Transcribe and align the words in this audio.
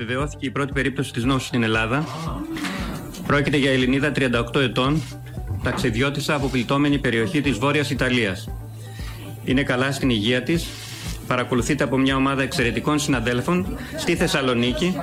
επιβεβαιώθηκε 0.00 0.46
η 0.46 0.50
πρώτη 0.50 0.72
περίπτωση 0.72 1.12
της 1.12 1.24
νόσου 1.24 1.46
στην 1.46 1.62
Ελλάδα. 1.62 2.04
Πρόκειται 3.26 3.56
για 3.56 3.70
Ελληνίδα 3.70 4.12
38 4.16 4.60
ετών, 4.60 5.02
ταξιδιώτησα 5.62 6.34
από 6.34 6.48
πληττόμενη 6.48 6.98
περιοχή 6.98 7.40
της 7.40 7.58
Βόρειας 7.58 7.90
Ιταλίας. 7.90 8.48
Είναι 9.44 9.62
καλά 9.62 9.92
στην 9.92 10.10
υγεία 10.10 10.42
της, 10.42 10.66
παρακολουθείται 11.26 11.84
από 11.84 11.98
μια 11.98 12.16
ομάδα 12.16 12.42
εξαιρετικών 12.42 12.98
συναδέλφων 12.98 13.78
στη 13.96 14.16
Θεσσαλονίκη 14.16 14.96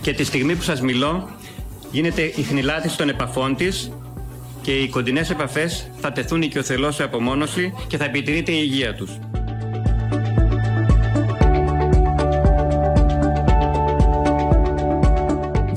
και 0.00 0.12
τη 0.12 0.24
στιγμή 0.24 0.54
που 0.54 0.62
σας 0.62 0.80
μιλώ 0.80 1.28
γίνεται 1.90 2.22
η 2.22 2.42
χνηλάτης 2.42 2.96
των 2.96 3.08
επαφών 3.08 3.56
της 3.56 3.92
και 4.62 4.72
οι 4.72 4.88
κοντινές 4.88 5.30
επαφές 5.30 5.90
θα 6.00 6.12
τεθούν 6.12 6.42
οικειοθελώς 6.42 6.94
σε 6.94 7.02
απομόνωση 7.02 7.74
και 7.86 7.96
θα 7.96 8.04
επιτηρείται 8.04 8.52
η 8.52 8.60
υγεία 8.62 8.94
τους. 8.94 9.10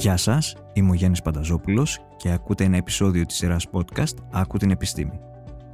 Γεια 0.02 0.18
σας, 0.18 0.56
είμαι 0.74 0.90
ο 0.90 0.94
Γιάννης 0.94 1.22
Πανταζόπουλος 1.22 2.00
και 2.18 2.32
ακούτε 2.32 2.64
ένα 2.64 2.78
επεισόδιο 2.78 3.26
της 3.26 3.36
σειράς 3.38 3.68
podcast 3.72 4.16
«Άκου 4.32 4.58
την 4.58 4.72
επιστήμη». 4.72 5.20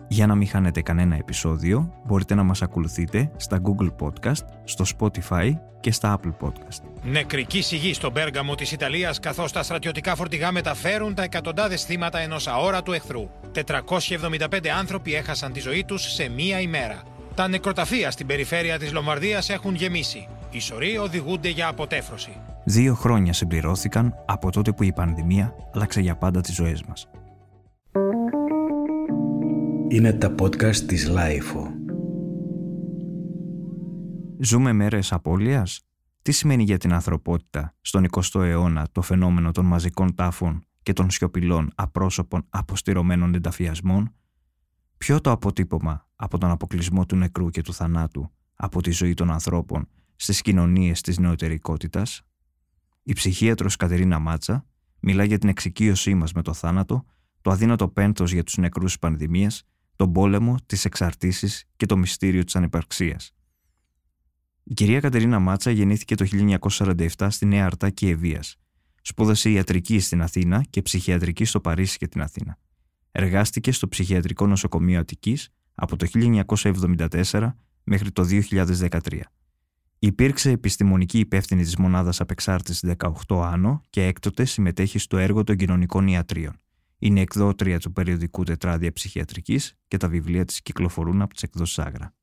Για 0.07 0.27
να 0.27 0.35
μην 0.35 0.47
χάνετε 0.47 0.81
κανένα 0.81 1.15
επεισόδιο, 1.15 1.93
μπορείτε 2.05 2.35
να 2.35 2.43
μας 2.43 2.61
ακολουθείτε 2.61 3.31
στα 3.37 3.61
Google 3.63 3.89
Podcast, 3.99 4.45
στο 4.63 4.85
Spotify 4.97 5.51
και 5.79 5.91
στα 5.91 6.19
Apple 6.19 6.47
Podcast. 6.47 6.81
Νεκρική 7.03 7.61
σιγή 7.61 7.93
στον 7.93 8.13
Πέργαμο 8.13 8.55
της 8.55 8.71
Ιταλίας 8.71 9.19
καθώς 9.19 9.51
τα 9.51 9.63
στρατιωτικά 9.63 10.15
φορτηγά 10.15 10.51
μεταφέρουν 10.51 11.13
τα 11.13 11.23
εκατοντάδες 11.23 11.83
θύματα 11.83 12.19
ενός 12.19 12.47
αόρατου 12.47 12.91
εχθρού. 12.91 13.29
475 13.51 14.67
άνθρωποι 14.77 15.15
έχασαν 15.15 15.53
τη 15.53 15.59
ζωή 15.59 15.83
τους 15.83 16.13
σε 16.13 16.29
μία 16.29 16.61
ημέρα. 16.61 17.03
Τα 17.37 17.47
νεκροταφεία 17.47 18.11
στην 18.11 18.27
περιφέρεια 18.27 18.79
της 18.79 18.93
Λομβαρδίας 18.93 19.49
έχουν 19.49 19.75
γεμίσει. 19.75 20.27
Οι 20.51 20.59
σωροί 20.59 20.97
οδηγούνται 20.97 21.49
για 21.49 21.67
αποτέφρωση. 21.67 22.31
Δύο 22.65 22.93
χρόνια 22.93 23.33
συμπληρώθηκαν 23.33 24.13
από 24.25 24.51
τότε 24.51 24.71
που 24.71 24.83
η 24.83 24.93
πανδημία 24.93 25.55
άλλαξε 25.73 26.01
για 26.01 26.15
πάντα 26.15 26.41
τις 26.41 26.55
ζωές 26.55 26.83
μας. 26.83 27.09
Είναι 29.87 30.13
τα 30.13 30.35
podcast 30.39 30.75
της 30.75 31.07
LiFO. 31.07 31.71
Ζούμε 34.39 34.73
μέρες 34.73 35.11
απώλειας; 35.11 35.81
Τι 36.21 36.31
σημαίνει 36.31 36.63
για 36.63 36.77
την 36.77 36.93
ανθρωπότητα 36.93 37.75
στον 37.81 38.05
20ο 38.11 38.41
αιώνα 38.41 38.87
το 38.91 39.01
φαινόμενο 39.01 39.51
των 39.51 39.65
μαζικών 39.65 40.15
τάφων 40.15 40.63
και 40.83 40.93
των 40.93 41.09
σιωπηλών 41.09 41.71
απρόσωπων 41.75 42.45
αποστηρωμένων 42.49 43.33
ενταφιασμών; 43.33 44.13
Ποιο 44.97 45.21
το 45.21 45.31
αποτύπωμα 45.31 46.06
από 46.19 46.37
τον 46.37 46.49
αποκλεισμό 46.49 47.05
του 47.05 47.15
νεκρού 47.15 47.49
και 47.49 47.61
του 47.61 47.73
θανάτου 47.73 48.31
από 48.55 48.81
τη 48.81 48.91
ζωή 48.91 49.13
των 49.13 49.31
ανθρώπων 49.31 49.87
στις 50.15 50.41
κοινωνίες 50.41 51.01
της 51.01 51.17
νεωτερικότητας; 51.17 52.21
Η 53.03 53.13
ψυχίατρος 53.13 53.75
Κατερίνα 53.75 54.19
Μάτσα 54.19 54.65
μιλά 54.99 55.23
για 55.23 55.37
την 55.37 55.49
εξοικείωσή 55.49 56.13
μας 56.13 56.33
με 56.33 56.41
το 56.41 56.53
θάνατο, 56.53 57.05
το 57.41 57.51
αδύνατο 57.51 57.87
πένθος 57.87 58.31
για 58.31 58.43
τους 58.43 58.57
νεκρούς 58.57 58.99
πανδημίας, 58.99 59.63
τον 59.95 60.11
πόλεμο, 60.11 60.55
τις 60.65 60.85
εξαρτήσεις 60.85 61.63
και 61.75 61.85
το 61.85 61.97
μυστήριο 61.97 62.43
της 62.43 62.55
ανυπαρξίας. 62.55 63.31
Η 64.63 64.73
κυρία 64.73 64.99
Κατερίνα 64.99 65.39
Μάτσα 65.39 65.71
γεννήθηκε 65.71 66.15
το 66.15 66.25
1947 66.25 67.27
στη 67.29 67.45
Νέα 67.45 67.65
Αρτάκη 67.65 68.07
Ευβίας. 68.07 68.55
Σπούδασε 69.01 69.49
ιατρική 69.49 69.99
στην 69.99 70.21
Αθήνα 70.21 70.63
και 70.69 70.81
ψυχιατρική 70.81 71.45
στο 71.45 71.59
Παρίσι 71.59 71.97
και 71.97 72.07
την 72.07 72.21
Αθήνα. 72.21 72.57
Εργάστηκε 73.11 73.71
στο 73.71 73.87
Ψυχιατρικό 73.87 74.47
Νοσοκομείο 74.47 74.99
Αττικής 74.99 75.49
από 75.79 75.95
το 75.95 76.07
1974 76.11 77.53
μέχρι 77.83 78.11
το 78.11 78.25
2013. 78.51 78.99
Υπήρξε 79.99 80.51
επιστημονική 80.51 81.19
υπεύθυνη 81.19 81.63
της 81.63 81.77
μονάδας 81.77 82.21
απεξάρτησης 82.21 82.93
18 83.27 83.41
Άνω 83.41 83.81
και 83.89 84.03
έκτοτε 84.03 84.45
συμμετέχει 84.45 84.99
στο 84.99 85.17
έργο 85.17 85.43
των 85.43 85.55
κοινωνικών 85.55 86.07
ιατρείων. 86.07 86.55
Είναι 86.99 87.21
εκδότρια 87.21 87.79
του 87.79 87.93
περιοδικού 87.93 88.43
Τετράδια 88.43 88.93
Ψυχιατρικής 88.93 89.73
και 89.87 89.97
τα 89.97 90.07
βιβλία 90.07 90.45
της 90.45 90.61
κυκλοφορούν 90.61 91.21
από 91.21 91.33
τις 91.33 91.43
εκδόσεις 91.43 91.79
Άγρα. 91.79 92.13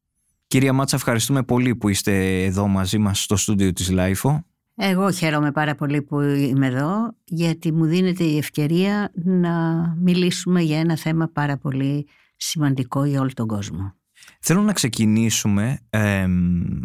Κυρία 0.46 0.72
Μάτσα, 0.72 0.96
ευχαριστούμε 0.96 1.42
πολύ 1.42 1.76
που 1.76 1.88
είστε 1.88 2.44
εδώ 2.44 2.66
μαζί 2.66 2.98
μας 2.98 3.22
στο 3.22 3.36
στούντιο 3.36 3.72
της 3.72 3.90
LiFO. 3.90 4.44
Εγώ 4.76 5.10
χαίρομαι 5.10 5.52
πάρα 5.52 5.74
πολύ 5.74 6.02
που 6.02 6.20
είμαι 6.20 6.66
εδώ 6.66 7.16
γιατί 7.24 7.72
μου 7.72 7.84
δίνεται 7.84 8.24
η 8.24 8.36
ευκαιρία 8.36 9.12
να 9.14 9.84
μιλήσουμε 10.00 10.60
για 10.60 10.78
ένα 10.78 10.96
θέμα 10.96 11.28
πάρα 11.28 11.56
πολύ 11.58 12.06
σημαντικό 12.48 13.04
για 13.04 13.20
όλο 13.20 13.30
τον 13.34 13.46
κόσμο. 13.46 13.94
Θέλω 14.40 14.60
να 14.60 14.72
ξεκινήσουμε 14.72 15.78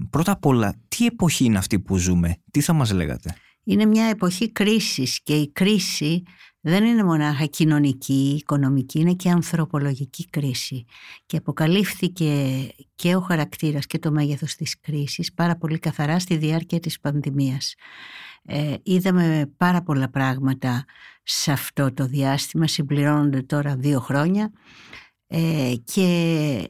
πρώτα 0.09 0.31
απ' 0.31 0.45
όλα 0.45 0.75
τι 0.87 1.05
εποχή 1.05 1.45
είναι 1.45 1.57
αυτή 1.57 1.79
που 1.79 1.97
ζούμε, 1.97 2.37
τι 2.51 2.61
θα 2.61 2.73
μας 2.73 2.91
λέγατε; 2.91 3.35
Είναι 3.63 3.85
μια 3.85 4.05
εποχή 4.05 4.51
κρίσης 4.51 5.21
και 5.23 5.35
η 5.35 5.51
κρίση 5.51 6.23
δεν 6.61 6.83
είναι 6.83 7.03
μονάχα 7.03 7.45
κοινωνική, 7.45 8.35
οικονομική, 8.39 8.99
είναι 8.99 9.13
και 9.13 9.29
ανθρωπολογική 9.29 10.29
κρίση. 10.29 10.85
Και 11.25 11.37
αποκαλύφθηκε 11.37 12.67
και 12.95 13.15
ο 13.15 13.19
χαρακτήρας 13.19 13.85
και 13.85 13.99
το 13.99 14.11
μέγεθος 14.11 14.55
της 14.55 14.79
κρίσης 14.79 15.33
πάρα 15.33 15.55
πολύ 15.55 15.79
καθαρά 15.79 16.19
στη 16.19 16.37
διάρκεια 16.37 16.79
της 16.79 16.99
πανδημίας. 16.99 17.75
Ε, 18.43 18.73
είδαμε 18.83 19.51
πάρα 19.57 19.81
πολλά 19.81 20.09
πράγματα 20.09 20.85
σε 21.23 21.51
αυτό 21.51 21.93
το 21.93 22.05
διάστημα, 22.05 22.67
συμπληρώνονται 22.67 23.41
τώρα 23.41 23.75
δύο 23.75 23.99
χρόνια 23.99 24.51
ε, 25.31 25.73
και 25.83 26.65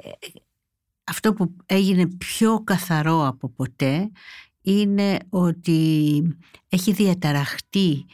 αυτό 1.03 1.34
που 1.34 1.56
έγινε 1.66 2.08
πιο 2.08 2.64
καθαρό 2.64 3.28
από 3.28 3.50
ποτέ 3.50 4.12
είναι 4.62 5.18
ότι 5.30 6.22
έχει 6.69 6.92
διαταραχτεί 6.92 8.06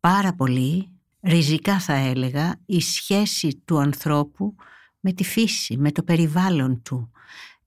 πάρα 0.00 0.34
πολύ 0.34 0.88
ριζικά 1.22 1.80
θα 1.80 1.94
έλεγα, 1.94 2.60
η 2.66 2.80
σχέση 2.80 3.62
του 3.64 3.78
ανθρώπου 3.78 4.54
με 5.00 5.12
τη 5.12 5.24
φύση, 5.24 5.76
με 5.76 5.92
το 5.92 6.02
περιβάλλον 6.02 6.82
του. 6.82 7.10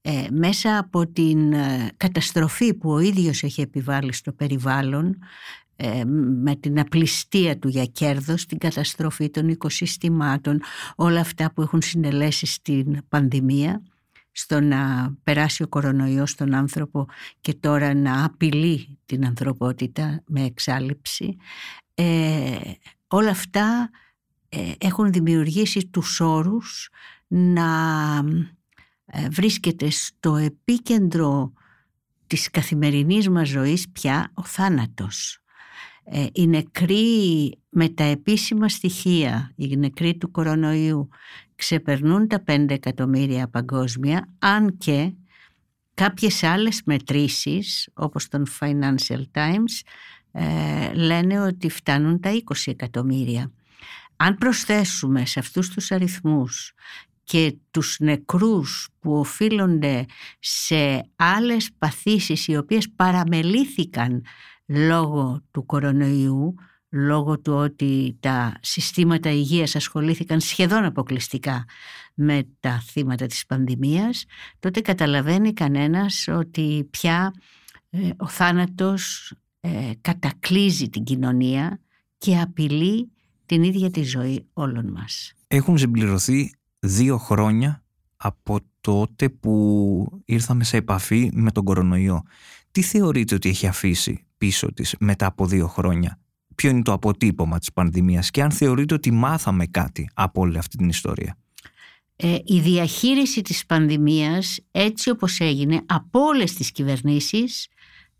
Ε, 0.02 0.28
μέσα 0.31 0.78
από 0.78 1.08
την 1.08 1.54
ε, 1.54 1.92
καταστροφή 1.98 2.74
που 2.74 2.92
ο 2.92 3.00
ίδιος 3.00 3.44
έχει 3.44 3.62
επιβάλει 3.62 4.14
στο 4.14 4.31
περιβάλλον, 4.31 5.06
ε, 5.06 5.65
με 6.16 6.56
την 6.56 6.80
απληστία 6.80 7.58
του 7.58 7.68
για 7.68 7.86
κέρδος, 7.86 8.46
την 8.46 8.58
καταστροφή 8.58 9.30
των 9.30 9.50
οικοσυστημάτων, 9.50 10.62
όλα 10.96 11.19
αυτά 11.19 11.52
που 11.52 11.62
έχουν 11.62 11.81
συνελέσει 11.81 12.46
στην 12.46 13.08
πανδημία, 13.09 13.81
στο 14.31 14.59
να 14.59 15.13
περάσει 15.24 15.63
ο 15.63 15.68
κορονοϊός 15.68 16.30
στον 16.30 16.53
άνθρωπο 16.53 17.08
και 17.41 17.53
τώρα 17.53 17.94
να 17.94 18.25
απειλεί 18.25 18.97
την 19.06 19.25
ανθρωπότητα 19.25 20.24
με 20.28 20.44
εξάλληψη. 20.44 21.38
Ε, 21.94 22.57
όλα 23.07 23.30
αυτά 23.30 23.90
ε, 24.50 24.72
έχουν 24.78 25.12
δημιουργήσει 25.12 25.88
τους 25.88 26.19
όρους 26.19 26.90
να 27.28 27.68
ε, 29.06 29.30
βρίσκεται 29.30 29.90
στο 29.90 30.36
επίκεντρο 30.36 31.53
της 32.28 32.50
καθημερινής 32.52 33.30
μας 33.30 33.47
ζωής 33.47 33.90
πια 33.90 34.31
ο 34.34 34.44
θάνατος. 34.44 35.40
Ε, 36.08 36.26
οι 36.34 36.48
νεκροί 36.48 37.52
με 37.70 37.90
τα 37.90 38.04
επίσημα 38.04 38.70
στοιχεία, 38.70 39.52
οι 39.56 39.78
νεκροί 39.78 40.18
του 40.18 40.32
κορονοϊού 40.32 41.10
ξεπερνούν 41.56 42.28
τα 42.28 42.44
5 42.48 42.66
εκατομμύρια 42.70 43.48
παγκόσμια, 43.48 44.34
αν 44.40 44.78
και 44.78 45.14
κάποιες 45.94 46.44
άλλες 46.44 46.82
μετρήσεις, 46.86 47.90
όπως 47.94 48.28
τον 48.28 48.46
Financial 48.60 49.22
Times, 49.32 49.82
ε, 50.32 50.94
λένε 50.94 51.42
ότι 51.42 51.70
φτάνουν 51.70 52.20
τα 52.20 52.32
20 52.32 52.72
εκατομμύρια. 52.72 53.52
Αν 54.16 54.36
προσθέσουμε 54.36 55.26
σε 55.26 55.40
αυτούς 55.40 55.70
τους 55.70 55.92
αριθμούς 55.92 56.74
και 57.24 57.56
τους 57.72 58.00
νεκρούς 58.00 58.90
που 59.00 59.14
οφείλονται 59.14 60.06
σε 60.40 61.10
άλλες 61.16 61.69
παθήσεις 61.78 62.48
οι 62.48 62.58
οποίες 62.58 62.90
παραμελήθηκαν 62.96 64.24
λόγω 64.65 65.41
του 65.51 65.65
κορονοϊού, 65.65 66.56
λόγω 66.89 67.39
του 67.39 67.53
ότι 67.53 68.17
τα 68.19 68.57
συστήματα 68.62 69.29
υγείας 69.29 69.75
ασχολήθηκαν 69.75 70.39
σχεδόν 70.39 70.83
αποκλειστικά 70.83 71.65
με 72.13 72.47
τα 72.59 72.79
θύματα 72.79 73.25
της 73.25 73.45
πανδημίας, 73.45 74.25
τότε 74.59 74.81
καταλαβαίνει 74.81 75.53
κανένας 75.53 76.27
ότι 76.27 76.88
πια 76.89 77.33
ε, 77.89 78.09
ο 78.17 78.27
θάνατος 78.27 79.33
ε, 79.59 79.91
κατακλείζει 80.01 80.89
την 80.89 81.03
κοινωνία 81.03 81.79
και 82.17 82.39
απειλεί 82.39 83.12
την 83.45 83.63
ίδια 83.63 83.91
τη 83.91 84.03
ζωή 84.03 84.45
όλων 84.53 84.91
μας. 84.91 85.33
Έχουν 85.47 85.77
συμπληρωθεί 85.77 86.56
δύο 86.79 87.17
χρόνια 87.17 87.83
από 88.17 88.59
τότε 88.81 89.29
που 89.29 90.21
ήρθαμε 90.25 90.63
σε 90.63 90.77
επαφή 90.77 91.29
με 91.33 91.51
τον 91.51 91.63
κορονοϊό. 91.63 92.23
Τι 92.71 92.81
θεωρείτε 92.81 93.35
ότι 93.35 93.50
έχει 93.50 93.67
αφήσει 93.67 94.25
πίσω 94.38 94.74
της 94.74 94.96
μετά 95.00 95.26
από 95.26 95.46
δύο 95.46 95.68
χρόνια. 95.68 96.20
Ποιο 96.56 96.70
είναι 96.70 96.82
το 96.82 96.92
αποτύπωμα 96.94 97.60
της 97.60 97.74
πανδημίας 97.74 98.32
και 98.32 98.42
αν 98.42 98.52
θεωρείτε 98.52 98.94
ότι 98.94 99.12
μάθαμε 99.12 99.66
κάτι 99.66 100.10
από 100.14 100.42
όλη 100.42 100.58
αυτή 100.58 100.78
την 100.78 100.90
ιστορία; 100.90 101.38
Ε, 102.16 102.38
η 102.44 102.60
διαχείριση 102.60 103.42
της 103.42 103.66
πανδημίας 103.66 104.60
έτσι 104.72 105.10
όπως 105.10 105.40
έγινε 105.40 105.82
από 105.86 106.20
όλες 106.20 106.54
τις 106.54 106.72
κυβερνήσεις 106.72 107.68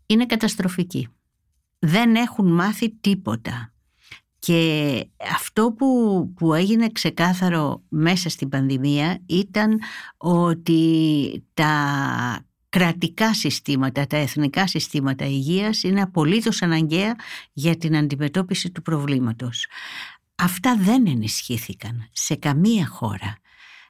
είναι 0.06 0.26
καταστροφική. 0.26 1.08
δεν 1.78 2.14
έχουν 2.14 2.52
μάθει 2.52 2.90
τίποτα. 2.90 3.70
Και 4.38 5.08
αυτό 5.34 5.72
που, 5.72 5.86
που 6.36 6.54
έγινε 6.54 6.88
ξεκάθαρο 6.88 7.82
μέσα 7.88 8.28
στην 8.28 8.48
πανδημία 8.48 9.22
ήταν 9.26 9.80
ότι 10.16 11.44
τα 11.54 12.45
κρατικά 12.78 13.34
συστήματα, 13.34 14.06
τα 14.06 14.16
εθνικά 14.16 14.66
συστήματα 14.66 15.24
υγείας 15.24 15.82
είναι 15.82 16.02
απολύτως 16.02 16.62
αναγκαία 16.62 17.16
για 17.52 17.76
την 17.76 17.96
αντιμετώπιση 17.96 18.70
του 18.70 18.82
προβλήματος. 18.82 19.66
Αυτά 20.34 20.76
δεν 20.76 21.06
ενισχύθηκαν 21.06 22.08
σε 22.12 22.34
καμία 22.34 22.86
χώρα 22.86 23.38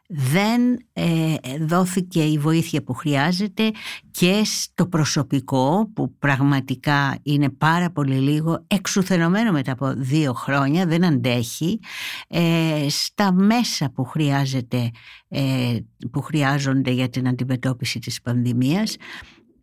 δεν 0.08 0.60
ε, 0.92 1.34
δόθηκε 1.60 2.24
η 2.24 2.38
βοήθεια 2.38 2.82
που 2.82 2.94
χρειάζεται 2.94 3.70
και 4.10 4.42
στο 4.44 4.86
προσωπικό 4.86 5.90
που 5.94 6.14
πραγματικά 6.18 7.18
είναι 7.22 7.50
πάρα 7.50 7.90
πολύ 7.90 8.14
λίγο 8.14 8.64
εξουθενωμένο 8.66 9.52
μετά 9.52 9.72
από 9.72 9.94
δύο 9.96 10.32
χρόνια 10.32 10.86
δεν 10.86 11.04
αντέχει 11.04 11.80
ε, 12.28 12.86
στα 12.88 13.32
μέσα 13.32 13.90
που 13.90 14.04
χρειάζεται 14.04 14.90
ε, 15.28 15.76
που 16.12 16.22
χρειάζονται 16.22 16.90
για 16.90 17.08
την 17.08 17.28
αντιμετώπιση 17.28 17.98
της 17.98 18.22
πανδημίας. 18.22 18.96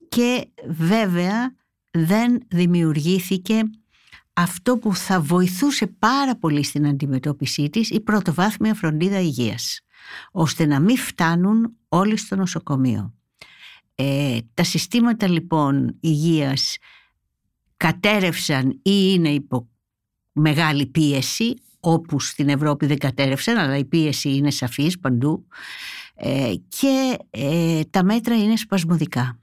Και 0.10 0.48
βέβαια 0.68 1.56
δεν 1.92 2.40
δημιουργήθηκε 2.48 3.62
αυτό 4.34 4.78
που 4.78 4.96
θα 4.96 5.22
βοηθούσε 5.22 5.88
πάρα 5.88 6.36
πολύ 6.38 6.64
στην 6.64 6.88
αντιμετώπιση 6.88 7.70
της 7.70 7.90
η 7.90 8.00
πρωτοβάθμια 8.00 8.74
φροντίδα 8.74 9.20
υγείας 9.20 9.80
ώστε 10.32 10.66
να 10.66 10.80
μην 10.80 10.98
φτάνουν 10.98 11.76
όλοι 11.90 12.18
στο 12.18 12.36
νοσοκομείο. 12.36 13.14
Ε, 13.96 14.38
τα 14.54 14.64
συστήματα 14.64 15.28
λοιπόν 15.28 15.98
υγείας 16.00 16.78
κατέρευσαν 17.78 18.70
ή 18.70 18.80
είναι 18.84 19.30
υπό 19.30 19.68
μεγάλη 20.32 20.86
πίεση 20.86 21.54
όπου 21.80 22.20
στην 22.20 22.50
Ευρώπη 22.50 22.86
δεν 22.86 22.98
κατέρευσαν 22.98 23.58
αλλά 23.58 23.78
η 23.78 23.86
πίεση 23.86 24.36
είναι 24.36 24.52
σαφής 24.52 25.00
παντού 25.00 25.48
ε, 26.16 26.54
και 26.68 27.18
ε, 27.30 27.82
τα 27.90 28.04
μέτρα 28.04 28.36
είναι 28.36 28.58
σπασμωδικά 28.58 29.43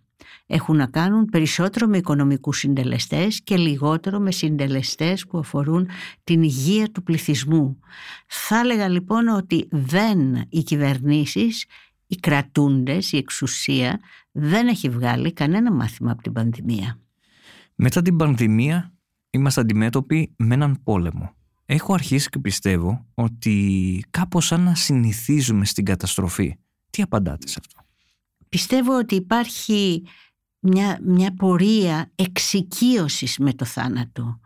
έχουν 0.53 0.77
να 0.77 0.87
κάνουν 0.87 1.25
περισσότερο 1.25 1.87
με 1.87 1.97
οικονομικούς 1.97 2.59
συντελεστές 2.59 3.41
και 3.45 3.57
λιγότερο 3.57 4.19
με 4.19 4.33
συντελεστές 4.33 5.27
που 5.27 5.39
αφορούν 5.39 5.89
την 6.25 6.43
υγεία 6.43 6.91
του 6.91 7.03
πληθυσμού. 7.03 7.79
Θα 8.27 8.59
έλεγα 8.59 8.89
λοιπόν 8.89 9.29
ότι 9.29 9.69
δεν 9.71 10.47
οι 10.49 10.63
κυβερνήσεις, 10.63 11.65
οι 12.07 12.17
κρατούντες, 12.17 13.13
η 13.13 13.17
εξουσία 13.17 14.01
δεν 14.33 14.69
έχει 14.69 14.89
βγάλει 14.89 15.33
κανένα 15.33 15.73
μάθημα 15.73 16.11
από 16.11 16.23
την 16.23 16.33
πανδημία. 16.33 16.99
Μετά 17.75 18.03
την 18.03 18.17
πανδημία 18.17 18.93
είμαστε 19.31 19.61
αντιμέτωποι 19.61 20.35
με 20.37 20.55
έναν 20.55 20.83
πόλεμο. 20.83 21.35
Έχω 21.67 21.95
αρχίσει 21.95 22.29
και 22.29 22.39
πιστεύω 22.39 23.07
ότι 23.15 24.05
κάπως 24.11 24.47
σαν 24.47 24.61
να 24.61 24.75
συνηθίζουμε 24.75 25.65
στην 25.65 25.85
καταστροφή. 25.85 26.55
Τι 26.91 27.03
απαντάτε 27.03 27.49
σε 27.49 27.61
αυτό; 27.61 27.81
Πιστεύω 28.49 28.99
ότι 28.99 29.15
υπάρχει 29.15 30.03
μια, 30.61 30.99
μια 31.03 31.35
πορεία 31.35 32.11
εξοικείωσης 32.15 33.39
με 33.39 33.53
το 33.53 33.65
θάνατο, 33.65 34.41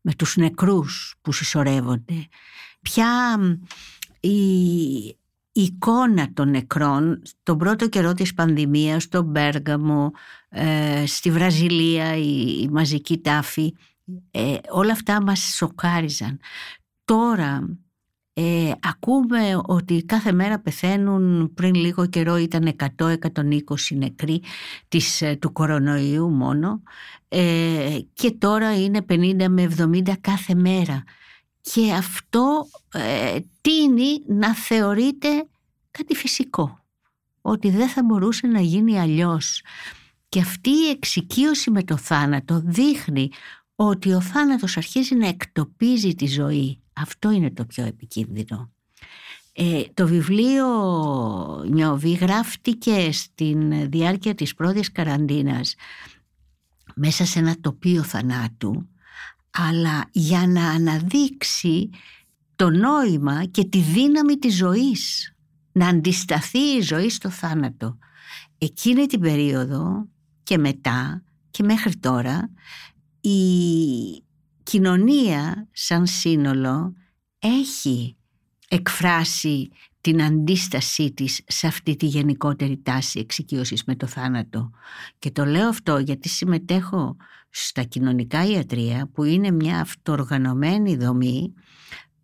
με 0.00 0.14
τους 0.14 0.36
νεκρούς 0.36 1.14
που 1.22 1.32
συσσωρεύονται. 1.32 2.28
Πια 2.82 3.38
η, 4.20 5.16
εικόνα 5.52 6.32
των 6.32 6.50
νεκρών 6.50 7.22
τον 7.42 7.58
πρώτο 7.58 7.88
καιρό 7.88 8.14
της 8.14 8.34
πανδημίας, 8.34 9.02
στο 9.02 9.22
Μπέργαμο, 9.22 10.10
ε, 10.48 11.06
στη 11.06 11.30
Βραζιλία, 11.30 12.16
η, 12.16 12.68
μαζική 12.70 13.18
τάφη, 13.18 13.74
ε, 14.30 14.56
όλα 14.68 14.92
αυτά 14.92 15.22
μας 15.22 15.40
σοκάριζαν. 15.40 16.40
Τώρα 17.04 17.78
ε, 18.40 18.72
ακούμε 18.82 19.60
ότι 19.64 20.04
κάθε 20.04 20.32
μέρα 20.32 20.58
πεθαίνουν, 20.58 21.54
πριν 21.54 21.74
λίγο 21.74 22.06
καιρό 22.06 22.36
ήταν 22.36 22.76
100-120 22.98 23.16
νεκροί 23.90 24.42
της, 24.88 25.22
ε, 25.22 25.36
του 25.36 25.52
κορονοϊού 25.52 26.30
μόνο 26.30 26.82
ε, 27.28 27.98
και 28.12 28.30
τώρα 28.30 28.80
είναι 28.80 29.04
50 29.08 29.46
με 29.48 29.68
70 29.78 30.12
κάθε 30.20 30.54
μέρα. 30.54 31.04
Και 31.60 31.92
αυτό 31.92 32.68
ε, 32.92 33.38
τίνει 33.60 34.22
να 34.26 34.54
θεωρείται 34.54 35.46
κάτι 35.90 36.14
φυσικό, 36.14 36.84
ότι 37.40 37.70
δεν 37.70 37.88
θα 37.88 38.02
μπορούσε 38.02 38.46
να 38.46 38.60
γίνει 38.60 39.00
αλλιώς. 39.00 39.62
Και 40.28 40.40
αυτή 40.40 40.70
η 40.70 40.88
εξοικείωση 40.90 41.70
με 41.70 41.82
το 41.82 41.96
θάνατο 41.96 42.62
δείχνει 42.64 43.30
ότι 43.74 44.12
ο 44.12 44.20
θάνατος 44.20 44.76
αρχίζει 44.76 45.14
να 45.14 45.28
εκτοπίζει 45.28 46.14
τη 46.14 46.26
ζωή 46.26 46.82
αυτό 47.02 47.30
είναι 47.30 47.50
το 47.50 47.64
πιο 47.64 47.84
επικίνδυνο. 47.84 48.70
Ε, 49.52 49.82
το 49.94 50.06
βιβλίο 50.06 50.66
Νιώβη 51.70 52.12
γράφτηκε 52.12 53.12
στην 53.12 53.90
διάρκεια 53.90 54.34
της 54.34 54.54
πρώτης 54.54 54.92
καραντίνας 54.92 55.74
μέσα 56.94 57.24
σε 57.24 57.38
ένα 57.38 57.56
τοπίο 57.60 58.02
θανάτου 58.02 58.88
αλλά 59.50 60.08
για 60.12 60.46
να 60.46 60.70
αναδείξει 60.70 61.90
το 62.56 62.70
νόημα 62.70 63.44
και 63.44 63.64
τη 63.64 63.78
δύναμη 63.78 64.36
της 64.36 64.56
ζωής 64.56 65.34
να 65.72 65.88
αντισταθεί 65.88 66.58
η 66.58 66.80
ζωή 66.80 67.10
στο 67.10 67.30
θάνατο. 67.30 67.98
Εκείνη 68.58 69.06
την 69.06 69.20
περίοδο 69.20 70.08
και 70.42 70.58
μετά 70.58 71.22
και 71.50 71.62
μέχρι 71.62 71.96
τώρα 71.96 72.50
η 73.20 73.38
κοινωνία 74.70 75.68
σαν 75.72 76.06
σύνολο 76.06 76.94
έχει 77.38 78.16
εκφράσει 78.68 79.70
την 80.00 80.22
αντίστασή 80.22 81.12
της 81.12 81.40
σε 81.46 81.66
αυτή 81.66 81.96
τη 81.96 82.06
γενικότερη 82.06 82.80
τάση 82.82 83.18
εξοικείωσης 83.18 83.84
με 83.84 83.96
το 83.96 84.06
θάνατο. 84.06 84.70
Και 85.18 85.30
το 85.30 85.44
λέω 85.44 85.68
αυτό 85.68 85.98
γιατί 85.98 86.28
συμμετέχω 86.28 87.16
στα 87.50 87.82
κοινωνικά 87.82 88.46
ιατρία 88.46 89.10
που 89.12 89.24
είναι 89.24 89.50
μια 89.50 89.80
αυτοοργανωμένη 89.80 90.96
δομή 90.96 91.54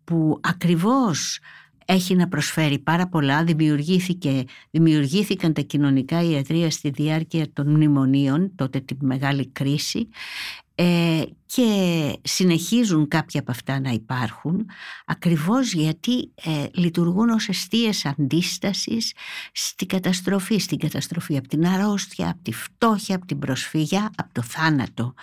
που 0.03 0.39
ακριβώς 0.41 1.39
έχει 1.85 2.15
να 2.15 2.27
προσφέρει 2.27 2.79
πάρα 2.79 3.07
πολλά. 3.07 3.43
Δημιουργήθηκε, 3.43 4.43
δημιουργήθηκαν 4.71 5.53
τα 5.53 5.61
κοινωνικά 5.61 6.23
ιατρία 6.23 6.71
στη 6.71 6.89
διάρκεια 6.89 7.53
των 7.53 7.69
μνημονίων, 7.69 8.51
τότε 8.55 8.79
τη 8.79 8.95
μεγάλη 8.99 9.47
κρίση. 9.47 10.07
Ε, 10.77 11.23
και 11.45 12.13
συνεχίζουν 12.21 13.07
κάποια 13.07 13.39
από 13.39 13.51
αυτά 13.51 13.79
να 13.79 13.89
υπάρχουν 13.89 14.65
ακριβώς 15.05 15.73
γιατί 15.73 16.31
ε, 16.43 16.65
λειτουργούν 16.73 17.29
ως 17.29 17.47
αιστείες 17.47 18.05
αντίστασης 18.05 19.13
στην 19.51 19.87
καταστροφή, 19.87 20.57
στην 20.57 20.77
καταστροφή 20.77 21.37
από 21.37 21.47
την 21.47 21.67
αρρώστια, 21.67 22.29
από 22.29 22.41
τη 22.41 22.51
φτώχεια, 22.51 23.15
από 23.15 23.25
την 23.25 23.39
προσφυγιά, 23.39 24.11
από 24.15 24.33
το 24.33 24.41
θάνατο. 24.41 25.13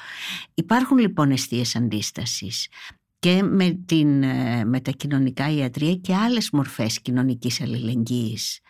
Υπάρχουν 0.55 0.99
λοιπόν 0.99 1.31
αιστείες 1.31 1.77
αντίστασης 1.77 2.69
και 3.19 3.43
με, 3.43 3.83
την, 3.87 4.23
ε, 4.23 4.65
με 4.65 4.81
τα 4.81 4.91
κοινωνικά 4.91 5.51
ιατρία 5.51 5.95
και 5.95 6.15
άλλες 6.15 6.51
μορφές 6.51 7.01
κοινωνικής 7.01 7.61
αλληλεγγύης. 7.61 8.61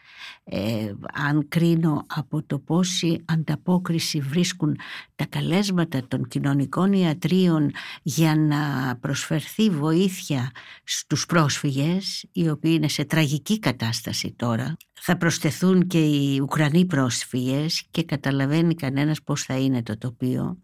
Ε, 0.45 0.93
αν 1.13 1.49
κρίνω 1.49 2.07
από 2.07 2.43
το 2.43 2.59
πόση 2.59 3.25
ανταπόκριση 3.25 4.21
βρίσκουν 4.21 4.77
τα 5.15 5.27
καλέσματα 5.27 6.09
των 6.09 6.29
κοινωνικών 6.29 6.93
ιατρίων 6.93 7.71
για 8.03 8.37
να 8.37 8.97
προσφερθεί 9.01 9.71
βοήθεια 9.71 10.51
στους 10.85 11.27
πρόσφυγες 11.27 12.27
οι 12.33 12.49
οποίοι 12.49 12.73
είναι 12.77 12.89
σε 12.89 13.05
τραγική 13.05 13.59
κατάσταση 13.59 14.35
τώρα 14.37 14.77
θα 15.05 15.17
προσθεθούν 15.17 15.87
και 15.87 15.99
οι 15.99 16.41
Ουκρανοί 16.41 16.87
πρόσφυγες 16.87 17.87
και 17.91 18.03
καταλαβαίνει 18.05 18.75
κανένας 18.75 19.23
πώς 19.23 19.43
θα 19.43 19.59
είναι 19.59 19.83
το 19.83 19.99
τοπίο 19.99 20.59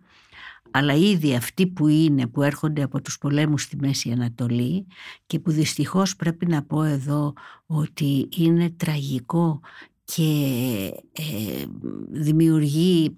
αλλά 0.71 0.95
ήδη 0.95 1.35
αυτοί 1.35 1.67
που 1.67 1.89
είναι, 1.89 2.27
που 2.27 2.43
έρχονται 2.43 2.83
από 2.83 3.01
τους 3.03 3.19
πολέμους 3.19 3.63
στη 3.63 3.77
Μέση 3.77 4.11
Ανατολή 4.11 4.87
και 5.27 5.39
που 5.39 5.51
δυστυχώς 5.51 6.17
πρέπει 6.17 6.47
να 6.47 6.63
πω 6.63 6.83
εδώ 6.83 7.33
ότι 7.67 8.29
είναι 8.37 8.71
τραγικό 8.71 9.61
και 10.05 10.23
ε, 11.13 11.65
δημιουργεί 12.09 13.17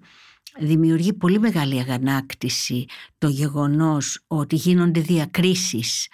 δημιουργεί 0.59 1.13
πολύ 1.13 1.39
μεγάλη 1.39 1.79
αγανάκτηση 1.79 2.85
το 3.17 3.27
γεγονός 3.27 4.23
ότι 4.27 4.55
γίνονται 4.55 4.99
διακρίσεις 4.99 6.07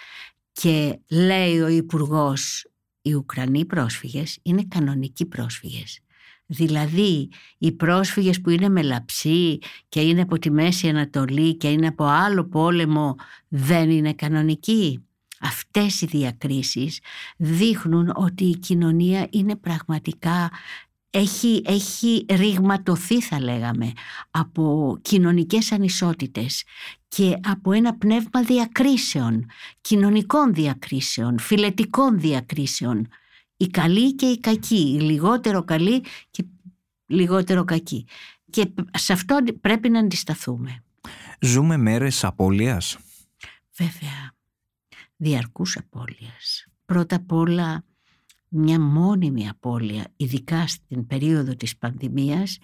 και 0.52 0.98
λέει 1.10 1.60
ο 1.60 1.68
Υπουργός 1.68 2.66
οι 3.02 3.14
Ουκρανοί 3.14 3.64
πρόσφυγες 3.64 4.38
είναι 4.42 4.64
κανονικοί 4.68 5.26
πρόσφυγες. 5.26 6.00
Δηλαδή 6.50 7.30
οι 7.58 7.72
πρόσφυγες 7.72 8.40
που 8.40 8.50
είναι 8.50 8.68
μελαψοί 8.68 9.58
και 9.88 10.00
είναι 10.00 10.20
από 10.20 10.38
τη 10.38 10.50
Μέση 10.50 10.88
Ανατολή 10.88 11.56
και 11.56 11.70
είναι 11.70 11.86
από 11.86 12.04
άλλο 12.04 12.44
πόλεμο 12.44 13.16
δεν 13.48 13.90
είναι 13.90 14.12
κανονικοί; 14.12 15.02
Αυτές 15.40 16.00
οι 16.00 16.06
διακρίσεις 16.06 17.00
δείχνουν 17.36 18.12
ότι 18.14 18.44
η 18.44 18.56
κοινωνία 18.58 19.26
είναι 19.30 19.56
πραγματικά 19.56 20.50
έχει, 21.10 21.62
έχει 21.66 22.26
ρηγματωθεί 22.30 23.20
θα 23.20 23.40
λέγαμε 23.40 23.92
από 24.30 24.98
κοινωνικές 25.02 25.72
ανισότητες 25.72 26.62
και 27.08 27.38
από 27.42 27.72
ένα 27.72 27.94
πνεύμα 27.96 28.42
διακρίσεων, 28.42 29.46
κοινωνικών 29.80 30.54
διακρίσεων, 30.54 31.38
φιλετικών 31.38 32.18
διακρίσεων. 32.20 33.08
Η 33.60 33.66
καλή 33.66 34.14
και 34.14 34.26
η 34.26 34.40
κακή, 34.40 34.96
η 34.96 35.00
λιγότερο 35.00 35.64
καλή 35.64 36.04
και 36.30 36.44
λιγότερο 37.06 37.64
κακή. 37.64 38.06
Και 38.50 38.72
σε 38.90 39.12
αυτό 39.12 39.38
πρέπει 39.60 39.88
να 39.88 39.98
αντισταθούμε. 39.98 40.82
Ζούμε 41.40 41.76
μέρες 41.76 42.24
απώλειας; 42.24 42.98
Βέβαια, 43.76 44.34
διαρκούς 45.16 45.76
απώλειας. 45.76 46.66
Πρώτα 46.84 47.16
απ' 47.16 47.32
όλα 47.32 47.84
μια 48.48 48.80
μόνιμη 48.80 49.48
απώλεια, 49.48 50.04
ειδικά 50.16 50.66
στην 50.66 51.06
περίοδο 51.06 51.54
της 51.54 51.76
πανδημίας, 51.76 52.58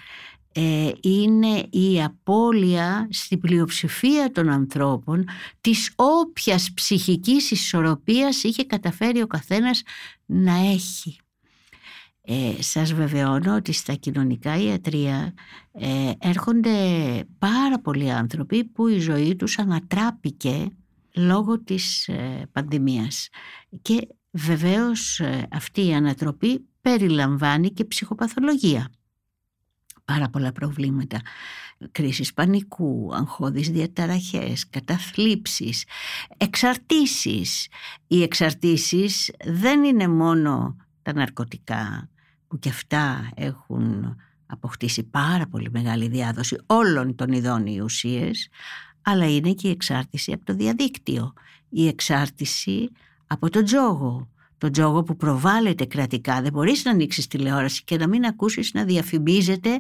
ε, 0.55 0.91
είναι 1.01 1.67
η 1.71 2.03
απώλεια 2.03 3.09
στην 3.11 3.41
πλειοψηφία 3.41 4.31
των 4.31 4.49
ανθρώπων 4.49 5.25
της 5.61 5.93
όποιας 5.97 6.73
ψυχικής 6.75 7.51
ισορροπίας 7.51 8.43
είχε 8.43 8.65
καταφέρει 8.65 9.23
ο 9.23 9.27
καθένας 9.27 9.83
να 10.27 10.55
έχει. 10.55 11.19
Ε, 12.27 12.63
σας 12.63 12.93
βεβαιώνω 12.93 13.55
ότι 13.55 13.73
στα 13.73 13.95
κοινωνικά 13.95 14.57
ιατρία 14.57 15.35
ε, 15.73 16.13
έρχονται 16.19 16.77
πάρα 17.39 17.81
πολλοί 17.81 18.11
άνθρωποι 18.13 18.65
που 18.65 18.87
η 18.87 18.99
ζωή 18.99 19.37
τους 19.37 19.59
ανατράπηκε 19.59 20.69
λόγω 21.15 21.61
της 21.61 22.09
ε, 22.09 22.49
πανδημίας 22.53 23.29
και 23.83 24.09
βεβαίως 24.31 25.21
ε, 25.21 25.47
αυτή 25.51 25.87
η 25.87 25.95
ανατροπή 25.95 26.69
περιλαμβάνει 26.81 27.71
και 27.71 27.85
ψυχοπαθολογία 27.85 28.91
πάρα 30.05 30.29
πολλά 30.29 30.53
προβλήματα 30.53 31.21
κρίσεις 31.93 32.33
πανικού, 32.33 33.15
αγχώδεις 33.15 33.71
διαταραχές, 33.71 34.69
καταθλίψεις, 34.69 35.85
εξαρτήσεις. 36.37 37.69
Οι 38.07 38.23
εξαρτήσεις 38.23 39.31
δεν 39.45 39.85
είναι 39.85 40.09
μόνο 40.09 40.77
τα 41.03 41.13
ναρκωτικά 41.13 42.09
που 42.49 42.59
και 42.59 42.69
αυτά 42.69 43.31
έχουν 43.35 44.17
αποκτήσει 44.47 45.03
πάρα 45.03 45.47
πολύ 45.47 45.69
μεγάλη 45.71 46.09
διάδοση 46.09 46.57
όλων 46.67 47.15
των 47.15 47.33
ειδών 47.33 47.67
οι 47.67 47.81
ουσίες, 47.81 48.49
αλλά 49.03 49.35
είναι 49.35 49.53
και 49.53 49.69
η 49.69 49.71
εξάρτηση 49.71 50.33
από 50.33 50.45
το 50.45 50.55
διαδίκτυο, 50.55 51.33
η 51.69 51.89
εξάρτηση 51.89 52.91
από 53.27 53.51
τον 53.51 53.65
τζόγο, 53.65 54.29
το 54.59 54.71
τζόγο 54.71 55.03
που 55.03 55.17
προβάλλεται 55.17 55.85
κρατικά. 55.85 56.43
Δεν 56.43 56.53
μπορείς 56.53 56.85
να 56.85 56.91
ανοίξεις 56.91 57.27
τηλεόραση 57.27 57.85
και 57.85 57.97
να 57.97 58.09
μην 58.09 58.25
ακούσεις 58.25 58.73
να 58.73 58.85
διαφημίζεται 58.85 59.79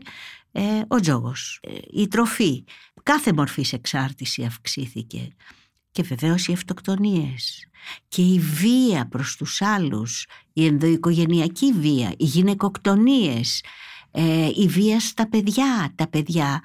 ε, 0.52 0.62
ο 0.88 1.00
τζόγος. 1.00 1.60
Ε, 1.62 1.72
η 2.02 2.08
τροφή. 2.08 2.64
Κάθε 3.02 3.32
μορφής 3.32 3.72
εξάρτηση 3.72 4.44
αυξήθηκε. 4.44 5.28
Και 5.90 6.02
βεβαίως 6.02 6.46
οι 6.46 6.52
αυτοκτονίες 6.52 7.68
και 8.08 8.22
η 8.22 8.38
βία 8.38 9.08
προς 9.08 9.36
τους 9.36 9.62
άλλους, 9.62 10.26
η 10.52 10.66
ενδοοικογενειακή 10.66 11.72
βία, 11.72 12.12
οι 12.16 12.24
γυναικοκτονίες, 12.24 13.64
ε, 14.10 14.50
η 14.54 14.68
βία 14.68 15.00
στα 15.00 15.28
παιδιά. 15.28 15.92
Τα 15.94 16.08
παιδιά 16.08 16.62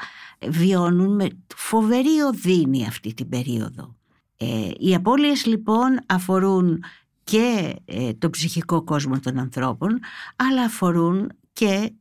βιώνουν 0.48 1.16
με 1.16 1.28
φοβερή 1.56 2.20
οδύνη 2.20 2.88
αυτή 2.88 3.14
την 3.14 3.30
περίοδο. 3.30 3.96
Ε, 4.38 4.72
οι 4.78 4.96
απώλειες 4.96 5.46
λοιπόν 5.46 6.00
αφορούν 6.06 6.84
και 7.30 7.76
ε, 7.86 8.14
το 8.14 8.30
ψυχικό 8.30 8.84
κόσμο 8.84 9.20
των 9.20 9.38
ανθρώπων 9.40 10.00
αλλά 10.36 10.64
αφορούν 10.64 11.32
και 11.54 11.92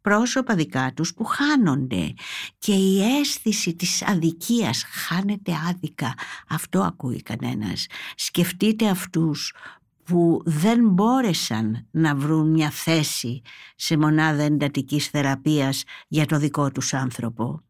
πρόσωπα 0.00 0.54
δικά 0.54 0.92
τους 0.94 1.14
που 1.14 1.24
χάνονται. 1.24 2.14
Και 2.58 2.72
η 2.72 3.02
αίσθηση 3.02 3.74
της 3.74 4.02
αδικίας 4.02 4.84
χάνεται 4.84 5.52
άδικα. 5.68 6.14
Αυτό 6.48 6.80
ακούει 6.80 7.22
κανένας. 7.22 7.86
Σκεφτείτε 8.14 8.88
αυτούς 8.88 9.54
που 10.04 10.42
δεν 10.44 10.88
μπόρεσαν 10.88 11.86
να 11.90 12.14
βρουν 12.14 12.50
μια 12.50 12.70
θέση 12.70 13.42
σε 13.76 13.96
μονάδα 13.96 14.42
εντατικής 14.42 15.06
θεραπείας 15.06 15.84
για 16.08 16.26
το 16.26 16.38
δικό 16.38 16.70
τους 16.70 16.94
άνθρωπο. 16.94 17.62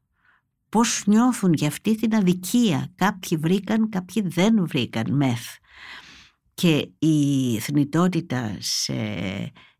Πώς 0.68 1.02
νιώθουν 1.06 1.52
για 1.52 1.68
αυτή 1.68 1.94
την 1.94 2.14
αδικία; 2.14 2.92
Κάποιοι 2.94 3.38
βρήκαν, 3.38 3.88
κάποιοι 3.88 4.22
δεν 4.26 4.66
βρήκαν 4.66 5.16
μεθ 5.16 5.59
και 6.60 6.90
η 6.98 7.58
θνητότητα 7.58 8.56
σε 8.58 8.94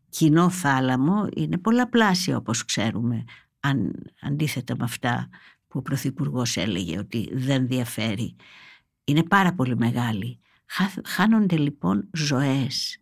κοινό 0.09 0.49
θάλαμο 0.49 1.27
είναι 1.35 1.57
πολλαπλάσια 1.57 2.37
όπως 2.37 2.65
ξέρουμε 2.65 3.23
αν, 3.59 3.93
αντίθετα 4.21 4.75
με 4.77 4.83
αυτά 4.83 5.29
που 5.67 5.79
ο 5.79 5.81
Πρωθυπουργός 5.81 6.57
έλεγε 6.57 6.97
ότι 6.97 7.29
δεν 7.33 7.67
διαφέρει. 7.67 8.35
Είναι 9.03 9.23
πάρα 9.23 9.53
πολύ 9.53 9.77
μεγάλη. 9.77 10.39
Χάνονται 11.05 11.57
λοιπόν 11.57 12.09
ζωές. 12.13 12.97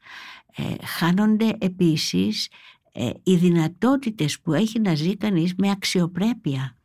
Ε, 0.56 0.86
χάνονται 0.86 1.56
επίσης 1.58 2.48
ε, 2.92 3.10
οι 3.24 3.36
δυνατότητες 3.36 4.40
που 4.40 4.54
έχει 4.54 4.80
να 4.80 4.96
ζει 4.96 5.18
κανείς 5.18 5.54
με 5.58 5.70
αξιοπρέπεια. 5.72 6.78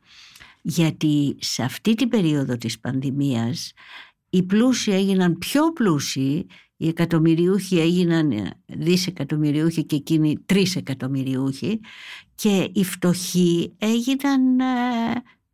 Γιατί 0.61 1.35
σε 1.39 1.63
αυτή 1.63 1.93
την 1.95 2.09
περίοδο 2.09 2.57
της 2.57 2.79
πανδημίας 2.79 3.73
οι 4.29 4.43
πλούσιοι 4.43 4.91
έγιναν 4.91 5.37
πιο 5.37 5.73
πλούσιοι 5.73 6.47
οι 6.77 6.87
εκατομμυριούχοι 6.87 7.79
έγιναν 7.79 8.53
δισεκατομμυριούχοι 8.65 9.83
και 9.83 9.95
εκείνοι 9.95 10.37
τρεις 10.45 10.75
εκατομμυριούχοι 10.75 11.79
και 12.35 12.69
οι 12.73 12.83
φτωχοί 12.83 13.73
έγιναν 13.77 14.59
ε, 14.59 14.65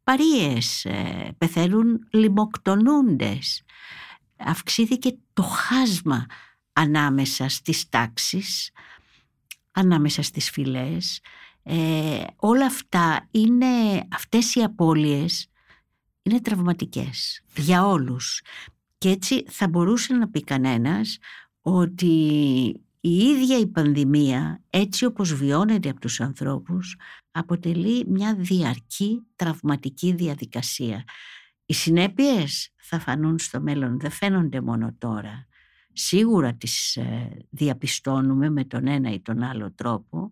παρείες, 0.04 0.86
ε, 0.86 1.36
πεθαίνουν 1.38 2.08
λιμοκτονούντες. 2.12 3.64
Αυξήθηκε 4.38 5.18
το 5.34 5.42
χάσμα 5.44 6.26
ανάμεσα 6.74 7.50
στις 7.50 7.90
τάξεις, 7.90 8.72
ανάμεσα 9.72 10.22
στις 10.22 10.50
φυλές. 10.50 11.20
Ε, 11.64 12.24
όλα 12.36 12.66
αυτά 12.66 13.28
είναι, 13.32 13.68
αυτές 14.12 14.56
οι 14.56 14.64
απώλειες 14.64 15.48
είναι 16.22 16.42
τραυματικές 16.42 17.42
για 17.58 17.86
όλους. 17.86 18.42
Και 19.02 19.10
έτσι 19.10 19.44
θα 19.48 19.68
μπορούσε 19.68 20.14
να 20.14 20.30
πει 20.30 20.44
κανένας 20.44 21.18
ότι 21.62 22.08
η 23.00 23.16
ίδια 23.18 23.58
η 23.58 23.68
πανδημία, 23.68 24.64
έτσι 24.70 25.06
όπως 25.06 25.34
βιώνεται 25.34 25.90
από 25.90 26.00
τους 26.00 26.20
ανθρώπους, 26.20 26.98
αποτελεί 27.32 28.06
μια 28.08 28.36
διαρκή 28.36 29.22
τραυματική 29.36 30.14
διαδικασία. 30.14 31.04
Οι 31.66 31.74
συνέπειες 31.74 32.74
θα 32.78 33.00
φανούν 33.00 33.40
στο 33.40 33.62
μέλλον, 33.62 34.00
δεν 34.00 34.12
φαίνονται 34.12 34.62
μόνο 34.62 34.96
τώρα. 34.98 35.48
Σίγουρα 35.94 36.54
τις 36.54 36.96
ε, 36.96 37.46
διαπιστώνουμε 37.50 38.50
με 38.50 38.64
τον 38.64 38.88
ένα 38.88 39.12
ή 39.12 39.22
τον 39.22 39.44
άλλο 39.44 39.74
τρόπο, 39.74 40.32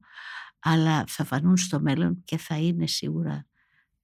αλλά 0.59 1.03
θα 1.07 1.23
φανούν 1.23 1.57
στο 1.57 1.79
μέλλον 1.79 2.21
και 2.23 2.37
θα 2.37 2.57
είναι 2.57 2.87
σίγουρα 2.87 3.47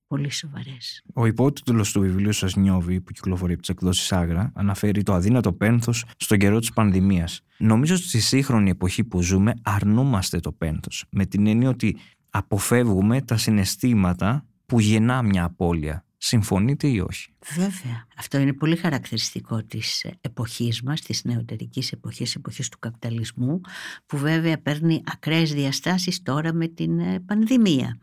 πολύ 0.07 0.31
σοβαρές. 0.31 1.03
Ο 1.13 1.25
υπότιτλος 1.25 1.91
του 1.91 1.99
βιβλίου 1.99 2.31
σας 2.31 2.55
Νιώβη, 2.55 3.01
που 3.01 3.11
κυκλοφορεί 3.11 3.51
από 3.51 3.61
τις 3.61 3.69
εκδόσεις 3.69 4.11
Άγρα, 4.11 4.51
αναφέρει 4.55 5.03
το 5.03 5.13
αδύνατο 5.13 5.53
πένθος 5.53 6.05
στον 6.17 6.37
καιρό 6.37 6.59
της 6.59 6.73
πανδημίας. 6.73 7.41
Νομίζω 7.57 7.93
ότι 7.93 8.03
στη 8.03 8.19
σύγχρονη 8.19 8.69
εποχή 8.69 9.03
που 9.03 9.21
ζούμε 9.21 9.53
αρνούμαστε 9.61 10.39
το 10.39 10.51
πένθος. 10.51 11.05
Με 11.09 11.25
την 11.25 11.47
έννοια 11.47 11.69
ότι 11.69 11.97
αποφεύγουμε 12.29 13.21
τα 13.21 13.37
συναισθήματα 13.37 14.45
που 14.65 14.79
γεννά 14.79 15.21
μια 15.21 15.43
απώλεια. 15.43 16.05
Συμφωνείτε 16.17 16.87
ή 16.87 16.99
όχι; 16.99 17.29
Βέβαια. 17.55 18.07
Αυτό 18.17 18.37
είναι 18.37 18.53
πολύ 18.53 18.75
χαρακτηριστικό 18.75 19.63
της 19.63 20.05
εποχής 20.21 20.81
μας, 20.81 21.01
της 21.01 21.23
νεωτερικής 21.23 21.91
εποχής, 21.91 22.35
εποχής 22.35 22.69
του 22.69 22.79
καπιταλισμού, 22.79 23.61
που 24.05 24.17
βέβαια 24.17 24.61
παίρνει 24.61 25.03
ακραίες 25.05 25.53
διαστάσεις 25.53 26.21
τώρα 26.21 26.53
με 26.53 26.67
την 26.67 26.99
ε, 26.99 27.19
πανδημία 27.19 27.99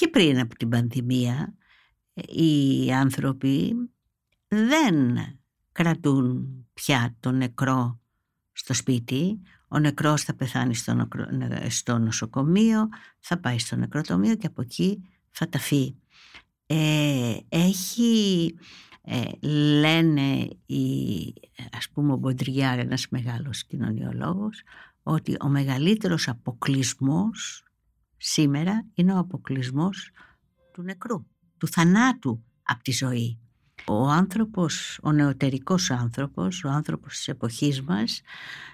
και 0.00 0.08
πριν 0.08 0.38
από 0.38 0.56
την 0.56 0.68
πανδημία 0.68 1.54
οι 2.14 2.92
άνθρωποι 2.92 3.74
δεν 4.48 5.16
κρατούν 5.72 6.48
πια 6.74 7.16
τον 7.20 7.36
νεκρό 7.36 8.00
στο 8.52 8.74
σπίτι. 8.74 9.40
Ο 9.68 9.78
νεκρός 9.78 10.22
θα 10.22 10.34
πεθάνει 10.34 10.74
στο, 10.74 11.08
στο 11.68 11.98
νοσοκομείο, 11.98 12.88
θα 13.18 13.38
πάει 13.40 13.58
στο 13.58 13.76
νεκροτομείο 13.76 14.34
και 14.34 14.46
από 14.46 14.62
εκεί 14.62 15.02
θα 15.30 15.48
ταφεί. 15.48 15.96
Ε, 16.66 17.36
έχει, 17.48 18.54
ε, 19.02 19.46
λένε 19.80 20.48
οι, 20.66 21.34
ας 21.72 21.88
πούμε 21.92 22.12
ο 22.12 22.16
Μποντριάρ, 22.16 22.78
ένας 22.78 23.08
μεγάλος 23.08 23.64
κοινωνιολόγος, 23.64 24.62
ότι 25.02 25.36
ο 25.40 25.48
μεγαλύτερος 25.48 26.28
αποκλεισμός 26.28 27.64
σήμερα 28.22 28.86
είναι 28.94 29.12
ο 29.12 29.18
αποκλεισμός 29.18 30.10
του 30.72 30.82
νεκρού, 30.82 31.26
του 31.58 31.68
θανάτου 31.68 32.44
από 32.62 32.82
τη 32.82 32.92
ζωή. 32.92 33.38
Ο 33.86 34.08
άνθρωπος, 34.08 34.98
ο 35.02 35.12
νεωτερικός 35.12 35.90
άνθρωπος, 35.90 36.64
ο 36.64 36.68
άνθρωπος 36.68 37.16
της 37.16 37.28
εποχής 37.28 37.82
μας 37.82 38.20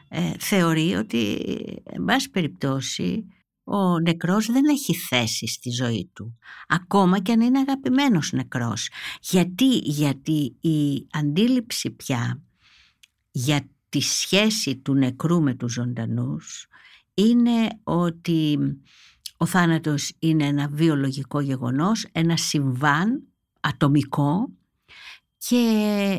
ε, 0.08 0.32
θεωρεί 0.38 0.94
ότι, 0.94 1.38
εν 1.84 2.04
πάση 2.04 2.30
περιπτώσει, 2.30 3.26
ο 3.64 4.00
νεκρός 4.00 4.46
δεν 4.46 4.64
έχει 4.64 4.94
θέση 4.94 5.46
στη 5.46 5.70
ζωή 5.70 6.10
του. 6.12 6.38
Ακόμα 6.68 7.18
και 7.18 7.32
αν 7.32 7.40
είναι 7.40 7.58
αγαπημένος 7.58 8.32
νεκρός. 8.32 8.88
Γιατί, 9.20 9.76
γιατί 9.76 10.56
η 10.60 11.06
αντίληψη 11.10 11.90
πια 11.90 12.42
για 13.30 13.68
τη 13.88 14.00
σχέση 14.00 14.76
του 14.76 14.94
νεκρού 14.94 15.42
με 15.42 15.54
τους 15.54 15.72
ζωντανούς 15.72 16.66
είναι 17.14 17.68
ότι 17.82 18.58
ο 19.36 19.46
θάνατος 19.46 20.12
είναι 20.18 20.46
ένα 20.46 20.68
βιολογικό 20.68 21.40
γεγονός, 21.40 22.06
ένα 22.12 22.36
συμβάν 22.36 23.22
ατομικό 23.60 24.48
και 25.38 26.18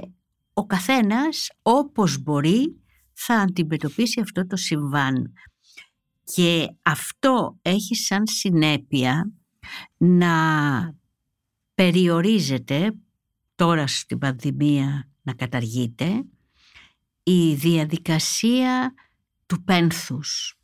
ο 0.53 0.65
καθένας 0.65 1.49
όπως 1.61 2.17
μπορεί 2.17 2.81
θα 3.13 3.33
αντιμετωπίσει 3.33 4.21
αυτό 4.21 4.47
το 4.47 4.55
συμβάν. 4.55 5.33
Και 6.23 6.67
αυτό 6.81 7.57
έχει 7.61 7.95
σαν 7.95 8.27
συνέπεια 8.27 9.31
να 9.97 10.35
περιορίζεται 11.73 12.93
τώρα 13.55 13.87
στην 13.87 14.17
πανδημία 14.17 15.09
να 15.21 15.33
καταργείται 15.33 16.25
η 17.23 17.53
διαδικασία 17.53 18.93
του 19.45 19.63
πένθους. 19.63 20.57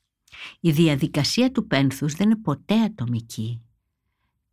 Η 0.60 0.72
διαδικασία 0.72 1.52
του 1.52 1.68
πένθους 1.68 2.14
δεν 2.14 2.30
είναι 2.30 2.40
ποτέ 2.40 2.82
ατομική. 2.82 3.62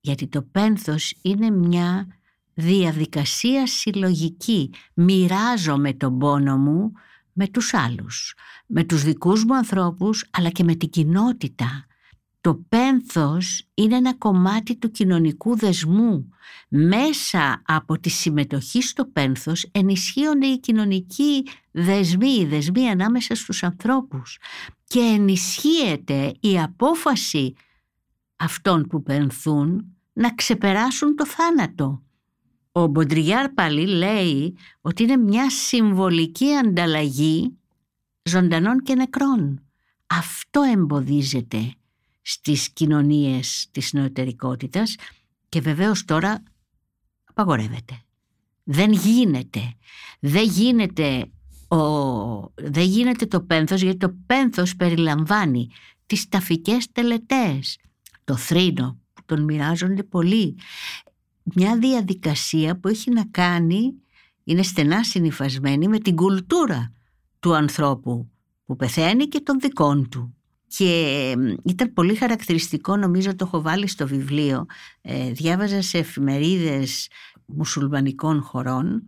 Γιατί 0.00 0.26
το 0.26 0.42
πένθος 0.42 1.14
είναι 1.22 1.50
μια 1.50 2.06
διαδικασία 2.54 3.66
συλλογική. 3.66 4.70
Μοιράζομαι 4.94 5.92
τον 5.92 6.18
πόνο 6.18 6.56
μου 6.56 6.92
με 7.32 7.48
τους 7.48 7.74
άλλους, 7.74 8.34
με 8.66 8.84
τους 8.84 9.02
δικούς 9.02 9.44
μου 9.44 9.54
ανθρώπους 9.56 10.24
αλλά 10.30 10.48
και 10.48 10.64
με 10.64 10.74
την 10.74 10.90
κοινότητα. 10.90 11.84
Το 12.40 12.54
πένθος 12.68 13.68
είναι 13.74 13.96
ένα 13.96 14.14
κομμάτι 14.14 14.76
του 14.76 14.90
κοινωνικού 14.90 15.56
δεσμού. 15.56 16.28
Μέσα 16.68 17.62
από 17.66 17.98
τη 17.98 18.08
συμμετοχή 18.08 18.82
στο 18.82 19.04
πένθος 19.04 19.68
ενισχύονται 19.72 20.46
οι 20.46 20.60
κοινωνικοί 20.60 21.46
δεσμοί, 21.70 22.30
οι 22.30 22.44
δεσμοί 22.44 22.88
ανάμεσα 22.88 23.34
στους 23.34 23.62
ανθρώπους 23.62 24.38
και 24.90 25.00
ενισχύεται 25.00 26.34
η 26.40 26.60
απόφαση 26.60 27.54
αυτών 28.36 28.86
που 28.86 29.02
πενθούν 29.02 29.96
να 30.12 30.34
ξεπεράσουν 30.34 31.16
το 31.16 31.26
θάνατο. 31.26 32.02
Ο 32.72 32.86
Μποντριγιάρ 32.86 33.48
πάλι 33.48 33.86
λέει 33.86 34.56
ότι 34.80 35.02
είναι 35.02 35.16
μια 35.16 35.50
συμβολική 35.50 36.54
ανταλλαγή 36.54 37.58
ζωντανών 38.22 38.82
και 38.82 38.94
νεκρών. 38.94 39.62
Αυτό 40.06 40.62
εμποδίζεται 40.62 41.74
στις 42.22 42.70
κοινωνίες 42.70 43.68
της 43.70 43.92
νοητερικότητας 43.92 44.96
και 45.48 45.60
βεβαίως 45.60 46.04
τώρα 46.04 46.42
απαγορεύεται. 47.24 48.02
Δεν 48.64 48.92
γίνεται. 48.92 49.74
Δεν 50.20 50.44
γίνεται, 50.44 51.30
ο, 51.70 52.52
δεν 52.54 52.84
γίνεται 52.84 53.26
το 53.26 53.40
πένθος 53.40 53.82
γιατί 53.82 53.98
το 53.98 54.14
πένθος 54.26 54.76
περιλαμβάνει 54.76 55.68
τις 56.06 56.28
ταφικές 56.28 56.92
τελετές, 56.92 57.78
το 58.24 58.36
θρήνο 58.36 58.98
που 59.12 59.22
τον 59.26 59.44
μοιράζονται 59.44 60.02
πολύ. 60.02 60.56
Μια 61.42 61.78
διαδικασία 61.78 62.76
που 62.76 62.88
έχει 62.88 63.10
να 63.10 63.24
κάνει, 63.30 63.94
είναι 64.44 64.62
στενά 64.62 65.04
συνειφασμένη 65.04 65.88
με 65.88 65.98
την 65.98 66.16
κουλτούρα 66.16 66.92
του 67.40 67.54
ανθρώπου 67.54 68.30
που 68.66 68.76
πεθαίνει 68.76 69.26
και 69.26 69.40
των 69.40 69.60
δικών 69.60 70.08
του. 70.08 70.34
Και 70.66 71.34
ήταν 71.64 71.92
πολύ 71.92 72.14
χαρακτηριστικό, 72.14 72.96
νομίζω 72.96 73.34
το 73.34 73.44
έχω 73.44 73.60
βάλει 73.60 73.86
στο 73.86 74.06
βιβλίο, 74.06 74.66
ε, 75.00 75.30
διάβαζα 75.30 75.82
σε 75.82 75.98
εφημερίδες 75.98 77.08
μουσουλμανικών 77.46 78.42
χωρών 78.42 79.04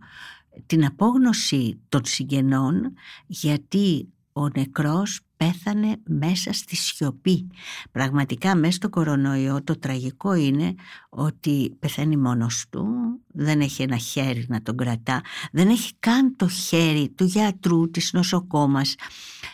την 0.65 0.85
απόγνωση 0.85 1.79
των 1.89 2.05
συγγενών 2.05 2.93
γιατί 3.25 4.07
ο 4.33 4.49
νεκρός 4.49 5.19
πέθανε 5.37 5.95
μέσα 6.07 6.53
στη 6.53 6.75
σιωπή. 6.75 7.47
Πραγματικά 7.91 8.55
μέσα 8.55 8.71
στο 8.71 8.89
κορονοϊό 8.89 9.63
το 9.63 9.79
τραγικό 9.79 10.33
είναι 10.33 10.75
ότι 11.09 11.75
πεθαίνει 11.79 12.17
μόνος 12.17 12.65
του, 12.69 12.85
δεν 13.27 13.61
έχει 13.61 13.81
ένα 13.81 13.97
χέρι 13.97 14.45
να 14.49 14.61
τον 14.61 14.77
κρατά, 14.77 15.21
δεν 15.51 15.69
έχει 15.69 15.91
καν 15.99 16.35
το 16.35 16.47
χέρι 16.47 17.09
του 17.09 17.23
γιατρού, 17.23 17.91
της 17.91 18.13
νοσοκόμας, 18.13 18.95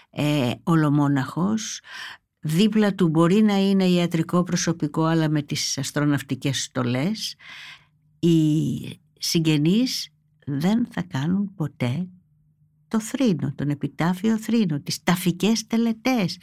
ε, 0.10 0.52
ολομόναχος. 0.64 1.82
Δίπλα 2.40 2.96
του 2.96 3.08
μπορεί 3.08 3.42
να 3.42 3.70
είναι 3.70 3.86
ιατρικό 3.86 4.44
προσωπικό 4.44 5.04
αλλά 5.04 5.30
με 5.30 5.42
τις 5.42 5.78
αστροναυτικές 5.78 6.64
στολές. 6.64 7.36
Οι 8.20 9.00
συγγενείς 9.20 10.10
δεν 10.50 10.88
θα 10.92 11.02
κάνουν 11.02 11.54
ποτέ 11.56 12.08
το 12.88 13.00
θρήνο, 13.00 13.54
τον 13.56 13.70
επιτάφιο 13.70 14.38
θρήνο, 14.38 14.80
τις 14.80 15.04
ταφικές 15.04 15.68
τελετές. 15.68 16.38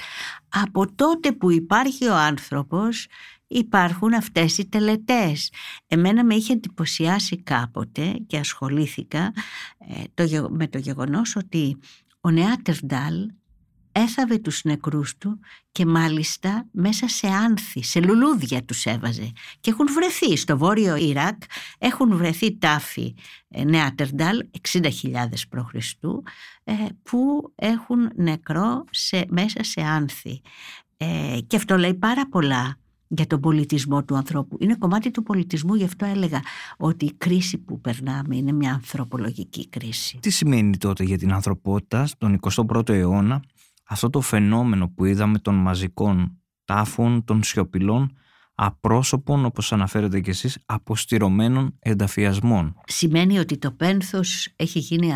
Από 0.49 0.95
τότε 0.95 1.33
που 1.33 1.51
υπάρχει 1.51 2.07
ο 2.09 2.15
άνθρωπος 2.15 3.07
υπάρχουν 3.47 4.15
αυτές 4.15 4.59
οι 4.59 4.69
τελετές. 4.69 5.53
Εμένα 5.87 6.25
με 6.25 6.35
είχε 6.35 6.53
εντυπωσιάσει 6.53 7.43
κάποτε 7.43 8.13
και 8.27 8.39
ασχολήθηκα 8.39 9.33
ε, 9.79 10.25
με 10.49 10.69
το 10.69 10.79
γεγονός 10.79 11.37
ότι 11.37 11.79
ο 12.21 12.31
Νεάτερνταλ 12.31 13.31
έθαβε 13.97 14.39
τους 14.39 14.65
νεκρούς 14.65 15.17
του 15.19 15.39
και 15.73 15.87
μάλιστα 15.87 16.67
μέσα 16.71 17.09
σε 17.09 17.27
άνθη, 17.27 17.83
σε 17.83 18.01
λουλούδια 18.01 18.65
τους 18.65 18.85
έβαζε. 18.85 19.33
Και 19.61 19.71
έχουν 19.71 19.87
βρεθεί 19.93 20.37
στο 20.37 20.59
βόρειο 20.59 20.97
Ιράκ, 20.97 21.43
έχουν 21.79 22.17
βρεθεί 22.17 22.59
τάφοι 22.59 23.15
ε, 23.49 23.65
Νεάτερνταλ, 23.65 24.47
60.000 24.73 24.83
π.Χ. 25.49 25.75
Ε, 26.65 26.73
που 27.03 27.53
έχουν 27.55 28.11
νεκρό 28.17 28.85
σε, 28.91 29.25
μέσα 29.29 29.63
σε 29.63 29.81
άνθη. 29.81 30.41
Ε, 30.97 31.39
και 31.47 31.57
αυτό 31.57 31.77
λέει 31.77 31.95
πάρα 31.95 32.29
πολλά 32.29 32.77
για 33.09 33.27
τον 33.27 33.41
πολιτισμό 33.41 34.05
του 34.05 34.17
ανθρώπου. 34.17 34.57
Είναι 34.61 34.75
κομμάτι 34.79 35.11
του 35.11 35.23
πολιτισμού, 35.23 35.75
γι' 35.75 35.85
αυτό 35.85 36.05
έλεγα 36.05 36.41
ότι 36.77 37.05
η 37.05 37.13
κρίση 37.19 37.59
που 37.59 37.81
περνάμε 37.81 38.37
είναι 38.37 38.53
μια 38.53 38.73
ανθρωπολογική 38.73 39.69
κρίση. 39.69 40.19
Τι 40.21 40.31
σημαίνει 40.31 40.77
τότε 40.77 41.05
για 41.05 41.19
την 41.19 41.33
ανθρωπότητα 41.33 42.07
στον 42.07 42.39
21ο 42.41 42.89
αιώνα; 42.89 43.43
Αυτό 43.87 44.11
το 44.11 44.21
φαινόμενο 44.21 44.89
που 44.89 45.05
είδαμε 45.05 45.39
των 45.39 45.55
μαζικών 45.55 46.41
τάφων, 46.65 47.25
των 47.25 47.43
σιωπηλών, 47.43 48.17
απρόσωπων, 48.55 49.45
όπως 49.45 49.73
αναφέρετε 49.73 50.21
κι 50.21 50.31
εσείς, 50.31 50.59
αποστηρωμένων 50.67 51.77
ενταφιασμών. 51.79 52.81
Σημαίνει 52.87 53.39
ότι 53.39 53.59
το 53.59 53.73
πένθος 53.73 54.53
έχει 54.57 54.79
γίνει 54.79 55.15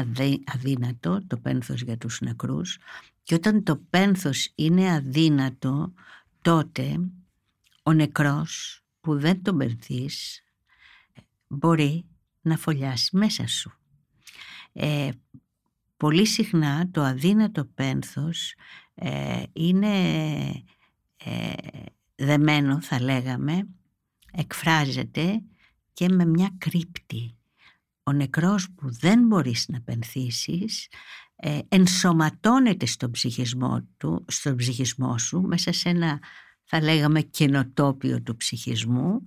αδύνατο, 0.55 1.27
το 1.27 1.37
πένθος 1.37 1.83
για 1.83 1.99
τους 1.99 2.21
νεκρούς, 2.21 2.79
και 3.23 3.35
όταν 3.35 3.63
το 3.63 3.77
πένθος 3.91 4.53
είναι 4.55 4.93
αδύνατο, 4.93 5.93
τότε 6.43 7.01
ο 7.83 7.93
νεκρός 7.93 8.83
που 9.01 9.19
δεν 9.19 9.43
τον 9.43 9.57
πενθείς 9.57 10.45
μπορεί 11.49 12.05
να 12.41 12.57
φωλιάσει 12.57 13.17
μέσα 13.17 13.47
σου. 13.47 13.73
Ε, 14.73 15.09
πολύ 16.01 16.27
συχνά 16.27 16.91
το 16.91 17.03
αδύνατο 17.03 17.65
πένθος 17.65 18.55
ε, 18.95 19.43
είναι 19.53 19.89
ε, 21.17 21.53
δεμένο 22.15 22.81
θα 22.81 23.03
λέγαμε, 23.03 23.69
εκφράζεται 24.33 25.43
και 25.93 26.09
με 26.09 26.25
μια 26.25 26.55
κρύπτη. 26.59 27.37
Ο 28.03 28.13
νεκρός 28.13 28.71
που 28.71 28.93
δεν 28.93 29.27
μπορείς 29.27 29.69
να 29.69 29.81
πενθήσεις 29.81 30.89
ε, 31.37 31.59
ενσωματώνεται 31.69 32.87
στον 32.87 33.11
ψυχισμό, 33.11 33.89
του, 33.97 34.25
στον 34.29 34.57
ψυχισμό 34.57 35.19
σου 35.19 35.41
μέσα 35.41 35.73
σε 35.73 35.89
ένα 35.89 36.19
θα 36.65 36.83
λέγαμε 36.83 37.21
καινοτόπιο 37.21 38.23
του 38.23 38.37
ψυχισμού 38.37 39.21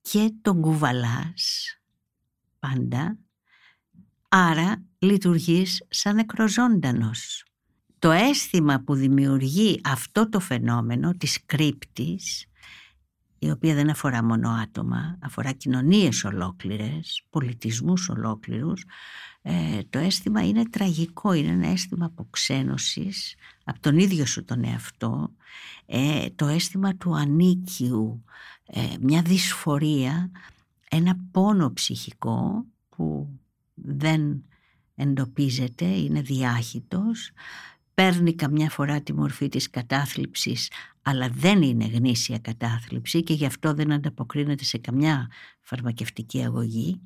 και 0.00 0.34
τον 0.42 0.60
κουβαλάς 0.60 1.78
πάντα 2.58 3.18
άρα 4.36 4.82
λειτουργείς 4.98 5.84
σαν 5.88 6.14
νεκροζώντανος. 6.14 7.44
Το 7.98 8.10
αίσθημα 8.10 8.80
που 8.80 8.94
δημιουργεί 8.94 9.80
αυτό 9.84 10.28
το 10.28 10.40
φαινόμενο 10.40 11.12
της 11.12 11.44
κρύπτης, 11.46 12.46
η 13.38 13.50
οποία 13.50 13.74
δεν 13.74 13.90
αφορά 13.90 14.24
μόνο 14.24 14.50
άτομα, 14.50 15.18
αφορά 15.22 15.52
κοινωνίες 15.52 16.24
ολόκληρες, 16.24 17.24
πολιτισμούς 17.30 18.08
ολόκληρους, 18.08 18.84
ε, 19.42 19.80
το 19.90 19.98
αίσθημα 19.98 20.46
είναι 20.46 20.68
τραγικό, 20.68 21.32
είναι 21.32 21.52
ένα 21.52 21.68
αίσθημα 21.68 22.06
αποξένωσης 22.06 23.34
από 23.64 23.80
τον 23.80 23.98
ίδιο 23.98 24.26
σου 24.26 24.44
τον 24.44 24.64
εαυτό, 24.64 25.30
ε, 25.86 26.26
το 26.30 26.46
αίσθημα 26.46 26.96
του 26.96 27.16
ανίκιου, 27.16 28.24
ε, 28.66 28.80
μια 29.00 29.22
δυσφορία, 29.22 30.30
ένα 30.88 31.16
πόνο 31.30 31.72
ψυχικό 31.72 32.64
που 32.88 33.38
δεν 33.74 34.44
εντοπίζεται, 34.94 35.84
είναι 35.84 36.20
διάχυτος 36.20 37.30
παίρνει 37.94 38.34
καμιά 38.34 38.70
φορά 38.70 39.00
τη 39.00 39.12
μορφή 39.12 39.48
της 39.48 39.70
κατάθλιψης 39.70 40.70
αλλά 41.02 41.28
δεν 41.28 41.62
είναι 41.62 41.84
γνήσια 41.84 42.38
κατάθλιψη 42.38 43.22
και 43.22 43.32
γι' 43.32 43.46
αυτό 43.46 43.74
δεν 43.74 43.92
ανταποκρίνεται 43.92 44.64
σε 44.64 44.78
καμιά 44.78 45.30
φαρμακευτική 45.60 46.44
αγωγή 46.44 47.00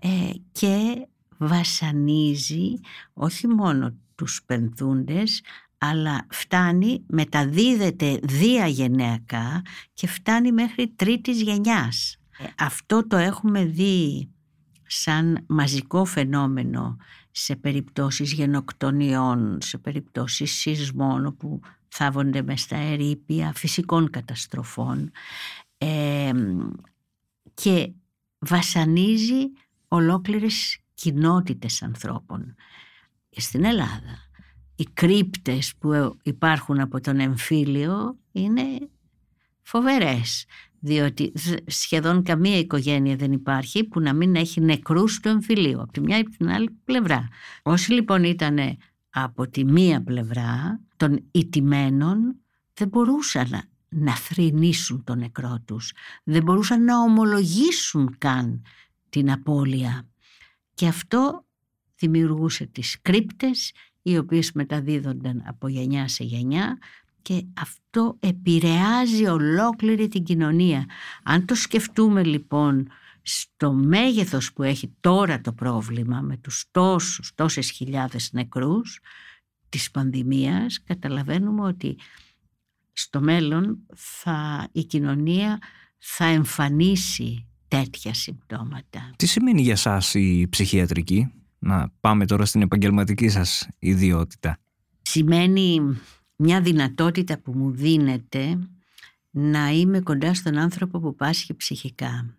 ε, 0.00 0.30
και 0.52 1.06
βασανίζει 1.38 2.72
όχι 3.12 3.48
μόνο 3.48 3.94
τους 4.14 4.42
πενθούντες 4.46 5.42
αλλά 5.78 6.26
φτάνει, 6.30 7.04
μεταδίδεται 7.06 8.18
διαγενειακά 8.22 9.62
και 9.94 10.06
φτάνει 10.06 10.52
μέχρι 10.52 10.88
τρίτης 10.88 11.42
γενιάς. 11.42 12.16
Ε, 12.38 12.44
αυτό 12.58 13.06
το 13.06 13.16
έχουμε 13.16 13.64
δει 13.64 14.28
σαν 14.92 15.44
μαζικό 15.46 16.04
φαινόμενο 16.04 16.96
σε 17.30 17.56
περιπτώσεις 17.56 18.32
γενοκτονιών, 18.32 19.58
σε 19.60 19.78
περιπτώσεις 19.78 20.52
σεισμών 20.52 21.26
όπου 21.26 21.60
θάβονται 21.88 22.42
μες 22.42 22.60
στα 22.60 22.76
ερήπια 22.76 23.52
φυσικών 23.54 24.10
καταστροφών 24.10 25.10
ε, 25.78 26.30
και 27.54 27.92
βασανίζει 28.38 29.52
ολόκληρες 29.88 30.78
κοινότητες 30.94 31.82
ανθρώπων. 31.82 32.54
Στην 33.30 33.64
Ελλάδα 33.64 34.30
οι 34.80 34.84
κρύπτες 34.94 35.74
που 35.78 36.18
υπάρχουν 36.22 36.80
από 36.80 37.00
τον 37.00 37.20
εμφύλιο 37.20 38.16
είναι 38.32 38.62
φοβερές 39.62 40.44
διότι 40.80 41.32
σχεδόν 41.66 42.22
καμία 42.22 42.58
οικογένεια 42.58 43.16
δεν 43.16 43.32
υπάρχει 43.32 43.84
που 43.84 44.00
να 44.00 44.12
μην 44.12 44.34
έχει 44.34 44.60
νεκρούς 44.60 45.14
στο 45.14 45.28
εμφυλίο 45.28 45.80
από 45.80 45.92
τη 45.92 46.00
μια 46.00 46.18
ή 46.18 46.22
την 46.22 46.48
άλλη 46.48 46.70
πλευρά. 46.84 47.28
Όσοι 47.62 47.92
λοιπόν 47.92 48.24
ήταν 48.24 48.58
από 49.10 49.48
τη 49.48 49.64
μία 49.64 50.02
πλευρά 50.02 50.80
των 50.96 51.24
ιτημένων 51.30 52.36
δεν 52.74 52.88
μπορούσαν 52.88 53.48
να, 53.50 53.64
να 53.88 54.16
θρηνήσουν 54.16 55.04
τον 55.04 55.18
νεκρό 55.18 55.62
τους, 55.64 55.92
δεν 56.24 56.42
μπορούσαν 56.42 56.84
να 56.84 56.98
ομολογήσουν 56.98 58.14
καν 58.18 58.64
την 59.08 59.30
απώλεια 59.30 60.08
και 60.74 60.86
αυτό 60.86 61.44
δημιουργούσε 61.96 62.66
τις 62.66 63.02
κρύπτες 63.02 63.72
οι 64.02 64.16
οποίες 64.16 64.52
μεταδίδονταν 64.52 65.42
από 65.46 65.68
γενιά 65.68 66.08
σε 66.08 66.24
γενιά 66.24 66.78
και 67.22 67.44
αυτό 67.60 68.16
επηρεάζει 68.20 69.26
ολόκληρη 69.26 70.08
την 70.08 70.24
κοινωνία. 70.24 70.86
Αν 71.22 71.44
το 71.44 71.54
σκεφτούμε 71.54 72.24
λοιπόν 72.24 72.88
στο 73.22 73.72
μέγεθος 73.72 74.52
που 74.52 74.62
έχει 74.62 74.94
τώρα 75.00 75.40
το 75.40 75.52
πρόβλημα 75.52 76.20
με 76.20 76.36
τους 76.36 76.64
τόσους, 76.70 77.32
τόσες 77.34 77.70
χιλιάδες 77.70 78.32
νεκρούς 78.32 79.00
της 79.68 79.90
πανδημίας 79.90 80.82
καταλαβαίνουμε 80.84 81.66
ότι 81.66 81.96
στο 82.92 83.20
μέλλον 83.20 83.78
θα, 83.94 84.68
η 84.72 84.84
κοινωνία 84.84 85.58
θα 85.98 86.24
εμφανίσει 86.24 87.46
τέτοια 87.68 88.14
συμπτώματα. 88.14 89.10
Τι 89.16 89.26
σημαίνει 89.26 89.62
για 89.62 89.76
σας 89.76 90.14
η 90.14 90.46
ψυχιατρική; 90.50 91.32
Να 91.58 91.92
πάμε 92.00 92.26
τώρα 92.26 92.44
στην 92.44 92.62
επαγγελματική 92.62 93.28
σας 93.28 93.68
ιδιότητα. 93.78 94.58
Σημαίνει 95.02 95.96
μια 96.42 96.60
δυνατότητα 96.60 97.38
που 97.38 97.52
μου 97.52 97.70
δίνεται 97.70 98.58
να 99.30 99.68
είμαι 99.70 100.00
κοντά 100.00 100.34
στον 100.34 100.58
άνθρωπο 100.58 101.00
που 101.00 101.14
πάσχει 101.14 101.54
ψυχικά. 101.54 102.36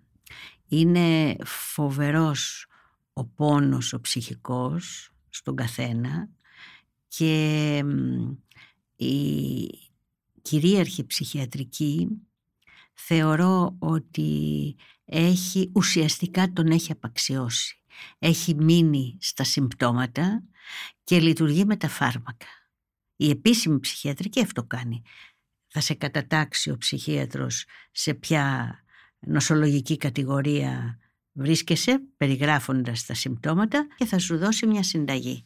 Είναι 0.67 1.35
φοβερός 1.45 2.67
ο 3.13 3.25
πόνος 3.25 3.93
ο 3.93 4.01
ψυχικός 4.01 5.11
στον 5.29 5.55
καθένα 5.55 6.29
και 7.07 7.83
η 8.95 9.69
κυρίαρχη 10.41 11.05
ψυχιατρική 11.05 12.07
θεωρώ 12.93 13.75
ότι 13.79 14.75
έχει 15.05 15.71
ουσιαστικά 15.73 16.51
τον 16.53 16.67
έχει 16.67 16.91
απαξιώσει. 16.91 17.81
Έχει 18.19 18.55
μείνει 18.55 19.17
στα 19.19 19.43
συμπτώματα 19.43 20.43
και 21.03 21.19
λειτουργεί 21.19 21.65
με 21.65 21.75
τα 21.75 21.87
φάρμακα. 21.87 22.60
Η 23.21 23.29
επίσημη 23.29 23.79
ψυχιατρική 23.79 24.41
αυτό 24.41 24.63
κάνει. 24.63 25.01
Θα 25.67 25.79
σε 25.79 25.93
κατατάξει 25.93 26.69
ο 26.69 26.77
ψυχίατρος 26.77 27.65
σε 27.91 28.13
ποια 28.13 28.75
νοσολογική 29.19 29.97
κατηγορία 29.97 30.97
βρίσκεσαι 31.31 32.01
περιγράφοντας 32.17 33.05
τα 33.05 33.13
συμπτώματα 33.13 33.87
και 33.95 34.05
θα 34.05 34.19
σου 34.19 34.37
δώσει 34.37 34.67
μια 34.67 34.83
συνταγή. 34.83 35.45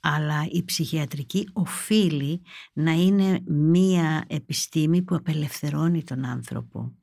Αλλά 0.00 0.46
η 0.50 0.64
ψυχιατρική 0.64 1.48
οφείλει 1.52 2.42
να 2.72 2.92
είναι 2.92 3.40
μία 3.46 4.24
επιστήμη 4.26 5.02
που 5.02 5.14
απελευθερώνει 5.14 6.04
τον 6.04 6.24
άνθρωπο 6.24 6.94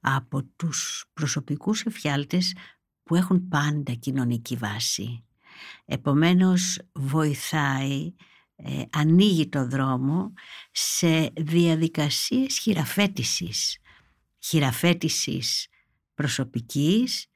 από 0.00 0.42
τους 0.56 1.04
προσωπικούς 1.12 1.82
εφιάλτες 1.82 2.54
που 3.02 3.14
έχουν 3.14 3.48
πάντα 3.48 3.92
κοινωνική 3.92 4.56
βάση. 4.56 5.24
Επομένως 5.84 6.80
βοηθάει 6.92 8.14
ε, 8.56 8.82
ανοίγει 8.92 9.48
το 9.48 9.66
δρόμο 9.66 10.32
σε 10.70 11.32
διαδικασίες 11.36 12.58
χειραφέτησης. 12.58 13.78
Χειραφέτησης 14.38 15.68
προσωπικής, 16.14 17.26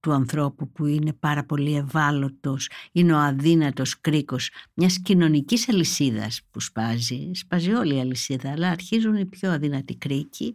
του 0.00 0.12
ανθρώπου 0.12 0.72
που 0.72 0.86
είναι 0.86 1.12
πάρα 1.12 1.44
πολύ 1.44 1.76
ευάλωτος, 1.76 2.70
είναι 2.92 3.12
ο 3.12 3.18
αδύνατος 3.18 4.00
κρίκος 4.00 4.50
μιας 4.74 5.00
κοινωνικής 5.02 5.68
αλυσίδας 5.68 6.40
που 6.50 6.60
σπάζει. 6.60 7.30
Σπάζει 7.34 7.72
όλη 7.72 7.94
η 7.94 8.00
αλυσίδα, 8.00 8.50
αλλά 8.52 8.68
αρχίζουν 8.68 9.14
οι 9.14 9.26
πιο 9.26 9.50
αδύνατοι 9.50 9.96
κρίκοι 9.96 10.54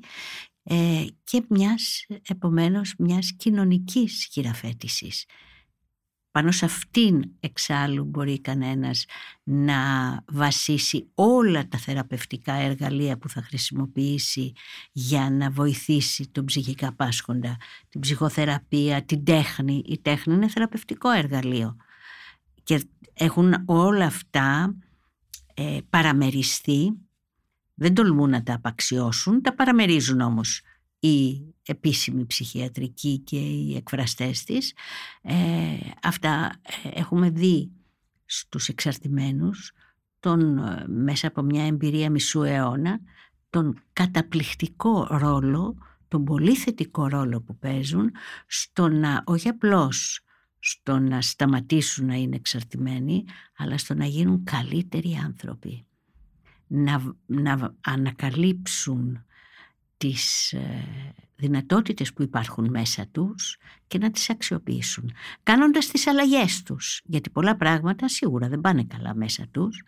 ε, 0.63 1.05
και 1.23 1.45
μιας, 1.49 2.05
επομένως, 2.27 2.93
μιας 2.97 3.33
κοινωνικής 3.37 4.27
χειραφέτησης. 4.31 5.25
Πάνω 6.35 6.51
σε 6.51 6.65
αυτήν 6.65 7.23
εξάλλου 7.39 8.03
μπορεί 8.03 8.41
κανένας 8.41 9.05
να 9.43 9.75
βασίσει 10.31 11.07
όλα 11.13 11.67
τα 11.67 11.77
θεραπευτικά 11.77 12.53
εργαλεία 12.53 13.17
που 13.17 13.29
θα 13.29 13.41
χρησιμοποιήσει 13.41 14.53
για 14.91 15.29
να 15.29 15.49
βοηθήσει 15.49 16.29
τον 16.31 16.45
ψυχικά 16.45 16.93
πάσχοντα. 16.93 17.57
Την 17.89 18.01
ψυχοθεραπεία, 18.01 19.03
την 19.03 19.23
τέχνη. 19.23 19.83
Η 19.85 19.99
τέχνη 19.99 20.33
είναι 20.33 20.47
θεραπευτικό 20.47 21.09
εργαλείο. 21.11 21.75
Και 22.63 22.83
έχουν 23.13 23.63
όλα 23.65 24.05
αυτά 24.05 24.75
ε, 25.53 25.77
παραμεριστεί. 25.89 26.97
Δεν 27.73 27.93
τολμούν 27.93 28.29
να 28.29 28.43
τα 28.43 28.53
απαξιώσουν, 28.53 29.41
τα 29.41 29.55
παραμερίζουν 29.55 30.19
όμως 30.19 30.61
η 30.99 31.41
επίσημη 31.65 32.25
ψυχιατρική 32.25 33.17
και 33.17 33.37
οι 33.37 33.75
εκφραστές 33.75 34.43
της. 34.43 34.73
Ε, 35.21 35.35
αυτά 36.01 36.51
ε, 36.83 36.99
έχουμε 36.99 37.29
δει 37.29 37.71
στους 38.25 38.67
εξαρτημένους 38.67 39.71
τον, 40.19 40.57
ε, 40.57 40.85
μέσα 40.87 41.27
από 41.27 41.41
μια 41.41 41.65
εμπειρία 41.65 42.09
μισού 42.09 42.43
αιώνα 42.43 42.99
τον 43.49 43.81
καταπληκτικό 43.93 45.07
ρόλο, 45.09 45.77
τον 46.07 46.23
πολύ 46.23 46.55
θετικό 46.55 47.07
ρόλο 47.07 47.41
που 47.41 47.57
παίζουν 47.57 48.11
στο 48.47 48.87
να 48.87 49.23
όχι 49.25 49.47
απλώς 49.47 50.19
στο 50.59 50.99
να 50.99 51.21
σταματήσουν 51.21 52.05
να 52.05 52.15
είναι 52.15 52.35
εξαρτημένοι 52.35 53.23
αλλά 53.57 53.77
στο 53.77 53.93
να 53.93 54.05
γίνουν 54.05 54.43
καλύτεροι 54.43 55.19
άνθρωποι 55.25 55.85
να, 56.67 57.15
να 57.25 57.73
ανακαλύψουν 57.81 59.25
τις 59.97 60.53
ε, 60.53 60.85
δυνατότητες 61.35 62.13
που 62.13 62.21
υπάρχουν 62.21 62.69
μέσα 62.69 63.07
τους 63.11 63.57
και 63.87 63.97
να 63.97 64.11
τις 64.11 64.29
αξιοποιήσουν. 64.29 65.11
Κάνοντας 65.43 65.87
τις 65.87 66.07
αλλαγές 66.07 66.63
τους, 66.63 67.01
γιατί 67.03 67.29
πολλά 67.29 67.55
πράγματα 67.55 68.07
σίγουρα 68.09 68.47
δεν 68.47 68.61
πάνε 68.61 68.83
καλά 68.83 69.15
μέσα 69.15 69.47
τους, 69.51 69.83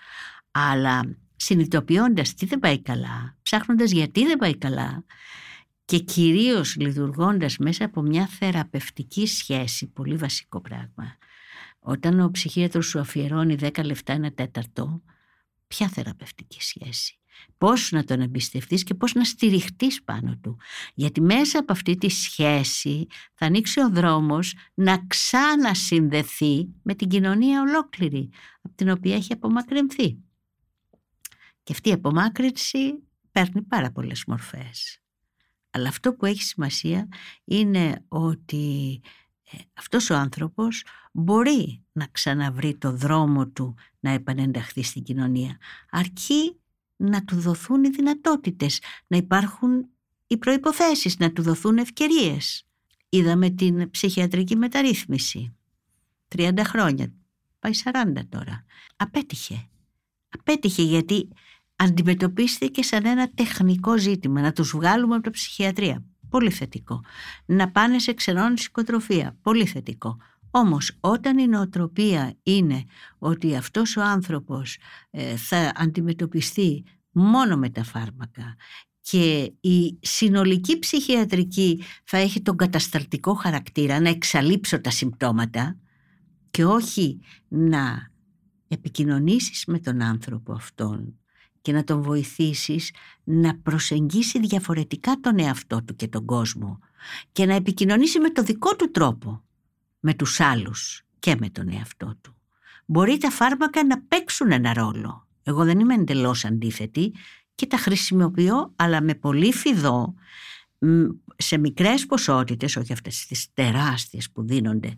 αλλά 0.51 1.17
συνειδητοποιώντας 1.35 2.33
τι 2.33 2.45
δεν 2.45 2.59
πάει 2.59 2.81
καλά, 2.81 3.35
ψάχνοντας 3.41 3.91
γιατί 3.91 4.25
δεν 4.25 4.37
πάει 4.37 4.57
καλά 4.57 5.03
και 5.85 5.99
κυρίως 5.99 6.75
λειτουργώντας 6.75 7.57
μέσα 7.57 7.85
από 7.85 8.01
μια 8.01 8.27
θεραπευτική 8.27 9.27
σχέση, 9.27 9.87
πολύ 9.87 10.15
βασικό 10.15 10.61
πράγμα. 10.61 11.17
Όταν 11.79 12.19
ο 12.19 12.31
ψυχίατρος 12.31 12.85
σου 12.85 12.99
αφιερώνει 12.99 13.55
10 13.59 13.83
λεπτά 13.85 14.13
ένα 14.13 14.31
τέταρτο, 14.31 15.01
ποια 15.67 15.87
θεραπευτική 15.87 16.61
σχέση; 16.61 17.19
Πώς 17.57 17.91
να 17.91 18.03
τον 18.03 18.21
εμπιστευτείς 18.21 18.83
και 18.83 18.93
πώς 18.93 19.13
να 19.13 19.23
στηριχτείς 19.23 20.03
πάνω 20.03 20.37
του. 20.41 20.57
Γιατί 20.93 21.21
μέσα 21.21 21.59
από 21.59 21.71
αυτή 21.71 21.97
τη 21.97 22.09
σχέση 22.09 23.07
θα 23.33 23.45
ανοίξει 23.45 23.79
ο 23.81 23.89
δρόμος 23.89 24.55
να 24.73 25.05
ξανασυνδεθεί 25.07 26.67
με 26.81 26.95
την 26.95 27.07
κοινωνία 27.07 27.61
ολόκληρη 27.61 28.29
από 28.61 28.75
την 28.75 28.89
οποία 28.89 29.15
έχει 29.15 29.33
απομακρυνθεί. 29.33 30.17
Και 31.63 31.73
αυτή 31.73 31.89
η 31.89 31.93
απομάκρυνση 31.93 33.03
παίρνει 33.31 33.61
πάρα 33.61 33.91
πολλές 33.91 34.23
μορφές. 34.27 35.01
Αλλά 35.69 35.89
αυτό 35.89 36.13
που 36.13 36.25
έχει 36.25 36.43
σημασία 36.43 37.07
είναι 37.43 38.05
ότι 38.07 38.99
ε, 39.51 39.57
αυτός 39.73 40.09
ο 40.09 40.15
άνθρωπος 40.15 40.83
μπορεί 41.11 41.83
να 41.91 42.07
ξαναβρει 42.11 42.77
το 42.77 42.91
δρόμο 42.91 43.47
του 43.47 43.75
να 43.99 44.11
επανενταχθεί 44.11 44.83
στην 44.83 45.03
κοινωνία 45.03 45.57
αρκεί 45.89 46.59
να 46.97 47.23
του 47.23 47.39
δοθούν 47.39 47.83
οι 47.83 47.89
δυνατότητες, 47.89 48.81
να 49.07 49.17
υπάρχουν 49.17 49.89
οι 50.27 50.37
προϋποθέσεις, 50.37 51.17
να 51.17 51.31
του 51.31 51.41
δοθούν 51.41 51.77
ευκαιρίες. 51.77 52.67
Είδαμε 53.09 53.49
την 53.49 53.89
ψυχιατρική 53.89 54.55
μεταρρύθμιση. 54.55 55.55
30 56.35 56.61
χρόνια, 56.63 57.13
πάει 57.59 57.71
40 57.83 58.25
τώρα. 58.29 58.65
Απέτυχε. 58.95 59.69
Απέτυχε 60.29 60.81
γιατί 60.81 61.29
αντιμετωπίστηκε 61.75 62.83
σαν 62.83 63.05
ένα 63.05 63.29
τεχνικό 63.33 63.97
ζήτημα, 63.97 64.41
να 64.41 64.51
τους 64.51 64.71
βγάλουμε 64.71 65.15
από 65.15 65.23
το 65.23 65.29
ψυχιατρία. 65.29 66.03
Πολύ 66.29 66.51
θετικό. 66.51 67.03
Να 67.45 67.71
πάνε 67.71 67.99
σε 67.99 68.13
ξενών 68.13 68.53
οικοτροφία. 68.53 69.37
Πολύ 69.41 69.65
θετικό. 69.65 70.17
Όμως 70.57 70.97
όταν 70.99 71.37
η 71.37 71.47
νοοτροπία 71.47 72.33
είναι 72.43 72.83
ότι 73.17 73.55
αυτός 73.55 73.97
ο 73.97 74.01
άνθρωπος 74.01 74.77
ε, 75.09 75.35
θα 75.35 75.71
αντιμετωπιστεί 75.75 76.83
μόνο 77.11 77.57
με 77.57 77.69
τα 77.69 77.83
φάρμακα 77.83 78.55
και 79.01 79.53
η 79.61 79.97
συνολική 80.01 80.79
ψυχιατρική 80.79 81.83
θα 82.03 82.17
έχει 82.17 82.41
τον 82.41 82.57
κατασταλτικό 82.57 83.33
χαρακτήρα 83.33 83.99
να 83.99 84.09
εξαλείψω 84.09 84.81
τα 84.81 84.89
συμπτώματα 84.89 85.77
και 86.51 86.65
όχι 86.65 87.19
να 87.47 88.11
επικοινωνήσεις 88.67 89.65
με 89.65 89.79
τον 89.79 90.01
άνθρωπο 90.01 90.53
αυτόν 90.53 91.19
και 91.61 91.71
να 91.71 91.83
τον 91.83 92.01
βοηθήσεις 92.01 92.91
να 93.23 93.57
προσεγγίσει 93.57 94.39
διαφορετικά 94.39 95.19
τον 95.21 95.39
εαυτό 95.39 95.83
του 95.83 95.95
και 95.95 96.07
τον 96.07 96.25
κόσμο 96.25 96.79
και 97.31 97.45
να 97.45 97.53
επικοινωνήσει 97.53 98.19
με 98.19 98.29
το 98.29 98.43
δικό 98.43 98.75
του 98.75 98.91
τρόπο 98.91 99.41
με 100.07 100.13
τους 100.13 100.39
άλλους 100.39 101.01
και 101.19 101.35
με 101.39 101.49
τον 101.49 101.69
εαυτό 101.69 102.17
του. 102.21 102.35
Μπορεί 102.85 103.17
τα 103.17 103.29
φάρμακα 103.29 103.85
να 103.85 104.01
παίξουν 104.01 104.51
ένα 104.51 104.73
ρόλο. 104.73 105.27
Εγώ 105.43 105.63
δεν 105.63 105.79
είμαι 105.79 105.93
εντελώς 105.93 106.45
αντίθετη 106.45 107.13
και 107.55 107.65
τα 107.65 107.77
χρησιμοποιώ 107.77 108.73
αλλά 108.75 109.01
με 109.01 109.13
πολύ 109.15 109.53
φιδό 109.53 110.13
σε 111.37 111.57
μικρές 111.57 112.05
ποσότητες, 112.05 112.75
όχι 112.75 112.93
αυτές 112.93 113.25
τις 113.25 113.53
τεράστιες 113.53 114.31
που 114.31 114.43
δίνονται 114.43 114.97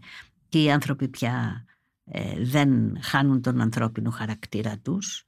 και 0.49 0.63
οι 0.63 0.71
άνθρωποι 0.71 1.07
πια 1.07 1.65
ε, 2.05 2.43
δεν 2.43 2.97
χάνουν 3.01 3.41
τον 3.41 3.61
ανθρώπινο 3.61 4.09
χαρακτήρα 4.09 4.77
τους 4.77 5.25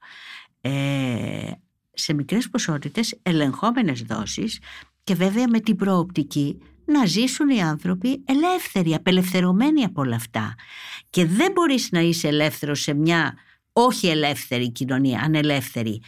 ε, 0.60 1.50
σε 1.92 2.12
μικρές 2.14 2.48
ποσότητες, 2.48 3.18
ελεγχόμενες 3.22 4.02
δόσεις 4.02 4.60
και 5.04 5.14
βέβαια 5.14 5.48
με 5.48 5.60
την 5.60 5.76
προοπτική 5.76 6.58
να 6.84 7.06
ζήσουν 7.06 7.48
οι 7.48 7.62
άνθρωποι 7.62 8.22
ελεύθεροι, 8.24 8.94
απελευθερωμένοι 8.94 9.84
από 9.84 10.00
όλα 10.00 10.16
αυτά. 10.16 10.54
Και 11.10 11.26
δεν 11.26 11.52
μπορείς 11.52 11.88
να 11.90 12.00
είσαι 12.00 12.28
ελεύθερος 12.28 12.80
σε 12.80 12.94
μια 12.94 13.34
όχι 13.72 14.06
ελεύθερη 14.06 14.70
κοινωνία, 14.72 15.20
ανελεύθερη. 15.20 16.02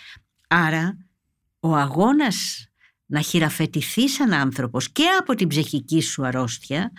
Άρα 0.48 0.98
ο 1.60 1.74
αγώνας 1.74 2.68
να 3.06 3.20
χειραφετηθεί 3.20 4.08
σαν 4.08 4.32
άνθρωπος 4.32 4.90
και 4.92 5.04
από 5.20 5.34
την 5.34 5.48
ψυχική 5.48 6.00
σου 6.00 6.26
αρρώστια 6.26 6.92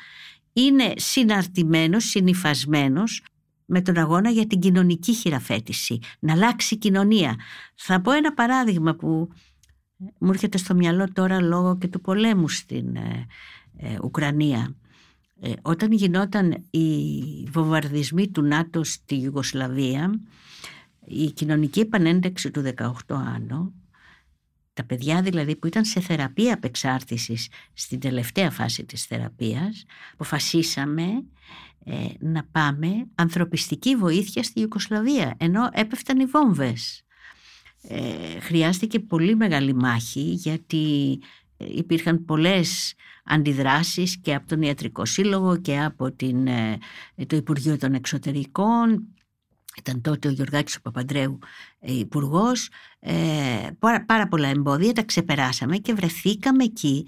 είναι 0.53 0.93
συναρτημένος, 0.95 2.03
συνυφασμένος 2.03 3.23
με 3.65 3.81
τον 3.81 3.97
αγώνα 3.97 4.29
για 4.29 4.47
την 4.47 4.59
κοινωνική 4.59 5.13
χειραφέτηση, 5.13 5.99
να 6.19 6.33
αλλάξει 6.33 6.73
η 6.73 6.77
κοινωνία. 6.77 7.35
Θα 7.75 8.01
πω 8.01 8.11
ένα 8.11 8.33
παράδειγμα 8.33 8.95
που 8.95 9.29
μου 9.97 10.29
έρχεται 10.29 10.57
στο 10.57 10.75
μυαλό 10.75 11.11
τώρα 11.13 11.41
λόγω 11.41 11.77
και 11.77 11.87
του 11.87 12.01
πολέμου 12.01 12.49
στην 12.49 12.97
ε, 13.77 13.93
ε, 13.93 13.97
Ουκρανία. 14.03 14.75
Ε, 15.41 15.53
όταν 15.61 15.91
γινόταν 15.91 16.65
οι 16.69 16.89
βομβαρδισμοί 17.51 18.31
του 18.31 18.41
ΝΑΤΟ 18.41 18.83
στη 18.83 19.15
Ιουγκοσλαβία, 19.15 20.19
η 21.05 21.31
κοινωνική 21.31 21.79
επανένταξη 21.79 22.51
του 22.51 22.73
18 22.77 22.91
άνω, 23.07 23.73
τα 24.73 24.83
παιδιά 24.83 25.21
δηλαδή 25.21 25.55
που 25.55 25.67
ήταν 25.67 25.85
σε 25.85 25.99
θεραπεία 25.99 26.53
απεξάρτησης 26.53 27.49
στην 27.73 27.99
τελευταία 27.99 28.51
φάση 28.51 28.85
της 28.85 29.05
θεραπείας, 29.05 29.85
αποφασίσαμε 30.13 31.03
ε, 31.85 32.07
να 32.19 32.43
πάμε 32.51 32.87
ανθρωπιστική 33.15 33.95
βοήθεια 33.95 34.43
στη 34.43 34.59
Ιουκοσλαβία, 34.59 35.35
ενώ 35.37 35.69
έπεφταν 35.71 36.19
οι 36.19 36.25
βόμβες. 36.25 37.03
Ε, 37.81 38.39
χρειάστηκε 38.39 38.99
πολύ 38.99 39.35
μεγάλη 39.35 39.73
μάχη 39.73 40.21
γιατί 40.21 41.19
υπήρχαν 41.57 42.25
πολλές 42.25 42.93
αντιδράσεις 43.25 44.17
και 44.17 44.33
από 44.33 44.47
τον 44.47 44.61
Ιατρικό 44.61 45.05
Σύλλογο 45.05 45.57
και 45.57 45.79
από 45.79 46.11
την, 46.11 46.47
ε, 46.47 46.77
το 47.27 47.35
Υπουργείο 47.35 47.77
των 47.77 47.93
Εξωτερικών 47.93 49.07
ήταν 49.77 50.01
τότε 50.01 50.27
ο 50.27 50.31
Γιωργάκης 50.31 50.75
ο 50.75 50.81
Παπαντρέου 50.81 51.39
ε, 51.79 51.93
υπουργός. 51.93 52.69
Ε, 52.99 53.69
πάρα, 54.05 54.27
πολλά 54.27 54.47
εμπόδια 54.47 54.93
τα 54.93 55.03
ξεπεράσαμε 55.03 55.77
και 55.77 55.93
βρεθήκαμε 55.93 56.63
εκεί 56.63 57.07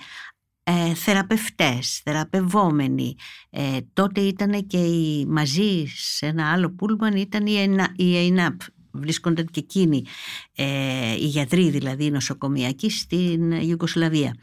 ε, 0.64 0.94
θεραπευτές, 0.94 2.02
θεραπευόμενοι. 2.04 3.16
Ε, 3.50 3.78
τότε 3.94 4.22
ήταν 4.22 4.68
και 4.68 4.78
οι, 4.78 5.26
μαζί 5.26 5.86
σε 5.96 6.26
ένα 6.26 6.52
άλλο 6.52 6.70
πούλμαν 6.72 7.16
ήταν 7.16 7.46
η 7.96 8.26
ΕΙΝΑΠ, 8.26 8.60
βρίσκονταν 8.98 9.46
και 9.46 9.60
εκείνοι 9.60 10.04
ε, 10.56 11.14
οι 11.14 11.26
γιατροί 11.26 11.70
δηλαδή 11.70 12.06
οι 12.06 12.10
νοσοκομιακοί 12.10 12.90
στην 12.90 13.52
Ιουγκοσλαβία. 13.52 14.36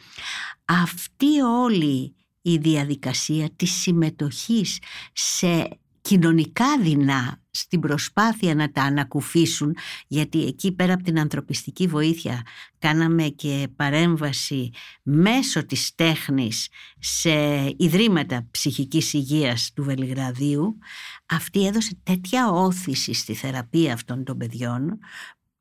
Αυτή 0.64 1.40
όλη 1.40 2.14
η 2.42 2.56
διαδικασία 2.56 3.50
της 3.56 3.70
συμμετοχής 3.70 4.78
σε 5.12 5.68
κοινωνικά 6.04 6.78
δεινά 6.80 7.40
στην 7.50 7.80
προσπάθεια 7.80 8.54
να 8.54 8.70
τα 8.70 8.82
ανακουφίσουν 8.82 9.76
γιατί 10.06 10.46
εκεί 10.46 10.72
πέρα 10.72 10.92
από 10.92 11.02
την 11.02 11.18
ανθρωπιστική 11.18 11.86
βοήθεια 11.86 12.42
κάναμε 12.78 13.22
και 13.22 13.68
παρέμβαση 13.76 14.70
μέσω 15.02 15.66
της 15.66 15.94
τέχνης 15.94 16.68
σε 16.98 17.32
ιδρύματα 17.76 18.46
ψυχικής 18.50 19.12
υγείας 19.12 19.72
του 19.74 19.84
Βελιγραδίου. 19.84 20.78
Αυτή 21.26 21.66
έδωσε 21.66 21.98
τέτοια 22.02 22.50
όθηση 22.50 23.12
στη 23.14 23.34
θεραπεία 23.34 23.92
αυτών 23.92 24.24
των 24.24 24.38
παιδιών 24.38 24.98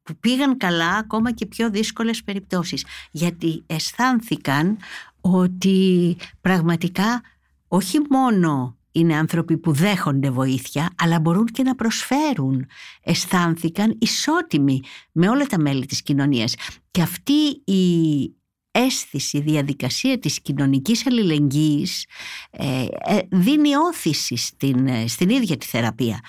που 0.03 0.17
πήγαν 0.19 0.57
καλά 0.57 0.95
ακόμα 0.95 1.31
και 1.31 1.45
πιο 1.45 1.69
δύσκολες 1.69 2.23
περιπτώσεις 2.23 2.85
γιατί 3.11 3.63
αισθάνθηκαν 3.65 4.77
ότι 5.21 6.17
πραγματικά 6.41 7.21
όχι 7.67 7.97
μόνο 8.09 8.77
είναι 8.93 9.15
άνθρωποι 9.15 9.57
που 9.57 9.71
δέχονται 9.71 10.29
βοήθεια 10.29 10.89
αλλά 10.97 11.19
μπορούν 11.19 11.45
και 11.45 11.63
να 11.63 11.75
προσφέρουν. 11.75 12.65
Αισθάνθηκαν 13.03 13.97
ισότιμοι 13.99 14.81
με 15.11 15.29
όλα 15.29 15.45
τα 15.45 15.59
μέλη 15.59 15.85
της 15.85 16.01
κοινωνίας. 16.01 16.55
Και 16.91 17.01
αυτή 17.01 17.61
η 17.65 18.33
αίσθηση, 18.71 19.37
η 19.37 19.41
διαδικασία 19.41 20.19
της 20.19 20.41
κοινωνικής 20.41 21.07
αλληλεγγύης 21.07 22.05
ε, 22.51 22.85
ε, 23.05 23.19
δίνει 23.31 23.75
όθηση 23.75 24.35
στην, 24.35 24.87
ε, 24.87 25.07
στην 25.07 25.29
ίδια 25.29 25.57
τη 25.57 25.65
θεραπεία. 25.65 26.19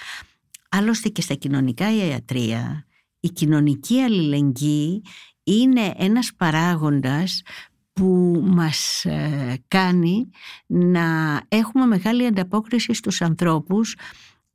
Άλλωστε 0.68 1.08
και 1.08 1.20
στα 1.20 1.34
κοινωνικά 1.34 1.94
ιατρία 1.94 2.86
η 3.20 3.28
κοινωνική 3.28 4.00
αλληλεγγύη 4.00 5.02
είναι 5.44 5.94
ένας 5.96 6.30
παράγοντας 6.36 7.42
που 7.94 8.40
μας 8.44 9.04
ε, 9.04 9.58
κάνει 9.68 10.30
να 10.66 11.40
έχουμε 11.48 11.86
μεγάλη 11.86 12.26
ανταπόκριση 12.26 12.94
στους 12.94 13.22
ανθρώπους 13.22 13.96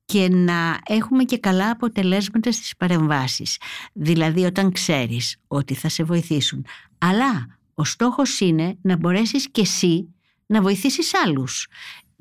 και 0.06 0.30
να 0.30 0.80
έχουμε 0.86 1.24
και 1.24 1.38
καλά 1.38 1.70
αποτελέσματα 1.70 2.52
στις 2.52 2.76
παρεμβάσεις. 2.76 3.58
Δηλαδή 3.94 4.44
όταν 4.44 4.72
ξέρεις 4.72 5.38
ότι 5.48 5.74
θα 5.74 5.90
σε 5.90 6.04
βοηθήσουν. 6.04 6.66
Αλλά 6.98 7.58
ο 7.74 7.84
στόχος 7.84 8.40
είναι 8.40 8.78
να 8.82 8.98
μπορέσεις 8.98 9.52
και 9.52 9.62
εσύ 9.62 10.14
να 10.46 10.62
βοηθήσεις 10.62 11.12
άλλους. 11.26 11.68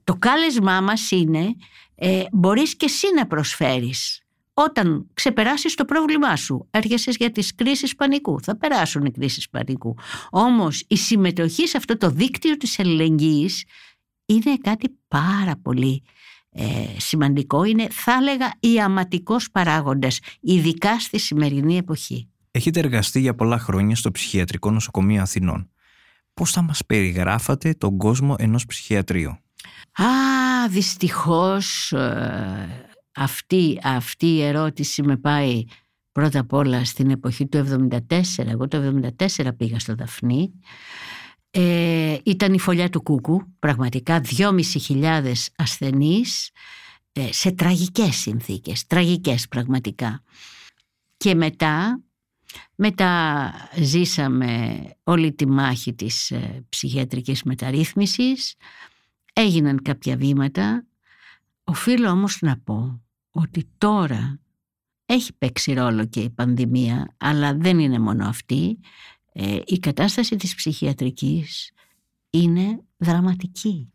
Το 0.05 0.15
κάλεσμά 0.15 0.81
μας 0.81 1.11
είναι 1.11 1.55
ε, 1.95 2.25
μπορείς 2.33 2.77
και 2.77 2.85
εσύ 2.85 3.07
να 3.15 3.27
προσφέρεις 3.27 4.23
όταν 4.65 5.07
ξεπεράσεις 5.15 5.75
το 5.75 5.85
πρόβλημά 5.85 6.37
σου, 6.37 6.67
έρχεσαι 6.71 7.11
για 7.11 7.31
τις 7.31 7.55
κρίσεις 7.55 7.95
πανικού, 7.95 8.41
θα 8.43 8.57
περάσουν 8.57 9.05
οι 9.05 9.11
κρίσεις 9.11 9.49
πανικού. 9.49 9.95
Όμως 10.31 10.85
η 10.89 10.97
συμμετοχή 10.97 11.67
σε 11.67 11.77
αυτό 11.77 11.97
το 11.97 12.11
δίκτυο 12.11 12.57
της 12.57 12.79
αλληλεγγύης 12.79 13.65
είναι 14.27 14.57
κάτι 14.57 14.99
πάρα 15.09 15.57
πολύ 15.63 16.03
ε, 16.51 16.65
σημαντικό. 16.97 17.65
Είναι 17.65 17.87
θα 17.91 18.13
έλεγα 18.13 18.53
ιαματικός 18.61 19.51
παράγοντας, 19.51 20.19
ειδικά 20.41 21.01
στη 21.01 21.19
σημερινή 21.19 21.77
εποχή. 21.77 22.29
Έχετε 22.51 22.81
εργαστεί 22.81 23.21
για 23.21 23.35
πολλά 23.35 23.59
χρόνια 23.59 23.97
στο 23.97 24.11
Ψυχιατρικό 24.11 24.71
Νοσοκομείο 24.71 25.23
Αθηνών. 25.23 25.71
Πώς 26.35 26.51
θα 26.51 26.63
μας 26.63 26.87
περιγράφατε 26.87 27.75
τον 27.75 27.97
κόσμο 27.97 28.35
ενός 28.39 28.67
ψυχιατρίου; 28.67 29.31
Α, 29.93 30.69
δυστυχώς 30.69 31.93
ε, 31.93 32.88
αυτή, 33.15 33.81
αυτή 33.83 34.27
η 34.27 34.43
ερώτηση 34.43 35.03
με 35.03 35.17
πάει 35.17 35.65
πρώτα 36.13 36.41
απ' 36.41 36.53
όλα 36.53 36.85
στην 36.85 37.11
εποχή 37.11 37.47
του 37.47 37.59
74. 37.59 38.21
Εγώ 38.37 38.69
το 38.69 39.01
74 39.19 39.57
πήγα 39.57 39.79
στο 39.79 39.95
Δαφνί. 39.95 40.53
Ε, 41.51 42.17
ήταν 42.25 42.55
η 42.55 42.59
φωλιά 42.59 42.89
του 42.89 43.03
Κούκου, 43.03 43.43
πραγματικά 43.59 44.21
2.500 44.37 45.33
ασθενείς 45.57 46.51
ε, 47.13 47.33
σε 47.33 47.51
τραγικές 47.51 48.17
συνθήκες, 48.17 48.87
τραγικές 48.87 49.49
πραγματικά. 49.49 50.23
Και 51.17 51.35
μετά, 51.35 52.03
μετά 52.75 53.53
ζήσαμε 53.77 54.81
όλη 55.05 55.33
τη 55.33 55.47
μάχη 55.47 55.95
της 55.95 56.31
ε, 56.31 56.65
ψυχιατρικής 56.69 57.43
μεταρρύθμισης, 57.43 58.55
έγιναν 59.33 59.83
κάποια 59.83 60.17
βήματα. 60.17 60.87
Οφείλω 61.69 62.11
όμως 62.11 62.39
να 62.41 62.59
πω 62.59 63.03
ότι 63.31 63.69
τώρα 63.79 64.41
έχει 65.07 65.33
παίξει 65.33 65.73
ρόλο 65.73 66.07
και 66.07 66.21
η 66.21 66.31
πανδημία, 66.31 67.15
αλλά 67.17 67.55
δεν 67.55 67.79
είναι 67.79 67.99
μόνο 67.99 68.29
αυτή. 68.29 68.79
Ε, 69.33 69.59
η 69.65 69.79
κατάσταση 69.79 70.37
της 70.37 70.55
ψυχιατρικής 70.55 71.71
είναι 72.31 72.81
δραματική. 72.97 73.93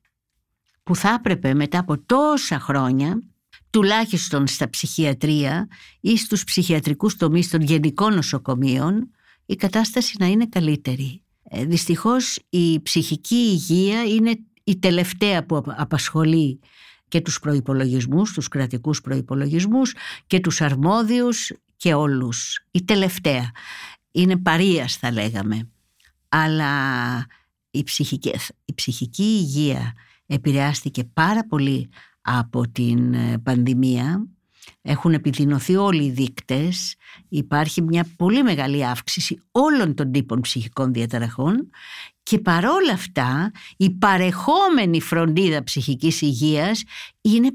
Που 0.83 0.95
θα 0.95 1.09
έπρεπε 1.09 1.53
μετά 1.53 1.79
από 1.79 1.99
τόσα 1.99 2.59
χρόνια, 2.59 3.23
τουλάχιστον 3.69 4.47
στα 4.47 4.69
ψυχιατρία 4.69 5.67
ή 5.99 6.17
στους 6.17 6.43
ψυχιατρικούς 6.43 7.15
τομείς 7.15 7.49
των 7.49 7.61
γενικών 7.61 8.13
νοσοκομείων, 8.13 9.09
η 9.45 9.55
κατάσταση 9.55 10.15
να 10.19 10.25
είναι 10.25 10.47
καλύτερη. 10.47 11.23
Ε, 11.43 11.65
δυστυχώς 11.65 12.39
η 12.49 12.81
ψυχική 12.81 13.35
υγεία 13.35 14.03
είναι 14.03 14.39
η 14.63 14.79
τελευταία 14.79 15.45
που 15.45 15.63
απασχολεί 15.65 16.59
και 17.13 17.21
τους 17.21 17.39
προϋπολογισμούς, 17.39 18.33
τους 18.33 18.47
κρατικούς 18.47 19.01
προϋπολογισμούς 19.01 19.95
και 20.27 20.39
τους 20.39 20.61
αρμόδιους 20.61 21.51
και 21.77 21.93
όλους. 21.93 22.65
Η 22.71 22.83
τελευταία. 22.83 23.51
Είναι 24.11 24.37
παρείας 24.37 24.95
θα 24.97 25.11
λέγαμε. 25.11 25.69
Αλλά 26.29 26.71
η 27.71 27.83
ψυχική, 27.83 28.31
η 28.65 28.73
ψυχική 28.73 29.23
υγεία 29.23 29.93
επηρεάστηκε 30.25 31.03
πάρα 31.03 31.47
πολύ 31.47 31.89
από 32.21 32.67
την 32.69 33.13
ε, 33.13 33.37
πανδημία. 33.37 34.27
Έχουν 34.81 35.13
επιδεινωθεί 35.13 35.75
όλοι 35.75 36.03
οι 36.03 36.11
δείκτες. 36.11 36.95
Υπάρχει 37.29 37.81
μια 37.81 38.07
πολύ 38.15 38.43
μεγάλη 38.43 38.85
αύξηση 38.85 39.41
όλων 39.51 39.95
των 39.95 40.11
τύπων 40.11 40.41
ψυχικών 40.41 40.93
διαταραχών 40.93 41.69
και 42.23 42.39
παρόλα 42.39 42.93
αυτά 42.93 43.51
η 43.77 43.89
παρεχόμενη 43.89 45.01
φροντίδα 45.01 45.63
ψυχικής 45.63 46.21
υγείας 46.21 46.83
είναι 47.21 47.49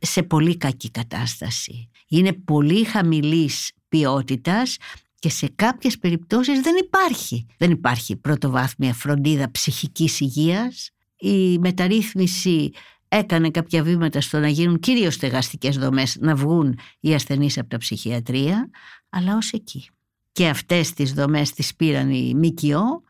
σε 0.00 0.22
πολύ 0.22 0.56
κακή 0.56 0.90
κατάσταση. 0.90 1.90
Είναι 2.08 2.32
πολύ 2.32 2.84
χαμηλής 2.84 3.72
ποιότητας 3.88 4.76
και 5.18 5.28
σε 5.28 5.48
κάποιες 5.54 5.98
περιπτώσεις 5.98 6.60
δεν 6.60 6.74
υπάρχει. 6.76 7.46
Δεν 7.56 7.70
υπάρχει 7.70 8.16
πρωτοβάθμια 8.16 8.94
φροντίδα 8.94 9.50
ψυχικής 9.50 10.20
υγείας. 10.20 10.90
Η 11.16 11.58
μεταρρύθμιση 11.58 12.70
έκανε 13.08 13.50
κάποια 13.50 13.82
βήματα 13.82 14.20
στο 14.20 14.38
να 14.38 14.48
γίνουν 14.48 14.78
κυρίως 14.78 15.14
στεγαστικές 15.14 15.76
δομές, 15.76 16.16
να 16.20 16.34
βγουν 16.34 16.78
οι 17.00 17.14
ασθενείς 17.14 17.58
από 17.58 17.68
τα 17.68 17.78
ψυχιατρία, 17.78 18.70
αλλά 19.08 19.36
ως 19.36 19.52
εκεί. 19.52 19.88
Και 20.32 20.48
αυτές 20.48 20.92
τις 20.92 21.12
δομές 21.12 21.52
τις 21.52 21.74
πήραν 21.74 22.10
οι 22.10 22.34
ΜΚΟ 22.34 23.02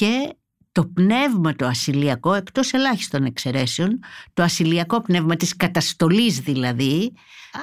και 0.00 0.34
το 0.72 0.86
πνεύμα 0.86 1.54
το 1.54 1.66
ασυλιακό, 1.66 2.34
εκτός 2.34 2.72
ελάχιστων 2.72 3.24
εξαιρέσεων, 3.24 3.98
το 4.32 4.42
ασυλιακό 4.42 5.00
πνεύμα 5.00 5.36
της 5.36 5.56
καταστολής 5.56 6.40
δηλαδή, 6.40 7.12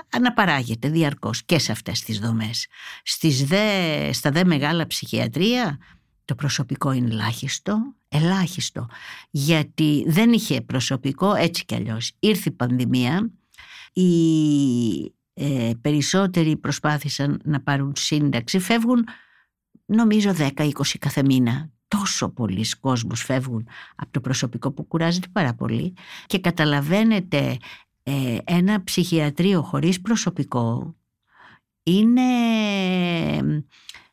αναπαράγεται 0.09 0.89
διαρκώς 0.89 1.43
και 1.43 1.59
σε 1.59 1.71
αυτές 1.71 2.01
τις 2.01 2.19
δομές. 2.19 2.67
Στις 3.03 3.45
δε, 3.45 4.11
στα 4.13 4.31
δε 4.31 4.45
μεγάλα 4.45 4.87
ψυχιατρία 4.87 5.77
το 6.25 6.35
προσωπικό 6.35 6.91
είναι 6.91 7.09
ελάχιστο, 7.09 7.95
ελάχιστο, 8.07 8.87
γιατί 9.29 10.03
δεν 10.07 10.31
είχε 10.31 10.61
προσωπικό 10.61 11.35
έτσι 11.35 11.65
κι 11.65 11.75
αλλιώς. 11.75 12.11
Ήρθε 12.19 12.49
η 12.49 12.51
πανδημία, 12.51 13.31
οι 13.93 14.09
ε, 15.33 15.71
περισσότεροι 15.81 16.57
προσπάθησαν 16.57 17.41
να 17.43 17.61
πάρουν 17.61 17.93
σύνταξη, 17.95 18.59
φεύγουν 18.59 19.07
νομίζω 19.85 20.35
10-20 20.37 20.69
κάθε 20.99 21.23
μήνα 21.23 21.71
τόσο 21.87 22.29
πολλοί 22.29 22.65
κόσμος 22.79 23.23
φεύγουν 23.23 23.67
από 23.95 24.11
το 24.11 24.21
προσωπικό 24.21 24.71
που 24.71 24.83
κουράζεται 24.83 25.27
πάρα 25.31 25.53
πολύ 25.53 25.93
και 26.25 26.39
καταλαβαίνετε 26.39 27.57
ε, 28.03 28.37
ένα 28.43 28.83
ψυχιατρίο 28.83 29.61
χωρίς 29.61 30.01
προσωπικό 30.01 30.95
είναι 31.83 32.21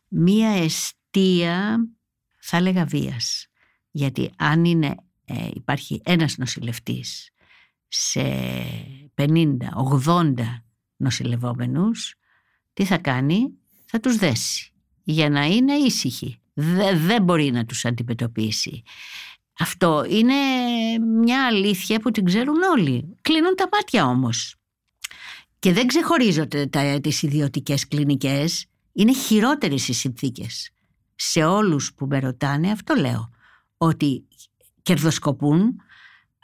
μία 0.08 0.48
αιστεία 0.48 1.86
θα 2.38 2.56
έλεγα 2.56 2.84
βίας. 2.84 3.46
Γιατί 3.90 4.30
αν 4.36 4.64
είναι, 4.64 4.94
ε, 5.24 5.48
υπάρχει 5.54 6.00
ένας 6.04 6.36
νοσηλευτής 6.38 7.30
σε 7.88 8.22
50-80 9.14 10.34
νοσηλευόμενους 10.96 12.14
τι 12.72 12.84
θα 12.84 12.98
κάνει; 12.98 13.52
Θα 13.84 14.00
τους 14.00 14.16
δέσει 14.16 14.72
για 15.02 15.30
να 15.30 15.44
είναι 15.44 15.74
ήσυχοι 15.74 16.38
δεν 16.94 17.22
μπορεί 17.22 17.50
να 17.50 17.64
τους 17.64 17.84
αντιμετωπίσει. 17.84 18.82
Αυτό 19.58 20.04
είναι 20.08 20.34
μια 21.20 21.46
αλήθεια 21.46 22.00
που 22.00 22.10
την 22.10 22.24
ξέρουν 22.24 22.62
όλοι. 22.62 23.16
Κλείνουν 23.20 23.54
τα 23.54 23.68
μάτια 23.72 24.06
όμως. 24.06 24.56
Και 25.58 25.72
δεν 25.72 25.86
ξεχωρίζω 25.86 26.46
τα, 26.70 27.00
τις 27.00 27.22
ιδιωτικές 27.22 27.88
κλινικές. 27.88 28.66
Είναι 28.92 29.14
χειρότερες 29.14 29.88
οι 29.88 29.92
συνθήκες. 29.92 30.70
Σε 31.14 31.44
όλους 31.44 31.94
που 31.94 32.06
με 32.06 32.18
ρωτάνε 32.18 32.70
αυτό 32.70 32.94
λέω. 32.94 33.30
Ότι 33.76 34.24
κερδοσκοπούν, 34.82 35.60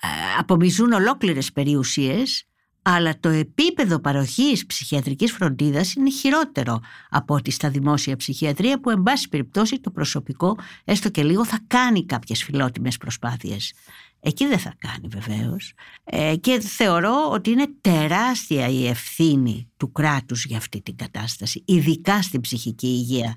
ε, 0.01 0.09
απομιζούν 0.39 0.93
ολόκληρες 0.93 1.53
περιουσίες 1.53 2.45
αλλά 2.83 3.21
το 3.21 3.29
επίπεδο 3.29 3.99
παροχής 3.99 4.67
ψυχιατρικής 4.67 5.33
φροντίδας 5.33 5.95
είναι 5.95 6.11
χειρότερο 6.11 6.81
από 7.11 7.35
ότι 7.35 7.51
στα 7.51 7.71
δημόσια 7.71 8.17
ψυχιατρία 8.17 8.81
που 8.81 8.91
εν 8.91 9.03
πάση 9.03 9.29
περιπτώσει 9.29 9.81
το 9.81 9.91
προσωπικό 9.91 10.57
έστω 10.85 11.09
και 11.09 11.23
λίγο 11.23 11.45
θα 11.45 11.59
κάνει 11.67 12.07
κάποιες 12.07 12.45
φιλότιμες 12.45 12.97
προσπάθειες. 12.97 13.73
Εκεί 14.21 14.47
δεν 14.47 14.59
θα 14.59 14.75
κάνει 14.79 15.09
βεβαίως 15.09 15.73
ε, 16.05 16.37
και 16.37 16.61
θεωρώ 16.61 17.31
ότι 17.31 17.51
είναι 17.51 17.67
τεράστια 17.81 18.69
η 18.69 18.87
ευθύνη 18.87 19.71
του 19.77 19.93
κράτους 19.93 20.45
για 20.45 20.57
αυτή 20.57 20.81
την 20.83 20.97
κατάσταση, 20.97 21.63
ειδικά 21.67 22.23
στην 22.23 22.41
ψυχική 22.41 22.87
υγεία. 22.87 23.35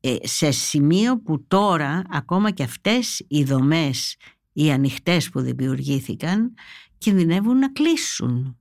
Ε, 0.00 0.16
σε 0.22 0.50
σημείο 0.50 1.18
που 1.18 1.44
τώρα 1.48 2.02
ακόμα 2.10 2.50
και 2.50 2.62
αυτές 2.62 3.24
οι 3.28 3.44
δομές, 3.44 4.16
οι 4.52 4.70
ανοιχτές 4.70 5.30
που 5.30 5.40
δημιουργήθηκαν, 5.40 6.54
κινδυνεύουν 6.98 7.58
να 7.58 7.72
κλείσουν 7.72 8.56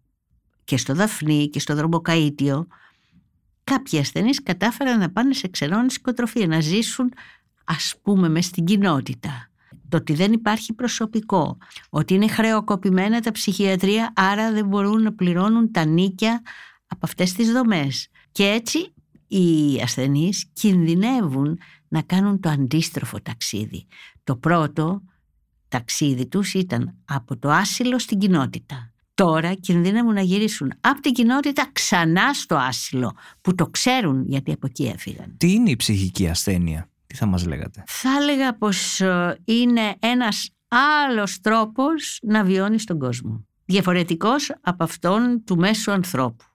και 0.63 0.77
στο 0.77 0.93
Δαφνί 0.93 1.49
και 1.49 1.59
στο 1.59 1.75
Δρομποκαΐτιο 1.75 2.67
κάποιοι 3.63 3.99
ασθενείς 3.99 4.43
κατάφεραν 4.43 4.99
να 4.99 5.11
πάνε 5.11 5.33
σε 5.33 5.47
ξενώνη 5.47 5.93
οικοτροφία, 5.95 6.47
να 6.47 6.59
ζήσουν 6.59 7.13
ας 7.63 7.95
πούμε 8.01 8.29
μες 8.29 8.45
στην 8.45 8.65
κοινότητα. 8.65 9.49
Το 9.89 9.97
ότι 9.97 10.13
δεν 10.13 10.31
υπάρχει 10.31 10.73
προσωπικό, 10.73 11.57
ότι 11.89 12.13
είναι 12.13 12.27
χρεοκοπημένα 12.27 13.19
τα 13.19 13.31
ψυχιατρία 13.31 14.13
άρα 14.15 14.51
δεν 14.51 14.67
μπορούν 14.67 15.01
να 15.01 15.13
πληρώνουν 15.13 15.71
τα 15.71 15.85
νίκια 15.85 16.41
από 16.87 16.99
αυτές 17.01 17.33
τις 17.33 17.51
δομές. 17.51 18.07
Και 18.31 18.43
έτσι 18.43 18.93
οι 19.27 19.79
ασθενείς 19.81 20.45
κινδυνεύουν 20.53 21.59
να 21.87 22.01
κάνουν 22.01 22.39
το 22.39 22.49
αντίστροφο 22.49 23.21
ταξίδι. 23.21 23.87
Το 24.23 24.35
πρώτο 24.35 25.01
ταξίδι 25.67 26.27
τους 26.27 26.53
ήταν 26.53 26.95
από 27.05 27.37
το 27.37 27.49
άσυλο 27.49 27.99
στην 27.99 28.19
κοινότητα 28.19 28.90
τώρα 29.23 29.53
κινδύνευουν 29.53 30.13
να 30.13 30.21
γυρίσουν 30.21 30.73
από 30.81 31.01
την 31.01 31.13
κοινότητα 31.13 31.69
ξανά 31.71 32.33
στο 32.33 32.55
άσυλο 32.55 33.15
που 33.41 33.55
το 33.55 33.67
ξέρουν 33.67 34.23
γιατί 34.27 34.51
από 34.51 34.67
εκεί 34.67 34.83
έφυγαν. 34.83 35.33
Τι 35.37 35.51
είναι 35.51 35.69
η 35.69 35.75
ψυχική 35.75 36.27
ασθένεια, 36.27 36.89
τι 37.07 37.15
θα 37.15 37.25
μας 37.25 37.45
λέγατε; 37.45 37.83
Θα 37.87 38.09
έλεγα 38.21 38.57
πως 38.57 39.01
ε, 39.01 39.39
είναι 39.45 39.95
ένας 39.99 40.49
άλλος 41.03 41.39
τρόπος 41.41 42.19
να 42.21 42.43
βιώνεις 42.43 42.83
τον 42.83 42.99
κόσμο. 42.99 43.45
Διαφορετικός 43.65 44.51
από 44.61 44.83
αυτόν 44.83 45.43
του 45.45 45.57
μέσου 45.57 45.91
ανθρώπου. 45.91 46.45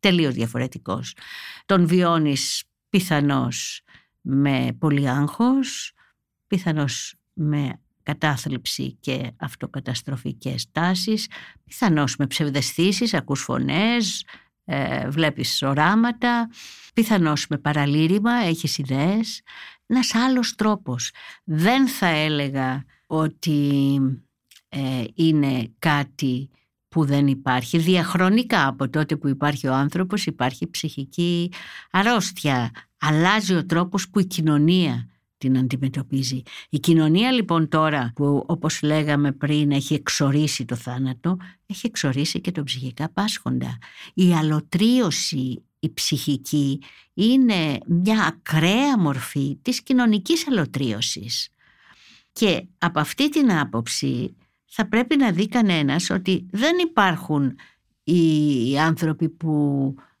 Τελείως 0.00 0.34
διαφορετικός. 0.34 1.16
Τον 1.66 1.86
βιώνεις 1.86 2.64
πιθανώς 2.88 3.80
με 4.20 4.76
πολύ 4.78 5.08
άγχος, 5.08 5.92
πιθανώς 6.46 7.14
με 7.32 7.80
κατάθλιψη 8.06 8.96
και 9.00 9.30
αυτοκαταστροφικές 9.36 10.66
τάσεις, 10.72 11.28
πιθανώς 11.64 12.16
με 12.16 12.26
ψευδεστήσεις, 12.26 13.14
ακούς 13.14 13.42
φωνές, 13.42 14.24
ε, 14.64 15.08
βλέπεις 15.08 15.62
οράματα, 15.62 16.48
πιθανώς 16.94 17.46
με 17.46 17.58
παραλήρημα, 17.58 18.32
έχεις 18.32 18.78
ιδέες. 18.78 19.42
Ένας 19.86 20.14
άλλος 20.14 20.54
τρόπος. 20.54 21.10
Δεν 21.44 21.88
θα 21.88 22.06
έλεγα 22.06 22.84
ότι 23.06 24.00
ε, 24.68 25.04
είναι 25.14 25.74
κάτι 25.78 26.50
που 26.88 27.04
δεν 27.04 27.26
υπάρχει. 27.26 27.78
Διαχρονικά 27.78 28.66
από 28.66 28.88
τότε 28.88 29.16
που 29.16 29.28
υπάρχει 29.28 29.66
ο 29.66 29.74
άνθρωπος 29.74 30.26
υπάρχει 30.26 30.70
ψυχική 30.70 31.52
αρρώστια. 31.90 32.70
Αλλάζει 32.98 33.54
ο 33.54 33.66
τρόπος 33.66 34.08
που 34.08 34.20
η 34.20 34.24
κοινωνία 34.24 35.08
την 35.38 35.58
αντιμετωπίζει. 35.58 36.42
Η 36.68 36.78
κοινωνία 36.78 37.32
λοιπόν 37.32 37.68
τώρα 37.68 38.12
που 38.14 38.44
όπως 38.46 38.82
λέγαμε 38.82 39.32
πριν 39.32 39.70
έχει 39.70 39.94
εξορίσει 39.94 40.64
το 40.64 40.74
θάνατο, 40.74 41.36
έχει 41.66 41.86
εξορίσει 41.86 42.40
και 42.40 42.50
τον 42.50 42.64
ψυχικά 42.64 43.10
πάσχοντα. 43.10 43.78
Η 44.14 44.34
αλωτρίωση 44.34 45.62
η 45.86 45.92
ψυχική 45.94 46.82
είναι 47.14 47.78
μια 47.86 48.24
ακραία 48.24 48.98
μορφή 48.98 49.58
της 49.62 49.82
κοινωνικής 49.82 50.48
αλωτρίωσης. 50.48 51.48
Και 52.32 52.66
από 52.78 53.00
αυτή 53.00 53.28
την 53.28 53.52
άποψη 53.52 54.36
θα 54.66 54.88
πρέπει 54.88 55.16
να 55.16 55.30
δει 55.30 55.48
κανένας 55.48 56.10
ότι 56.10 56.46
δεν 56.50 56.78
υπάρχουν 56.78 57.56
οι 58.02 58.78
άνθρωποι 58.78 59.28
που 59.28 59.94
ε, 59.98 60.15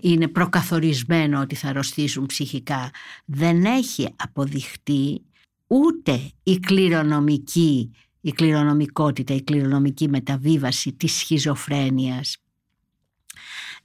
είναι 0.00 0.28
προκαθορισμένο 0.28 1.40
ότι 1.40 1.54
θα 1.54 1.68
αρρωστήσουν 1.68 2.26
ψυχικά. 2.26 2.90
Δεν 3.24 3.64
έχει 3.64 4.14
αποδειχτεί 4.16 5.22
ούτε 5.66 6.30
η 6.42 6.58
κληρονομική, 6.58 7.90
η 8.20 8.30
κληρονομικότητα, 8.30 9.34
η 9.34 9.42
κληρονομική 9.42 10.08
μεταβίβαση 10.08 10.92
της 10.92 11.12
σχιζοφρένειας. 11.12 12.36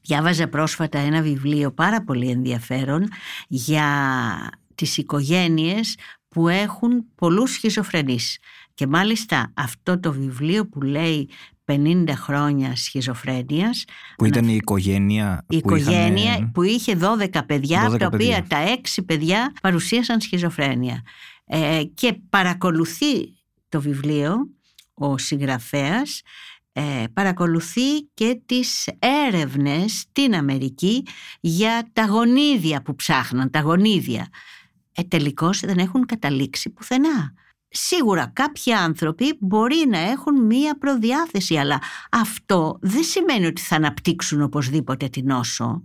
Διάβαζα 0.01 0.47
πρόσφατα 0.47 0.99
ένα 0.99 1.21
βιβλίο 1.21 1.71
πάρα 1.71 2.03
πολύ 2.03 2.29
ενδιαφέρον 2.29 3.07
για 3.47 3.87
τις 4.75 4.97
οικογένειες 4.97 5.97
που 6.27 6.47
έχουν 6.47 7.05
πολλούς 7.15 7.51
σχιζοφρενείς. 7.51 8.37
Και 8.73 8.87
μάλιστα 8.87 9.51
αυτό 9.53 9.99
το 9.99 10.11
βιβλίο 10.13 10.67
που 10.67 10.81
λέει 10.81 11.29
50 11.65 12.09
χρόνια 12.15 12.75
σχιζοφρένειας. 12.75 13.85
Που 14.17 14.25
ήταν 14.25 14.47
η 14.47 14.55
οικογένεια. 14.55 15.45
Η 15.49 15.59
που 15.59 15.67
οικογένεια 15.67 16.51
που 16.53 16.61
είχε 16.61 16.97
12 17.01 17.45
παιδιά, 17.45 17.81
12 17.81 17.85
από 17.87 17.97
τα 17.97 18.09
οποία 18.13 18.45
τα 18.47 18.57
6 18.97 19.03
παιδιά 19.05 19.53
παρουσίασαν 19.61 20.21
σχιζοφρένεια. 20.21 21.01
Ε, 21.45 21.81
και 21.93 22.13
παρακολουθεί 22.29 23.33
το 23.69 23.81
βιβλίο 23.81 24.35
ο 24.93 25.17
συγγραφέας 25.17 26.21
ε, 26.75 27.03
παρακολουθεί 27.13 28.01
και 28.13 28.41
τις 28.45 28.89
έρευνες 28.99 29.99
στην 29.99 30.35
Αμερική 30.35 31.05
για 31.39 31.89
τα 31.93 32.05
γονίδια 32.05 32.81
που 32.81 32.95
ψάχναν, 32.95 33.49
τα 33.49 33.59
γονίδια. 33.59 34.27
Ε, 34.95 35.03
τελικώς 35.03 35.59
δεν 35.59 35.77
έχουν 35.77 36.05
καταλήξει 36.05 36.69
πουθενά. 36.69 37.33
Σίγουρα 37.75 38.27
κάποιοι 38.33 38.73
άνθρωποι 38.73 39.37
μπορεί 39.39 39.85
να 39.89 39.97
έχουν 39.97 40.45
μία 40.45 40.77
προδιάθεση, 40.77 41.55
αλλά 41.55 41.81
αυτό 42.11 42.77
δεν 42.81 43.03
σημαίνει 43.03 43.45
ότι 43.45 43.61
θα 43.61 43.75
αναπτύξουν 43.75 44.41
οπωσδήποτε 44.41 45.09
την 45.09 45.25
νόσο. 45.25 45.81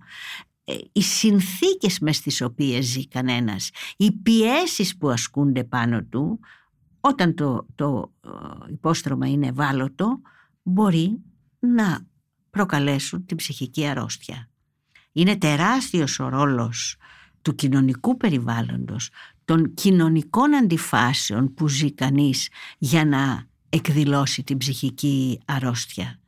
Ε, 0.65 0.75
οι 0.93 1.03
συνθήκες 1.03 1.99
μες 1.99 2.17
στις 2.17 2.41
οποίες 2.41 2.85
ζει 2.85 3.09
κανένας, 3.09 3.71
οι 3.97 4.13
πιέσεις 4.13 4.97
που 4.97 5.09
ασκούνται 5.09 5.65
πάνω 5.65 6.03
του, 6.03 6.41
όταν 7.01 7.35
το, 7.35 7.67
το 7.75 8.13
ε, 8.25 8.29
υπόστρωμα 8.73 9.27
είναι 9.27 9.47
ευάλωτο, 9.47 10.21
μπορεί 10.63 11.19
να 11.59 12.07
προκαλέσουν 12.51 13.27
την 13.27 13.37
ψυχική 13.37 13.87
αρρώστια. 13.87 14.49
Είναι 15.13 15.37
τεράστιος 15.37 16.19
ο 16.19 16.29
ρόλος 16.29 16.97
του 17.43 17.55
κοινωνικού 17.55 18.17
περιβάλλοντος, 18.17 19.11
των 19.49 19.75
κοινωνικών 19.75 20.55
αντιφάσεων 20.55 21.55
που 21.55 21.69
ζει 21.69 21.93
κανείς 21.93 22.49
για 22.79 23.05
να 23.05 23.47
εκδηλώσει 23.69 24.43
την 24.43 24.57
ψυχική 24.57 25.41
αρρώστια. 25.45 26.19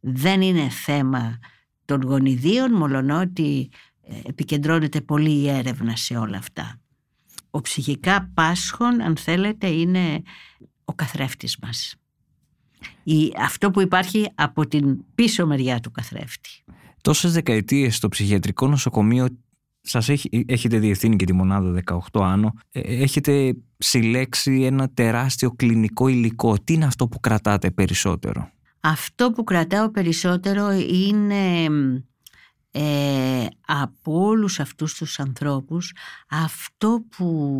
Δεν 0.00 0.40
είναι 0.40 0.68
θέμα 0.68 1.38
των 1.84 2.02
γονιδίων, 2.02 2.72
μολονότι 2.72 3.70
ε, 4.02 4.20
επικεντρώνεται 4.28 5.00
πολύ 5.00 5.30
η 5.30 5.48
έρευνα 5.48 5.96
σε 5.96 6.16
όλα 6.16 6.36
αυτά. 6.36 6.80
Ο 7.50 7.60
ψυχικά 7.60 8.30
πάσχων, 8.34 9.00
αν 9.00 9.16
θέλετε, 9.16 9.66
είναι 9.66 10.22
ο 10.84 10.94
καθρέφτης 10.94 11.58
μας. 11.62 11.94
Η, 13.02 13.32
αυτό 13.38 13.70
που 13.70 13.80
υπάρχει 13.80 14.28
από 14.34 14.66
την 14.66 15.04
πίσω 15.14 15.46
μεριά 15.46 15.80
του 15.80 15.90
καθρέφτη. 15.90 16.50
Τόσες 17.00 17.32
δεκαετίες 17.32 17.96
στο 17.96 18.08
ψυχιατρικό 18.08 18.68
νοσοκομείο 18.68 19.28
σας 19.82 20.08
έχει, 20.08 20.44
έχετε 20.46 20.78
διευθύνει 20.78 21.16
και 21.16 21.24
τη 21.24 21.32
μονάδα 21.32 21.82
18 22.12 22.20
άνω, 22.22 22.52
ε, 22.70 22.80
έχετε 22.80 23.56
συλλέξει 23.78 24.62
ένα 24.62 24.90
τεράστιο 24.90 25.50
κλινικό 25.50 26.08
υλικό. 26.08 26.58
Τι 26.64 26.72
είναι 26.72 26.84
αυτό 26.84 27.08
που 27.08 27.20
κρατάτε 27.20 27.70
περισσότερο; 27.70 28.50
Αυτό 28.80 29.30
που 29.30 29.44
κρατάω 29.44 29.90
περισσότερο 29.90 30.70
είναι 30.70 31.64
ε, 32.70 33.46
από 33.66 34.24
όλους 34.24 34.60
αυτούς 34.60 34.94
τους 34.94 35.20
ανθρώπους 35.20 35.92
αυτό 36.28 37.04
που 37.16 37.56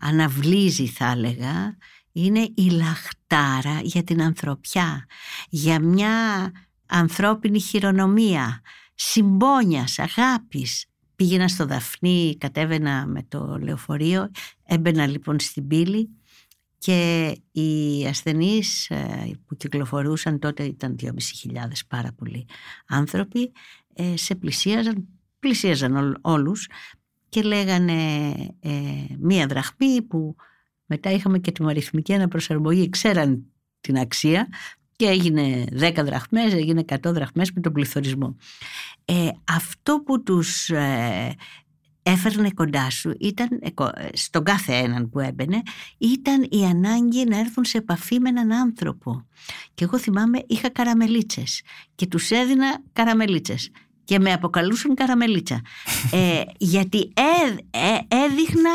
αναβλύζει 0.00 0.86
θα 0.86 1.10
έλεγα 1.10 1.76
είναι 2.12 2.48
η 2.54 2.70
λαχτάρα 2.70 3.80
για 3.82 4.04
την 4.04 4.22
ανθρωπιά, 4.22 5.06
για 5.48 5.80
μια 5.80 6.52
ανθρώπινη 6.86 7.60
χειρονομία, 7.60 8.60
συμπόνιας, 8.94 9.98
αγάπης, 9.98 10.89
Πήγαινα 11.20 11.48
στο 11.48 11.66
Δαφνί, 11.66 12.36
κατέβαινα 12.38 13.06
με 13.06 13.22
το 13.28 13.58
λεωφορείο, 13.62 14.30
έμπαινα 14.64 15.06
λοιπόν 15.06 15.40
στην 15.40 15.66
πύλη 15.66 16.08
και 16.78 17.36
οι 17.52 18.06
ασθενείς 18.06 18.90
ε, 18.90 19.30
που 19.46 19.56
κυκλοφορούσαν 19.56 20.38
τότε 20.38 20.64
ήταν 20.64 20.96
2.500 21.02 21.08
πάρα 21.88 22.12
πολλοί 22.12 22.46
άνθρωποι, 22.86 23.52
ε, 23.94 24.16
σε 24.16 24.34
πλησίαζαν, 24.34 25.08
πλησίαζαν 25.38 26.18
όλους 26.20 26.68
και 27.28 27.42
λέγανε 27.42 28.32
ε, 28.60 28.70
μία 29.18 29.46
δραχμή 29.46 30.02
που 30.02 30.36
μετά 30.86 31.10
είχαμε 31.10 31.38
και 31.38 31.52
τη 31.52 31.64
αριθμική 31.64 32.14
αναπροσαρμογή, 32.14 32.88
ξέραν 32.88 33.44
την 33.80 33.98
αξία 33.98 34.48
και 35.00 35.06
έγινε 35.06 35.64
10 35.80 35.92
δραχμές, 36.04 36.52
έγινε 36.52 36.84
100 36.88 36.96
δραχμές 37.02 37.52
με 37.52 37.60
τον 37.60 37.72
πληθωρισμό. 37.72 38.36
Ε, 39.04 39.28
αυτό 39.44 40.02
που 40.06 40.22
τους 40.22 40.68
ε, 40.68 41.34
έφερνε 42.02 42.50
κοντά 42.50 42.90
σου 42.90 43.14
ήταν, 43.20 43.48
στον 44.12 44.44
κάθε 44.44 44.72
έναν 44.72 45.10
που 45.10 45.18
έμπαινε, 45.18 45.62
ήταν 45.98 46.46
η 46.50 46.64
ανάγκη 46.64 47.24
να 47.24 47.38
έρθουν 47.38 47.64
σε 47.64 47.78
επαφή 47.78 48.20
με 48.20 48.28
έναν 48.28 48.52
άνθρωπο. 48.52 49.26
Και 49.74 49.84
εγώ 49.84 49.98
θυμάμαι 49.98 50.38
είχα 50.46 50.68
καραμελίτσες 50.68 51.62
και 51.94 52.06
τους 52.06 52.30
έδινα 52.30 52.82
καραμελίτσες 52.92 53.70
και 54.04 54.18
με 54.18 54.32
αποκαλούσαν 54.32 54.94
καραμελίτσα. 54.94 55.60
Ε, 56.12 56.42
γιατί 56.74 57.12
έδειχνα 58.08 58.70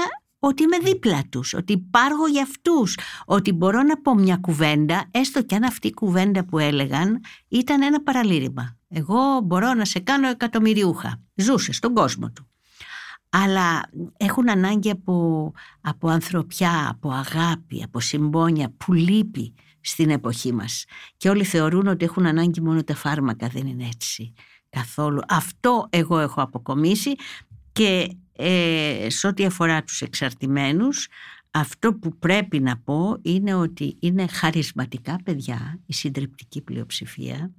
ότι 0.47 0.63
είμαι 0.63 0.77
δίπλα 0.77 1.21
τους, 1.29 1.53
ότι 1.53 1.73
υπάρχω 1.73 2.27
για 2.27 2.41
αυτούς, 2.41 2.97
ότι 3.25 3.51
μπορώ 3.51 3.81
να 3.81 3.97
πω 3.97 4.13
μια 4.13 4.37
κουβέντα, 4.37 5.05
έστω 5.11 5.43
και 5.43 5.55
αν 5.55 5.63
αυτή 5.63 5.87
η 5.87 5.93
κουβέντα 5.93 6.45
που 6.45 6.59
έλεγαν 6.59 7.21
ήταν 7.47 7.81
ένα 7.81 8.01
παραλήρημα. 8.01 8.77
Εγώ 8.87 9.39
μπορώ 9.43 9.73
να 9.73 9.85
σε 9.85 9.99
κάνω 9.99 10.27
εκατομμυριούχα. 10.27 11.21
Ζούσε 11.35 11.71
στον 11.71 11.93
κόσμο 11.93 12.31
του. 12.31 12.47
Αλλά 13.29 13.81
έχουν 14.17 14.49
ανάγκη 14.49 14.89
από, 14.89 15.51
από 15.81 16.07
ανθρωπιά, 16.09 16.87
από 16.89 17.09
αγάπη, 17.09 17.83
από 17.83 17.99
συμπόνια 17.99 18.73
που 18.77 18.93
λείπει 18.93 19.53
στην 19.81 20.09
εποχή 20.09 20.53
μας. 20.53 20.85
Και 21.17 21.29
όλοι 21.29 21.43
θεωρούν 21.43 21.87
ότι 21.87 22.05
έχουν 22.05 22.25
ανάγκη 22.25 22.61
μόνο 22.61 22.83
τα 22.83 22.95
φάρμακα, 22.95 23.47
δεν 23.47 23.67
είναι 23.67 23.85
έτσι 23.85 24.33
καθόλου. 24.69 25.21
Αυτό 25.27 25.87
εγώ 25.89 26.19
έχω 26.19 26.41
αποκομίσει 26.41 27.15
και 27.71 28.17
ε, 28.35 29.07
σε 29.09 29.27
ό,τι 29.27 29.45
αφορά 29.45 29.83
τους 29.83 30.01
εξαρτημένους 30.01 31.07
αυτό 31.51 31.93
που 31.93 32.17
πρέπει 32.17 32.59
να 32.59 32.77
πω 32.77 33.17
είναι 33.21 33.53
ότι 33.53 33.97
είναι 33.99 34.27
χαρισματικά 34.27 35.19
παιδιά 35.23 35.79
η 35.85 35.93
συντριπτική 35.93 36.61
πλειοψηφία 36.61 37.51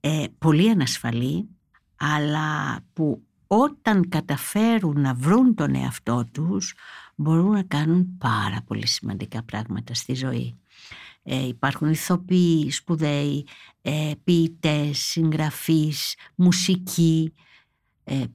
ε, 0.00 0.24
πολύ 0.38 0.70
ανασφαλή 0.70 1.48
αλλά 1.96 2.80
που 2.92 3.22
όταν 3.46 4.08
καταφέρουν 4.08 5.00
να 5.00 5.14
βρουν 5.14 5.54
τον 5.54 5.74
εαυτό 5.74 6.28
τους 6.32 6.74
μπορούν 7.14 7.50
να 7.50 7.62
κάνουν 7.62 8.16
πάρα 8.18 8.62
πολύ 8.66 8.86
σημαντικά 8.86 9.42
πράγματα 9.42 9.94
στη 9.94 10.14
ζωή. 10.14 10.56
Ε, 11.22 11.46
υπάρχουν 11.46 11.90
ηθοποιοί, 11.90 12.70
σπουδαίοι, 12.70 13.46
ε, 13.82 14.10
ποιητές, 14.24 14.98
συγγραφείς, 14.98 16.14
μουσικοί, 16.34 17.32
ε, 17.36 17.42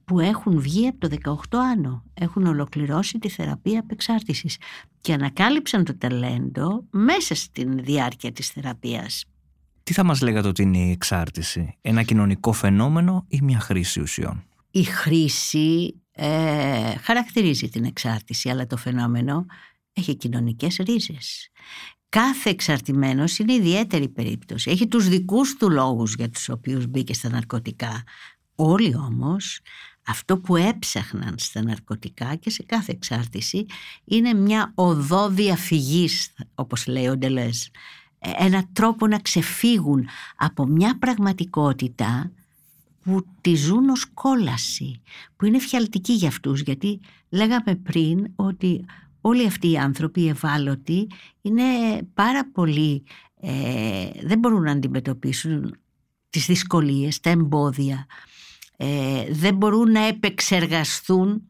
που 0.04 0.20
έχουν 0.20 0.60
βγει 0.60 0.86
από 0.86 1.08
το 1.08 1.16
18 1.50 1.58
άνω, 1.58 2.04
έχουν 2.14 2.46
ολοκληρώσει 2.46 3.18
τη 3.18 3.28
θεραπεία 3.28 3.80
απεξάρτησης 3.80 4.56
και 5.00 5.12
ανακάλυψαν 5.12 5.84
το 5.84 5.96
ταλέντο 5.98 6.84
μέσα 6.90 7.34
στην 7.34 7.84
διάρκεια 7.84 8.32
της 8.32 8.48
θεραπείας. 8.48 9.24
Τι 9.82 9.92
θα 9.92 10.04
μας 10.04 10.20
λέγατε 10.20 10.48
ότι 10.48 10.62
είναι 10.62 10.78
η 10.78 10.90
εξάρτηση, 10.90 11.78
ένα 11.80 12.02
κοινωνικό 12.02 12.52
φαινόμενο 12.52 13.24
ή 13.28 13.40
μια 13.42 13.60
χρήση 13.60 14.00
ουσιών; 14.00 14.44
Η 14.70 14.82
χρήση 14.82 16.00
ε, 16.12 16.96
χαρακτηρίζει 16.96 17.68
την 17.68 17.84
εξάρτηση, 17.84 18.48
αλλά 18.48 18.66
το 18.66 18.76
φαινόμενο 18.76 19.46
έχει 19.92 20.16
κοινωνικές 20.16 20.76
ρίζες. 20.76 21.50
Κάθε 22.08 22.50
εξαρτημένος 22.50 23.38
είναι 23.38 23.52
ιδιαίτερη 23.52 24.08
περίπτωση. 24.08 24.70
Έχει 24.70 24.86
τους 24.86 25.08
δικούς 25.08 25.56
του 25.56 25.70
λόγους 25.70 26.14
για 26.14 26.30
τους 26.30 26.48
οποίους 26.48 26.86
μπήκε 26.86 27.14
στα 27.14 27.28
ναρκωτικά. 27.28 28.02
Όλοι 28.60 28.96
όμως 28.96 29.60
Αυτό 30.06 30.38
που 30.38 30.56
έψαχναν 30.56 31.34
στα 31.38 31.62
ναρκωτικά 31.62 32.34
και 32.34 32.50
σε 32.50 32.62
κάθε 32.62 32.92
εξάρτηση 32.92 33.66
είναι 34.04 34.34
μια 34.34 34.72
οδό 34.74 35.28
διαφυγής, 35.28 36.34
όπως 36.54 36.86
λέει 36.86 37.06
ο 37.08 37.16
Ντελέζ. 37.16 37.62
Ε, 38.18 38.30
ένα 38.38 38.64
τρόπο 38.72 39.06
να 39.06 39.18
ξεφύγουν 39.18 40.08
από 40.36 40.66
μια 40.66 40.98
πραγματικότητα 40.98 42.32
που 43.02 43.26
τη 43.40 43.54
ζουν 43.54 43.88
ως 43.88 44.06
κόλαση, 44.14 45.02
που 45.36 45.44
είναι 45.44 45.58
φιαλτική 45.58 46.12
για 46.12 46.28
αυτούς, 46.28 46.60
γιατί 46.60 47.00
λέγαμε 47.28 47.74
πριν 47.74 48.26
ότι 48.36 48.84
όλοι 49.20 49.46
αυτοί 49.46 49.70
οι 49.70 49.78
άνθρωποι 49.78 50.20
οι 50.20 50.28
ευάλωτοι 50.28 51.06
είναι 51.40 51.62
πάρα 52.14 52.50
πολύ, 52.52 53.02
ε, 53.40 54.10
δεν 54.22 54.38
μπορούν 54.38 54.62
να 54.62 54.72
αντιμετωπίσουν 54.72 55.76
τις 56.30 56.46
δυσκολίες, 56.46 57.20
τα 57.20 57.30
εμπόδια, 57.30 58.06
ε, 58.80 59.24
δεν 59.30 59.56
μπορούν 59.56 59.90
να 59.90 60.06
επεξεργαστούν 60.06 61.42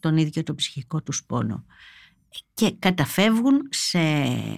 τον 0.00 0.16
ίδιο 0.16 0.42
το 0.42 0.54
ψυχικό 0.54 1.02
τους 1.02 1.24
πόνο 1.24 1.64
και 2.54 2.70
καταφεύγουν 2.78 3.68
σε 3.70 3.98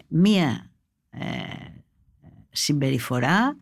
μία 0.09 0.71
ε, 1.11 1.27
συμπεριφορά 2.51 3.59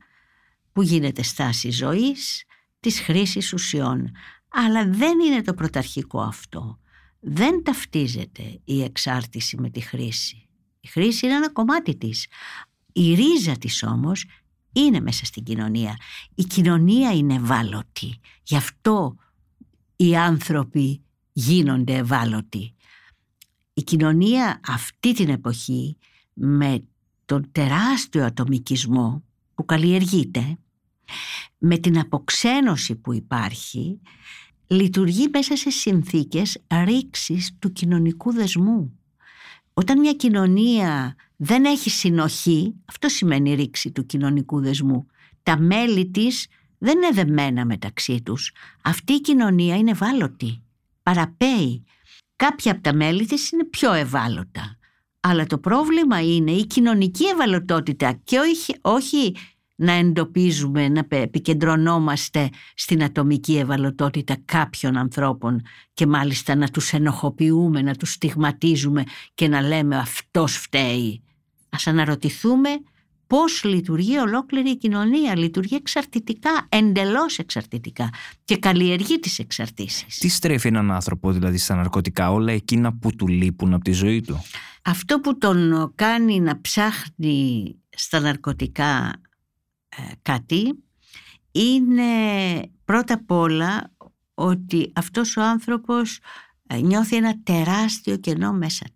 που 0.72 0.82
γίνεται 0.82 1.22
στάση 1.22 1.70
ζωής 1.70 2.44
της 2.80 3.00
χρήσης 3.00 3.52
ουσιών. 3.52 4.10
Αλλά 4.48 4.88
δεν 4.88 5.18
είναι 5.20 5.42
το 5.42 5.54
πρωταρχικό 5.54 6.20
αυτό. 6.20 6.78
Δεν 7.20 7.62
ταυτίζεται 7.62 8.60
η 8.64 8.82
εξάρτηση 8.82 9.60
με 9.60 9.70
τη 9.70 9.80
χρήση. 9.80 10.48
Η 10.80 10.88
χρήση 10.88 11.26
είναι 11.26 11.34
ένα 11.34 11.52
κομμάτι 11.52 11.96
της. 11.96 12.26
Η 12.92 13.14
ρίζα 13.14 13.56
της 13.56 13.82
όμως 13.82 14.24
είναι 14.80 15.00
μέσα 15.00 15.24
στην 15.24 15.42
κοινωνία. 15.42 15.96
Η 16.34 16.44
κοινωνία 16.44 17.12
είναι 17.12 17.34
ευάλωτη. 17.34 18.20
Γι' 18.42 18.56
αυτό 18.56 19.16
οι 19.96 20.16
άνθρωποι 20.16 21.02
γίνονται 21.32 21.94
ευάλωτοι. 21.94 22.74
Η 23.72 23.82
κοινωνία 23.82 24.60
αυτή 24.66 25.12
την 25.12 25.28
εποχή 25.28 25.96
με 26.32 26.84
τον 27.24 27.48
τεράστιο 27.52 28.24
ατομικισμό 28.24 29.24
που 29.54 29.64
καλλιεργείται, 29.64 30.58
με 31.58 31.78
την 31.78 31.98
αποξένωση 31.98 32.94
που 32.94 33.12
υπάρχει, 33.12 34.00
λειτουργεί 34.66 35.28
μέσα 35.32 35.56
σε 35.56 35.70
συνθήκες 35.70 36.62
ρήξης 36.84 37.56
του 37.58 37.72
κοινωνικού 37.72 38.32
δεσμού. 38.32 38.98
Όταν 39.74 39.98
μια 39.98 40.12
κοινωνία 40.12 41.14
δεν 41.36 41.64
έχει 41.64 41.90
συνοχή, 41.90 42.74
αυτό 42.84 43.08
σημαίνει 43.08 43.54
ρήξη 43.54 43.90
του 43.90 44.06
κοινωνικού 44.06 44.60
δεσμού. 44.60 45.06
Τα 45.42 45.58
μέλη 45.58 46.10
της 46.10 46.46
δεν 46.78 46.96
είναι 46.96 47.10
δεμένα 47.12 47.64
μεταξύ 47.64 48.22
τους. 48.22 48.52
Αυτή 48.82 49.12
η 49.12 49.20
κοινωνία 49.20 49.76
είναι 49.76 49.90
ευάλωτη, 49.90 50.62
παραπέει. 51.02 51.84
Κάποια 52.36 52.72
από 52.72 52.80
τα 52.80 52.94
μέλη 52.94 53.26
της 53.26 53.50
είναι 53.50 53.64
πιο 53.64 53.92
ευάλωτα. 53.92 54.78
Αλλά 55.20 55.46
το 55.46 55.58
πρόβλημα 55.58 56.20
είναι 56.20 56.50
η 56.50 56.66
κοινωνική 56.66 57.24
ευαλωτότητα 57.24 58.12
και 58.24 58.38
όχι, 58.38 58.74
όχι 58.80 59.34
να 59.76 59.92
εντοπίζουμε, 59.92 60.88
να 60.88 61.06
επικεντρωνόμαστε 61.08 62.50
στην 62.74 63.02
ατομική 63.02 63.58
ευαλωτότητα 63.58 64.36
κάποιων 64.44 64.96
ανθρώπων 64.96 65.62
και 65.94 66.06
μάλιστα 66.06 66.54
να 66.54 66.68
τους 66.68 66.92
ενοχοποιούμε, 66.92 67.82
να 67.82 67.94
τους 67.94 68.12
στιγματίζουμε 68.12 69.04
και 69.34 69.48
να 69.48 69.60
λέμε 69.60 69.96
αυτός 69.96 70.56
φταίει. 70.56 71.25
Ας 71.76 71.86
αναρωτηθούμε 71.86 72.70
πώς 73.26 73.64
λειτουργεί 73.64 74.18
ολόκληρη 74.18 74.70
η 74.70 74.76
κοινωνία. 74.76 75.36
Λειτουργεί 75.36 75.74
εξαρτητικά, 75.74 76.66
εντελώς 76.68 77.38
εξαρτητικά 77.38 78.10
και 78.44 78.56
καλλιεργεί 78.56 79.18
τις 79.18 79.38
εξαρτήσεις. 79.38 80.18
Τι 80.18 80.28
στρέφει 80.28 80.68
έναν 80.68 80.90
άνθρωπο 80.90 81.32
δηλαδή 81.32 81.58
στα 81.58 81.74
ναρκωτικά, 81.74 82.32
όλα 82.32 82.52
εκείνα 82.52 82.98
που 82.98 83.14
του 83.16 83.28
λείπουν 83.28 83.74
από 83.74 83.84
τη 83.84 83.92
ζωή 83.92 84.20
του; 84.20 84.42
Αυτό 84.82 85.20
που 85.20 85.38
τον 85.38 85.92
κάνει 85.94 86.40
να 86.40 86.60
ψάχνει 86.60 87.74
στα 87.88 88.20
ναρκωτικά 88.20 89.20
ε, 89.88 90.02
κάτι 90.22 90.84
είναι 91.52 92.02
πρώτα 92.84 93.14
απ' 93.14 93.30
όλα 93.30 93.92
ότι 94.34 94.92
αυτός 94.94 95.36
ο 95.36 95.42
άνθρωπος 95.42 96.18
ε, 96.66 96.80
νιώθει 96.80 97.16
ένα 97.16 97.42
τεράστιο 97.42 98.16
κενό 98.16 98.52
μέσα 98.52 98.84
του. 98.84 98.95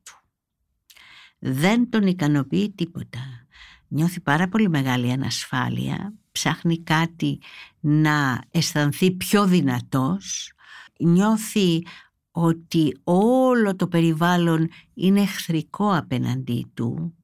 Δεν 1.43 1.91
τον 1.91 2.07
ικανοποιεί 2.07 2.71
τίποτα. 2.71 3.47
Νιώθει 3.89 4.21
πάρα 4.21 4.49
πολύ 4.49 4.69
μεγάλη 4.69 5.13
ανασφάλεια, 5.13 6.15
ψάχνει 6.33 6.83
κάτι 6.83 7.39
να 7.81 8.43
αισθανθεί 8.51 9.11
πιο 9.11 9.47
δυνατός, 9.47 10.53
νιώθει 10.99 11.83
ότι 12.31 12.97
όλο 13.05 13.77
το 13.77 13.89
περιβάλλον 13.89 14.69
είναι 14.95 15.21
εχθρικό 15.21 15.97
απέναντί 15.97 16.71
του 16.75 17.15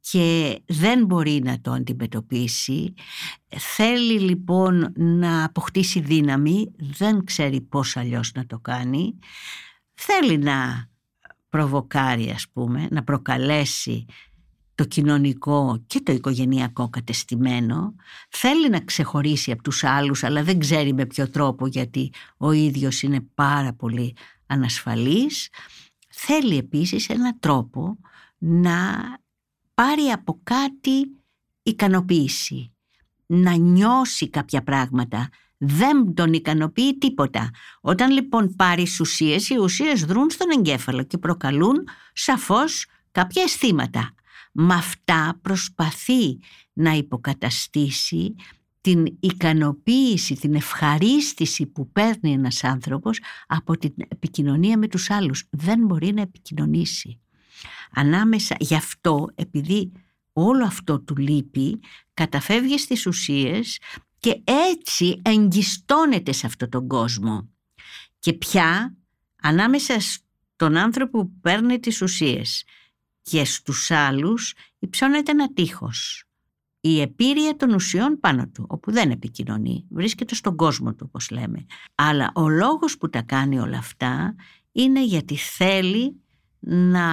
και 0.00 0.60
δεν 0.66 1.04
μπορεί 1.04 1.40
να 1.44 1.60
το 1.60 1.72
αντιμετωπίσει. 1.72 2.94
Θέλει 3.48 4.20
λοιπόν 4.20 4.92
να 4.96 5.44
αποκτήσει 5.44 6.00
δύναμη, 6.00 6.72
δεν 6.76 7.24
ξέρει 7.24 7.60
πώς 7.60 7.96
αλλιώς 7.96 8.32
να 8.34 8.46
το 8.46 8.58
κάνει. 8.58 9.18
Θέλει 9.94 10.38
να 10.38 10.89
προβοκάρει 11.50 12.30
ας 12.30 12.46
πούμε, 12.52 12.88
να 12.90 13.02
προκαλέσει 13.04 14.06
το 14.74 14.84
κοινωνικό 14.84 15.84
και 15.86 16.00
το 16.00 16.12
οικογενειακό 16.12 16.88
κατεστημένο. 16.88 17.94
Θέλει 18.28 18.68
να 18.68 18.80
ξεχωρίσει 18.80 19.50
από 19.50 19.62
τους 19.62 19.84
άλλους 19.84 20.24
αλλά 20.24 20.42
δεν 20.42 20.58
ξέρει 20.58 20.94
με 20.94 21.06
ποιο 21.06 21.30
τρόπο 21.30 21.66
γιατί 21.66 22.12
ο 22.36 22.52
ίδιος 22.52 23.02
είναι 23.02 23.20
πάρα 23.34 23.72
πολύ 23.72 24.16
ανασφαλής. 24.46 25.48
Θέλει 26.08 26.56
επίσης 26.56 27.08
ένα 27.08 27.38
τρόπο 27.38 27.98
να 28.38 28.98
πάρει 29.74 30.02
από 30.02 30.40
κάτι 30.42 31.16
ικανοποίηση, 31.62 32.72
να 33.26 33.54
νιώσει 33.54 34.30
κάποια 34.30 34.62
πράγματα. 34.62 35.28
Δεν 35.62 36.14
τον 36.14 36.32
ικανοποιεί 36.32 36.98
τίποτα. 36.98 37.50
Όταν 37.80 38.10
λοιπόν 38.10 38.54
πάρεις 38.56 39.00
ουσίες, 39.00 39.48
οι 39.48 39.56
ουσίες 39.56 40.04
δρούν 40.04 40.30
στον 40.30 40.46
εγκέφαλο 40.50 41.02
και 41.02 41.18
προκαλούν 41.18 41.88
σαφώς 42.12 42.86
κάποια 43.12 43.42
αισθήματα. 43.42 44.14
Με 44.52 44.74
αυτά 44.74 45.38
προσπαθεί 45.42 46.38
να 46.72 46.92
υποκαταστήσει 46.92 48.34
την 48.80 49.16
ικανοποίηση, 49.20 50.34
την 50.34 50.54
ευχαρίστηση 50.54 51.66
που 51.66 51.90
παίρνει 51.92 52.32
ένας 52.32 52.64
άνθρωπος 52.64 53.20
από 53.46 53.78
την 53.78 53.94
επικοινωνία 54.08 54.78
με 54.78 54.88
τους 54.88 55.10
άλλους. 55.10 55.44
Δεν 55.50 55.80
μπορεί 55.80 56.12
να 56.12 56.20
επικοινωνήσει 56.20 57.20
ανάμεσα 57.90 58.56
γι' 58.58 58.74
αυτό 58.74 59.28
επειδή 59.34 59.92
όλο 60.32 60.64
αυτό 60.64 61.00
του 61.00 61.16
λείπει 61.16 61.80
καταφεύγεις 62.14 62.82
στις 62.82 63.06
ουσίες 63.06 63.78
και 64.20 64.42
έτσι 64.44 65.20
εγκιστώνεται 65.24 66.32
σε 66.32 66.46
αυτόν 66.46 66.68
τον 66.68 66.86
κόσμο 66.86 67.48
και 68.18 68.32
πια 68.32 68.96
ανάμεσα 69.42 70.00
στον 70.00 70.76
άνθρωπο 70.76 71.24
που 71.24 71.40
παίρνει 71.40 71.80
τις 71.80 72.02
ουσίες 72.02 72.64
και 73.22 73.44
στους 73.44 73.90
άλλους 73.90 74.54
υψώνεται 74.78 75.30
ένα 75.30 75.52
τείχος 75.52 76.24
η 76.80 77.00
επίρρεια 77.00 77.56
των 77.56 77.74
ουσιών 77.74 78.20
πάνω 78.20 78.48
του, 78.48 78.66
όπου 78.68 78.92
δεν 78.92 79.10
επικοινωνεί, 79.10 79.86
βρίσκεται 79.90 80.34
στον 80.34 80.56
κόσμο 80.56 80.94
του 80.94 81.04
όπως 81.08 81.30
λέμε. 81.30 81.66
Αλλά 81.94 82.32
ο 82.34 82.48
λόγος 82.48 82.98
που 82.98 83.10
τα 83.10 83.22
κάνει 83.22 83.58
όλα 83.58 83.78
αυτά 83.78 84.34
είναι 84.72 85.04
γιατί 85.04 85.36
θέλει 85.36 86.20
να 86.60 87.04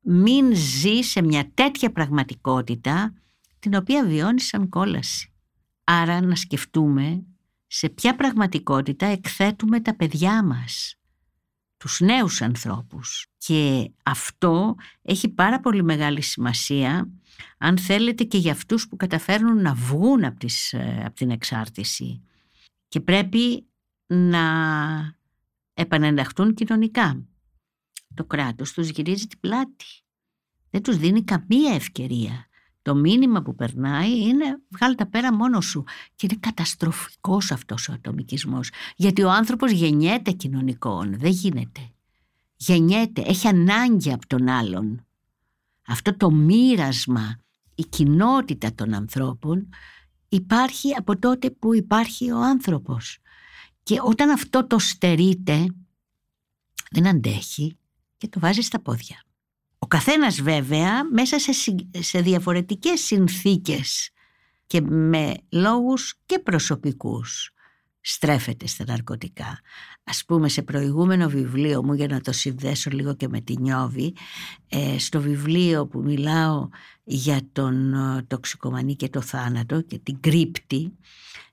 μην 0.00 0.54
ζει 0.54 1.00
σε 1.02 1.22
μια 1.22 1.50
τέτοια 1.54 1.92
πραγματικότητα 1.92 3.14
την 3.58 3.74
οποία 3.74 4.04
βιώνει 4.04 4.40
σαν 4.40 4.68
κόλαση. 4.68 5.32
Άρα 5.92 6.20
να 6.20 6.34
σκεφτούμε 6.34 7.24
σε 7.66 7.88
ποια 7.88 8.16
πραγματικότητα 8.16 9.06
εκθέτουμε 9.06 9.80
τα 9.80 9.96
παιδιά 9.96 10.44
μας, 10.44 10.94
τους 11.76 12.00
νέους 12.00 12.42
ανθρώπους. 12.42 13.26
Και 13.38 13.90
αυτό 14.02 14.74
έχει 15.02 15.28
πάρα 15.28 15.60
πολύ 15.60 15.82
μεγάλη 15.82 16.22
σημασία 16.22 17.10
αν 17.58 17.78
θέλετε 17.78 18.24
και 18.24 18.38
για 18.38 18.52
αυτούς 18.52 18.88
που 18.88 18.96
καταφέρνουν 18.96 19.62
να 19.62 19.74
βγουν 19.74 20.24
από, 20.24 20.38
τις, 20.38 20.72
ε, 20.72 21.02
από 21.04 21.14
την 21.14 21.30
εξάρτηση. 21.30 22.22
Και 22.88 23.00
πρέπει 23.00 23.66
να 24.06 24.44
επανενταχτούν 25.74 26.54
κοινωνικά 26.54 27.24
το 28.14 28.24
κράτος 28.24 28.72
τους 28.72 28.88
γυρίζει 28.88 29.26
την 29.26 29.40
πλάτη. 29.40 29.84
Δεν 30.70 30.82
τους 30.82 30.96
δίνει 30.96 31.24
καμία 31.24 31.74
ευκαιρία. 31.74 32.46
Το 32.82 32.94
μήνυμα 32.94 33.42
που 33.42 33.54
περνάει 33.54 34.20
είναι 34.20 34.60
βγάλει 34.68 34.94
τα 34.94 35.06
πέρα 35.06 35.34
μόνο 35.34 35.60
σου. 35.60 35.84
Και 36.14 36.26
είναι 36.30 36.40
καταστροφικός 36.40 37.50
αυτός 37.50 37.88
ο 37.88 37.92
ατομικισμός. 37.92 38.70
Γιατί 38.96 39.22
ο 39.22 39.30
άνθρωπος 39.30 39.70
γεννιέται 39.70 40.30
κοινωνικών. 40.30 41.18
Δεν 41.18 41.30
γίνεται. 41.30 41.90
Γεννιέται, 42.56 43.22
έχει 43.26 43.46
ανάγκη 43.46 44.12
από 44.12 44.26
τον 44.26 44.48
άλλον. 44.48 45.06
Αυτό 45.86 46.16
το 46.16 46.30
μοίρασμα, 46.30 47.38
η 47.74 47.82
κοινότητα 47.82 48.74
των 48.74 48.94
ανθρώπων 48.94 49.68
υπάρχει 50.28 50.94
από 50.94 51.18
τότε 51.18 51.50
που 51.50 51.74
υπάρχει 51.74 52.30
ο 52.30 52.42
άνθρωπος. 52.42 53.18
Και 53.82 53.98
όταν 54.02 54.30
αυτό 54.30 54.66
το 54.66 54.78
στερείται 54.78 55.66
δεν 56.90 57.06
αντέχει 57.06 57.76
και 58.16 58.28
το 58.28 58.40
βάζει 58.40 58.60
στα 58.60 58.80
πόδια. 58.80 59.24
Ο 59.82 59.86
καθένας 59.86 60.40
βέβαια 60.40 61.04
μέσα 61.12 61.38
σε, 61.38 61.52
σε 61.98 62.20
διαφορετικές 62.20 63.00
συνθήκες 63.00 64.10
και 64.66 64.80
με 64.80 65.34
λόγους 65.48 66.14
και 66.26 66.38
προσωπικούς 66.38 67.54
στρέφεται 68.00 68.66
στα 68.66 68.84
ναρκωτικά. 68.86 69.60
Ας 70.04 70.24
πούμε 70.24 70.48
σε 70.48 70.62
προηγούμενο 70.62 71.28
βιβλίο 71.28 71.84
μου 71.84 71.92
για 71.92 72.06
να 72.06 72.20
το 72.20 72.32
συνδέσω 72.32 72.90
λίγο 72.90 73.14
και 73.14 73.28
με 73.28 73.40
τη 73.40 73.56
Νιώβη 73.56 74.14
ε, 74.68 74.98
στο 74.98 75.20
βιβλίο 75.20 75.86
που 75.86 76.02
μιλάω 76.02 76.68
για 77.04 77.40
τον 77.52 77.94
ε, 77.94 78.22
τοξικομανή 78.22 78.96
και 78.96 79.08
το 79.08 79.20
θάνατο 79.20 79.80
και 79.80 79.98
την 79.98 80.20
κρύπτη 80.20 80.92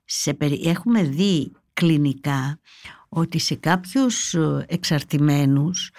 σε, 0.04 0.36
έχουμε 0.64 1.02
δει 1.02 1.52
κλινικά 1.72 2.60
ότι 3.08 3.38
σε 3.38 3.54
κάποιους 3.54 4.34
ε, 4.34 4.64
εξαρτημένους 4.68 5.90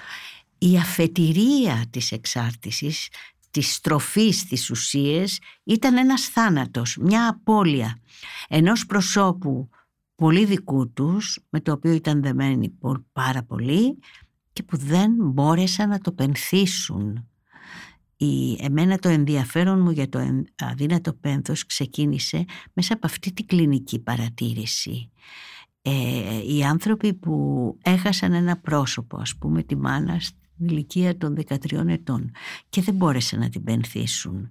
η 0.59 0.77
αφετηρία 0.77 1.85
της 1.89 2.11
εξάρτησης, 2.11 3.07
της 3.51 3.73
στροφής 3.73 4.45
της 4.45 4.69
ουσίες 4.69 5.39
ήταν 5.63 5.97
ένας 5.97 6.27
θάνατος, 6.27 6.97
μια 7.01 7.27
απώλεια 7.27 7.97
ενός 8.47 8.85
προσώπου 8.85 9.69
πολύ 10.15 10.45
δικού 10.45 10.93
τους, 10.93 11.39
με 11.49 11.59
το 11.59 11.71
οποίο 11.71 11.91
ήταν 11.91 12.21
δεμένοι 12.21 12.73
πάρα 13.13 13.43
πολύ 13.43 13.99
και 14.53 14.63
που 14.63 14.77
δεν 14.77 15.11
μπόρεσαν 15.19 15.89
να 15.89 15.99
το 15.99 16.11
πενθήσουν. 16.11 17.27
Η, 18.17 18.57
εμένα 18.61 18.97
το 18.97 19.09
ενδιαφέρον 19.09 19.81
μου 19.81 19.91
για 19.91 20.09
το 20.09 20.19
αδύνατο 20.55 21.13
πένθος 21.13 21.65
ξεκίνησε 21.65 22.45
μέσα 22.73 22.93
από 22.93 23.05
αυτή 23.05 23.33
την 23.33 23.45
κλινική 23.45 23.99
παρατήρηση. 23.99 25.11
Ε, 25.81 26.53
οι 26.53 26.63
άνθρωποι 26.63 27.13
που 27.13 27.77
έχασαν 27.81 28.33
ένα 28.33 28.57
πρόσωπο, 28.57 29.17
ας 29.17 29.35
πούμε 29.35 29.63
τη 29.63 29.75
μάνα 29.75 30.19
στην 30.19 30.38
ηλικία 30.59 31.17
των 31.17 31.37
13 31.47 31.87
ετών 31.87 32.31
και 32.69 32.81
δεν 32.81 32.95
μπόρεσαν 32.95 33.39
να 33.39 33.49
την 33.49 33.63
πενθήσουν 33.63 34.49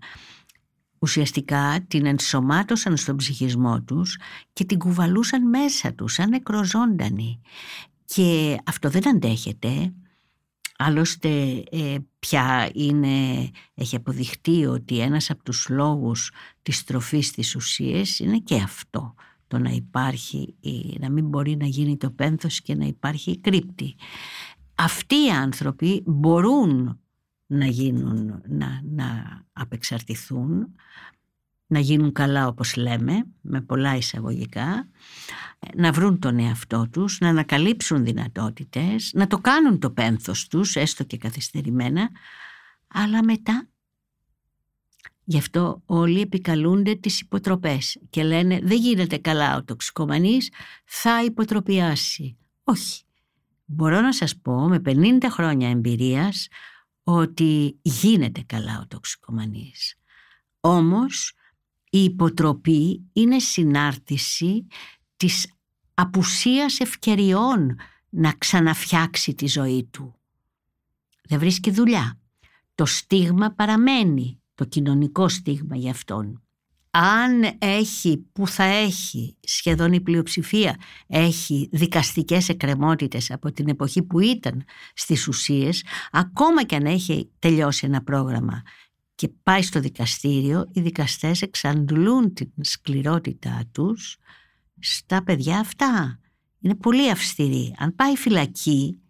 ουσιαστικά 0.99 1.85
την 1.89 2.07
ενσωμάτωσαν 2.07 2.97
στον 2.97 3.17
ψυχισμό 3.17 3.83
τους 3.83 4.19
και 4.53 4.65
την 4.65 4.79
κουβαλούσαν 4.79 5.49
μέσα 5.49 5.93
τους 5.93 6.13
σαν 6.13 6.29
νεκροζώντανοι. 6.29 7.41
Και 8.05 8.59
αυτό 8.65 8.91
δεν 8.91 9.09
αντέχεται. 9.09 9.93
Άλλωστε 10.81 11.63
ε, 11.71 11.97
πια 12.19 12.71
είναι, 12.75 13.51
έχει 13.75 13.97
αποδειχτεί 13.97 14.67
ότι 14.67 14.99
ένας 14.99 15.31
από 15.31 15.43
τους 15.43 15.69
λόγους 15.69 16.31
της 16.63 16.85
τροφής 16.85 17.31
της 17.31 17.55
ουσίες 17.55 18.19
είναι 18.19 18.39
και 18.39 18.55
αυτό. 18.55 19.15
Το 19.47 19.59
να 19.59 19.71
υπάρχει, 19.71 20.55
να 20.99 21.11
μην 21.11 21.29
μπορεί 21.29 21.57
να 21.57 21.67
γίνει 21.67 21.97
το 21.97 22.11
πένθος 22.11 22.61
και 22.61 22.75
να 22.75 22.85
υπάρχει 22.85 23.31
η 23.31 23.39
κρύπτη. 23.39 23.95
Αυτοί 24.81 25.14
οι 25.14 25.31
άνθρωποι 25.31 26.03
μπορούν 26.07 27.01
να 27.47 27.66
γίνουν, 27.66 28.43
να, 28.47 28.81
να 28.85 29.41
απεξαρτηθούν, 29.53 30.74
να 31.66 31.79
γίνουν 31.79 32.12
καλά 32.12 32.47
όπως 32.47 32.76
λέμε, 32.76 33.26
με 33.41 33.61
πολλά 33.61 33.97
εισαγωγικά, 33.97 34.89
να 35.74 35.93
βρουν 35.93 36.18
τον 36.18 36.39
εαυτό 36.39 36.89
τους, 36.91 37.18
να 37.20 37.29
ανακαλύψουν 37.29 38.05
δυνατότητες, 38.05 39.11
να 39.14 39.26
το 39.26 39.39
κάνουν 39.39 39.79
το 39.79 39.91
πένθος 39.91 40.47
τους, 40.47 40.76
έστω 40.76 41.05
και 41.05 41.16
καθυστερημένα, 41.16 42.11
αλλά 42.89 43.24
μετά 43.24 43.68
Γι' 45.31 45.39
αυτό 45.39 45.83
όλοι 45.87 46.20
επικαλούνται 46.20 46.95
τις 46.95 47.20
υποτροπές 47.20 48.01
και 48.11 48.22
λένε 48.22 48.59
δεν 48.62 48.79
γίνεται 48.79 49.16
καλά 49.16 49.57
ο 49.57 49.64
τοξικομανής, 49.64 50.53
θα 50.85 51.24
υποτροπιάσει. 51.24 52.37
Όχι. 52.64 53.03
Μπορώ 53.71 54.01
να 54.01 54.12
σας 54.12 54.37
πω 54.39 54.69
με 54.69 54.81
50 54.85 55.19
χρόνια 55.31 55.71
εμπειρίας 55.71 56.49
ότι 57.03 57.79
γίνεται 57.83 58.43
καλά 58.43 58.81
ο 58.83 58.87
τοξικομανής. 58.87 59.95
Όμως 60.61 61.33
η 61.91 62.05
υποτροπή 62.05 63.11
είναι 63.12 63.39
συνάρτηση 63.39 64.66
της 65.16 65.53
απουσίας 65.95 66.81
ευκαιριών 66.81 67.79
να 68.09 68.33
ξαναφτιάξει 68.33 69.35
τη 69.35 69.47
ζωή 69.47 69.85
του. 69.85 70.19
Δεν 71.25 71.39
βρίσκει 71.39 71.71
δουλειά. 71.71 72.19
Το 72.75 72.85
στίγμα 72.85 73.51
παραμένει, 73.51 74.43
το 74.55 74.64
κοινωνικό 74.64 75.29
στίγμα 75.29 75.77
για 75.77 75.91
αυτόν 75.91 76.47
αν 77.01 77.57
έχει, 77.59 78.26
που 78.32 78.46
θα 78.46 78.62
έχει, 78.64 79.36
σχεδόν 79.40 79.92
η 79.92 80.01
πλειοψηφία, 80.01 80.76
έχει 81.07 81.68
δικαστικές 81.72 82.49
εκκρεμότητες 82.49 83.30
από 83.30 83.53
την 83.53 83.68
εποχή 83.68 84.03
που 84.03 84.20
ήταν 84.20 84.64
στις 84.94 85.28
ουσίες, 85.28 85.84
ακόμα 86.11 86.64
και 86.64 86.76
αν 86.76 86.86
έχει 86.86 87.30
τελειώσει 87.38 87.86
ένα 87.86 88.03
πρόγραμμα 88.03 88.62
και 89.14 89.28
πάει 89.42 89.62
στο 89.62 89.80
δικαστήριο, 89.80 90.70
οι 90.72 90.80
δικαστές 90.80 91.42
εξαντλούν 91.42 92.34
την 92.34 92.51
σκληρότητά 92.61 93.62
τους 93.72 94.16
στα 94.78 95.22
παιδιά 95.24 95.59
αυτά. 95.59 96.20
Είναι 96.61 96.74
πολύ 96.74 97.11
αυστηροί. 97.11 97.74
Αν 97.78 97.94
πάει 97.94 98.16
φυλακή, 98.16 99.01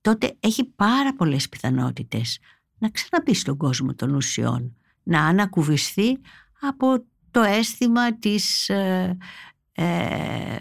τότε 0.00 0.36
έχει 0.40 0.64
πάρα 0.64 1.14
πολλές 1.14 1.48
πιθανότητες 1.48 2.38
να 2.78 2.90
ξαναμπεί 2.90 3.34
στον 3.34 3.56
κόσμο 3.56 3.94
των 3.94 4.14
ουσιών, 4.14 4.76
να 5.02 5.24
ανακουβιστεί 5.24 6.20
από 6.60 7.04
το 7.30 7.40
αίσθημα 7.40 8.18
της 8.18 8.68
ε, 8.68 9.16
ε 9.72 10.56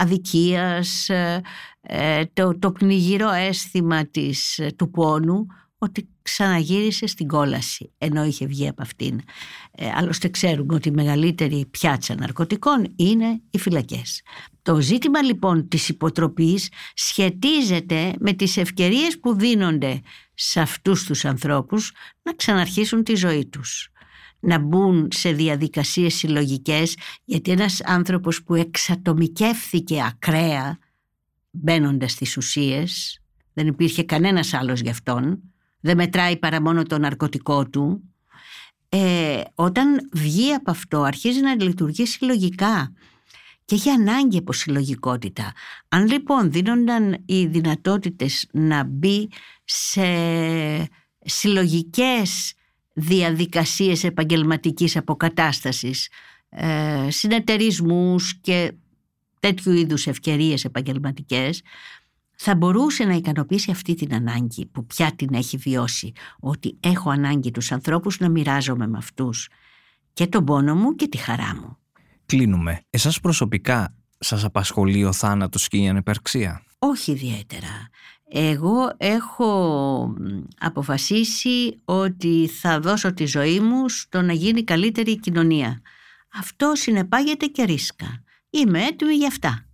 αδικίας, 0.00 1.08
ε, 1.08 1.42
ε, 1.80 2.24
το, 2.32 2.58
το 2.58 2.72
πνιγυρό 2.72 3.30
αίσθημα 3.30 4.06
της, 4.06 4.60
του 4.76 4.90
πόνου 4.90 5.46
ότι 5.78 6.08
ξαναγύρισε 6.22 7.06
στην 7.06 7.26
κόλαση 7.26 7.92
ενώ 7.98 8.24
είχε 8.24 8.46
βγει 8.46 8.68
από 8.68 8.82
αυτήν. 8.82 9.20
Ε, 9.70 9.90
άλλωστε 9.94 10.28
ξέρουμε 10.28 10.74
ότι 10.74 10.88
η 10.88 10.92
μεγαλύτερη 10.92 11.66
πιάτσα 11.70 12.14
ναρκωτικών 12.14 12.92
είναι 12.96 13.40
οι 13.50 13.58
φυλακές. 13.58 14.22
Το 14.62 14.80
ζήτημα 14.80 15.22
λοιπόν 15.22 15.68
της 15.68 15.88
υποτροπής 15.88 16.68
σχετίζεται 16.94 18.12
με 18.18 18.32
τις 18.32 18.56
ευκαιρίες 18.56 19.18
που 19.20 19.34
δίνονται 19.34 20.00
σε 20.34 20.60
αυτούς 20.60 21.04
τους 21.04 21.24
ανθρώπους 21.24 21.92
να 22.22 22.34
ξαναρχίσουν 22.34 23.04
τη 23.04 23.14
ζωή 23.14 23.46
τους 23.46 23.90
να 24.40 24.58
μπουν 24.58 25.08
σε 25.12 25.32
διαδικασίες 25.32 26.14
συλλογικές, 26.14 26.96
γιατί 27.24 27.50
ένας 27.50 27.80
άνθρωπος 27.84 28.42
που 28.42 28.54
εξατομικεύθηκε 28.54 30.02
ακραία 30.02 30.78
μπαίνοντας 31.50 32.12
στις 32.12 32.36
ουσίες 32.36 33.20
δεν 33.52 33.66
υπήρχε 33.66 34.02
κανένας 34.02 34.54
άλλος 34.54 34.80
γι' 34.80 34.90
αυτόν 34.90 35.42
δεν 35.80 35.96
μετράει 35.96 36.38
παρά 36.38 36.62
μόνο 36.62 36.82
το 36.82 36.98
ναρκωτικό 36.98 37.68
του 37.68 38.02
ε, 38.88 39.40
όταν 39.54 40.08
βγει 40.12 40.52
από 40.52 40.70
αυτό 40.70 41.02
αρχίζει 41.02 41.40
να 41.40 41.62
λειτουργεί 41.62 42.06
συλλογικά 42.06 42.92
και 43.64 43.74
έχει 43.74 43.90
ανάγκη 43.90 44.38
από 44.38 44.52
συλλογικότητα. 44.52 45.52
Αν 45.88 46.06
λοιπόν 46.06 46.50
δίνονταν 46.52 47.22
οι 47.26 47.46
δυνατότητες 47.46 48.46
να 48.52 48.84
μπει 48.84 49.28
σε 49.64 50.02
συλλογικές 51.24 52.52
διαδικασίες 52.92 54.04
επαγγελματικής 54.04 54.96
αποκατάστασης, 54.96 56.08
ε, 56.48 57.10
συνεταιρισμούς 57.10 58.40
και 58.40 58.72
τέτοιου 59.40 59.72
είδους 59.72 60.06
ευκαιρίες 60.06 60.64
επαγγελματικές, 60.64 61.62
θα 62.42 62.54
μπορούσε 62.56 63.04
να 63.04 63.14
ικανοποιήσει 63.14 63.70
αυτή 63.70 63.94
την 63.94 64.14
ανάγκη 64.14 64.66
που 64.66 64.86
πια 64.86 65.12
την 65.16 65.34
έχει 65.34 65.56
βιώσει, 65.56 66.12
ότι 66.40 66.76
έχω 66.80 67.10
ανάγκη 67.10 67.50
τους 67.50 67.72
ανθρώπους 67.72 68.18
να 68.18 68.28
μοιράζομαι 68.28 68.86
με 68.86 68.98
αυτούς 68.98 69.48
και 70.12 70.26
τον 70.26 70.44
πόνο 70.44 70.74
μου 70.74 70.94
και 70.94 71.08
τη 71.08 71.16
χαρά 71.16 71.54
μου. 71.54 71.76
Κλείνουμε. 72.26 72.80
Εσάς 72.90 73.20
προσωπικά 73.20 73.94
σας 74.18 74.44
απασχολεί 74.44 75.04
ο 75.04 75.12
θάνατος 75.12 75.68
και 75.68 75.76
η 75.76 75.88
ανεπαρξία; 75.88 76.62
Όχι 76.78 77.12
ιδιαίτερα. 77.12 77.88
Εγώ 78.32 78.92
έχω 78.96 80.14
αποφασίσει 80.58 81.80
ότι 81.84 82.50
θα 82.60 82.80
δώσω 82.80 83.14
τη 83.14 83.26
ζωή 83.26 83.60
μου 83.60 83.88
στο 83.88 84.22
να 84.22 84.32
γίνει 84.32 84.64
καλύτερη 84.64 85.10
η 85.10 85.18
κοινωνία. 85.18 85.80
Αυτό 86.34 86.72
συνεπάγεται 86.74 87.46
και 87.46 87.64
ρίσκα. 87.64 88.22
Είμαι 88.50 88.84
έτοιμη 88.84 89.14
για 89.14 89.26
αυτά. 89.26 89.66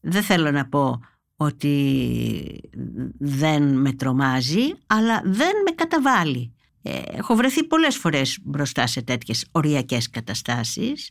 Δεν 0.00 0.22
θέλω 0.22 0.50
να 0.50 0.68
πω 0.68 1.00
ότι 1.36 2.70
δεν 3.18 3.80
με 3.80 3.92
τρομάζει, 3.92 4.72
αλλά 4.86 5.22
δεν 5.24 5.52
με 5.64 5.70
καταβάλει. 5.74 6.54
Ε, 6.82 7.02
έχω 7.06 7.34
βρεθεί 7.34 7.64
πολλές 7.64 7.96
φορές 7.96 8.38
μπροστά 8.42 8.86
σε 8.86 9.02
τέτοιες 9.02 9.46
οριακές 9.52 10.10
καταστάσεις 10.10 11.10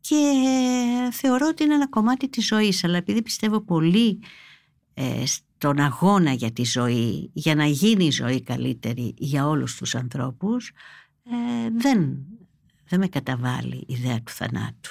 και 0.00 0.32
θεωρώ 1.12 1.46
ότι 1.48 1.64
είναι 1.64 1.74
ένα 1.74 1.88
κομμάτι 1.88 2.28
της 2.28 2.46
ζωής, 2.46 2.84
αλλά 2.84 2.96
επειδή 2.96 3.22
πιστεύω 3.22 3.60
πολύ 3.60 4.18
ε, 4.94 5.22
τον 5.60 5.78
αγώνα 5.78 6.32
για 6.32 6.50
τη 6.50 6.64
ζωή, 6.64 7.30
για 7.32 7.54
να 7.54 7.64
γίνει 7.64 8.04
η 8.04 8.10
ζωή 8.10 8.42
καλύτερη 8.42 9.14
για 9.18 9.46
όλους 9.46 9.76
τους 9.76 9.94
ανθρώπους, 9.94 10.72
ε, 11.24 11.70
δεν, 11.76 12.16
δεν 12.88 12.98
με 12.98 13.06
καταβάλει 13.06 13.76
η 13.76 13.86
ιδέα 13.86 14.16
του 14.16 14.32
θανάτου. 14.32 14.90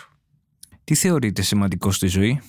Τι 0.84 0.96
θεωρείτε 0.96 1.42
σημαντικό 1.42 1.92
στη 1.92 2.08
ζωή; 2.08 2.42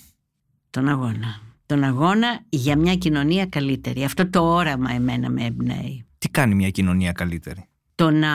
Τον 0.70 0.88
αγώνα. 0.88 1.40
Τον 1.66 1.84
αγώνα 1.84 2.44
για 2.48 2.76
μια 2.76 2.94
κοινωνία 2.94 3.46
καλύτερη. 3.46 4.04
Αυτό 4.04 4.30
το 4.30 4.54
όραμα 4.54 4.90
εμένα 4.92 5.30
με 5.30 5.44
εμπνέει. 5.44 6.06
Τι 6.18 6.28
κάνει 6.28 6.54
μια 6.54 6.70
κοινωνία 6.70 7.12
καλύτερη; 7.12 7.64
Το 7.94 8.10
να 8.10 8.30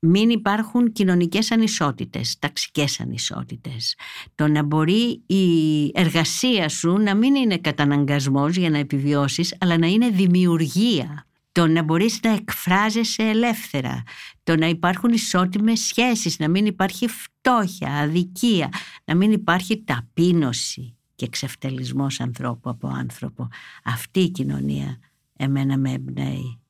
μην 0.00 0.30
υπάρχουν 0.30 0.92
κοινωνικές 0.92 1.50
ανισότητες, 1.50 2.38
ταξικές 2.38 3.00
ανισότητες. 3.00 3.96
Το 4.34 4.48
να 4.48 4.62
μπορεί 4.62 5.22
η 5.26 5.90
εργασία 5.94 6.68
σου 6.68 6.96
να 6.96 7.14
μην 7.14 7.34
είναι 7.34 7.58
καταναγκασμός 7.58 8.56
για 8.56 8.70
να 8.70 8.78
επιβιώσεις, 8.78 9.54
αλλά 9.60 9.78
να 9.78 9.86
είναι 9.86 10.08
δημιουργία. 10.08 11.24
Το 11.52 11.66
να 11.66 11.82
μπορείς 11.82 12.20
να 12.22 12.32
εκφράζεσαι 12.32 13.22
ελεύθερα. 13.22 14.02
Το 14.42 14.56
να 14.56 14.66
υπάρχουν 14.66 15.12
ισότιμες 15.12 15.80
σχέσεις, 15.80 16.38
να 16.38 16.48
μην 16.48 16.66
υπάρχει 16.66 17.06
φτώχεια, 17.08 17.94
αδικία, 17.94 18.68
να 19.04 19.14
μην 19.14 19.32
υπάρχει 19.32 19.84
ταπείνωση 19.84 20.96
και 21.14 21.24
εξευτελισμός 21.24 22.20
ανθρώπου 22.20 22.70
από 22.70 22.88
άνθρωπο. 22.88 23.48
Αυτή 23.84 24.20
η 24.20 24.30
κοινωνία 24.30 24.98
εμένα 25.36 25.78
με 25.78 25.92
εμπνέει. 25.92 26.60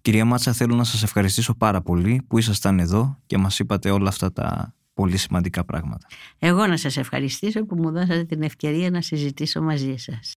Κυρία 0.00 0.24
Μάτσα, 0.24 0.52
θέλω 0.52 0.74
να 0.74 0.84
σας 0.84 1.02
ευχαριστήσω 1.02 1.54
πάρα 1.54 1.82
πολύ 1.82 2.22
που 2.28 2.38
ήσασταν 2.38 2.78
εδώ 2.78 3.18
και 3.26 3.38
μας 3.38 3.58
είπατε 3.58 3.90
όλα 3.90 4.08
αυτά 4.08 4.32
τα 4.32 4.74
πολύ 4.94 5.16
σημαντικά 5.16 5.64
πράγματα. 5.64 6.06
Εγώ 6.38 6.66
να 6.66 6.76
σας 6.76 6.96
ευχαριστήσω 6.96 7.66
που 7.66 7.76
μου 7.76 7.90
δώσατε 7.90 8.24
την 8.24 8.42
ευκαιρία 8.42 8.90
να 8.90 9.00
συζητήσω 9.00 9.62
μαζί 9.62 9.96
σας. 9.96 10.36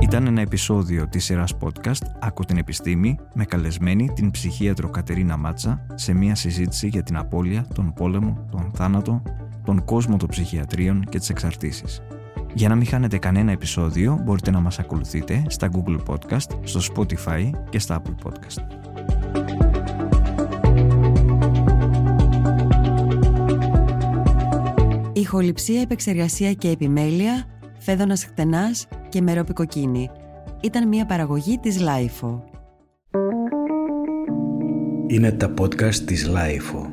Ήταν 0.00 0.26
ένα 0.26 0.40
επεισόδιο 0.40 1.08
της 1.08 1.24
σειράς 1.24 1.54
podcast 1.60 2.02
«Άκου 2.20 2.44
την 2.44 2.56
επιστήμη» 2.56 3.18
με 3.34 3.44
καλεσμένη 3.44 4.12
την 4.14 4.30
ψυχίατρο 4.30 4.90
Κατερίνα 4.90 5.36
Μάτσα 5.36 5.86
σε 5.94 6.12
μια 6.12 6.34
συζήτηση 6.34 6.88
για 6.88 7.02
την 7.02 7.16
απώλεια, 7.16 7.66
τον 7.74 7.92
πόλεμο, 7.92 8.46
τον 8.50 8.70
θάνατο, 8.74 9.22
τον 9.64 9.84
κόσμο 9.84 10.16
των 10.16 10.28
ψυχιατρίων 10.28 11.04
και 11.04 11.18
τις 11.18 11.28
εξαρτήσεις. 11.28 12.02
Για 12.54 12.68
να 12.68 12.74
μην 12.74 12.86
χάνετε 12.86 13.18
κανένα 13.18 13.52
επεισόδιο 13.52 14.20
μπορείτε 14.24 14.50
να 14.50 14.60
μας 14.60 14.78
ακολουθείτε 14.78 15.44
στα 15.48 15.68
Google 15.72 15.98
Podcast, 16.06 16.58
στο 16.62 16.80
Spotify 16.94 17.50
και 17.70 17.78
στα 17.78 18.02
Apple 18.02 18.28
Podcast. 18.28 18.80
Ηχοληψία, 25.12 25.80
επεξεργασία 25.80 26.52
και 26.52 26.68
επιμέλεια, 26.68 27.44
φέδωνας 27.78 28.24
χτενάς 28.24 28.86
και 29.08 29.20
μερόπικοκίνη. 29.20 30.10
Ήταν 30.60 30.88
μια 30.88 31.06
παραγωγή 31.06 31.58
της 31.58 31.78
Lifeo. 31.80 32.40
Είναι 35.06 35.32
τα 35.32 35.54
podcast 35.60 35.94
της 35.94 36.30
Lifeo. 36.30 36.91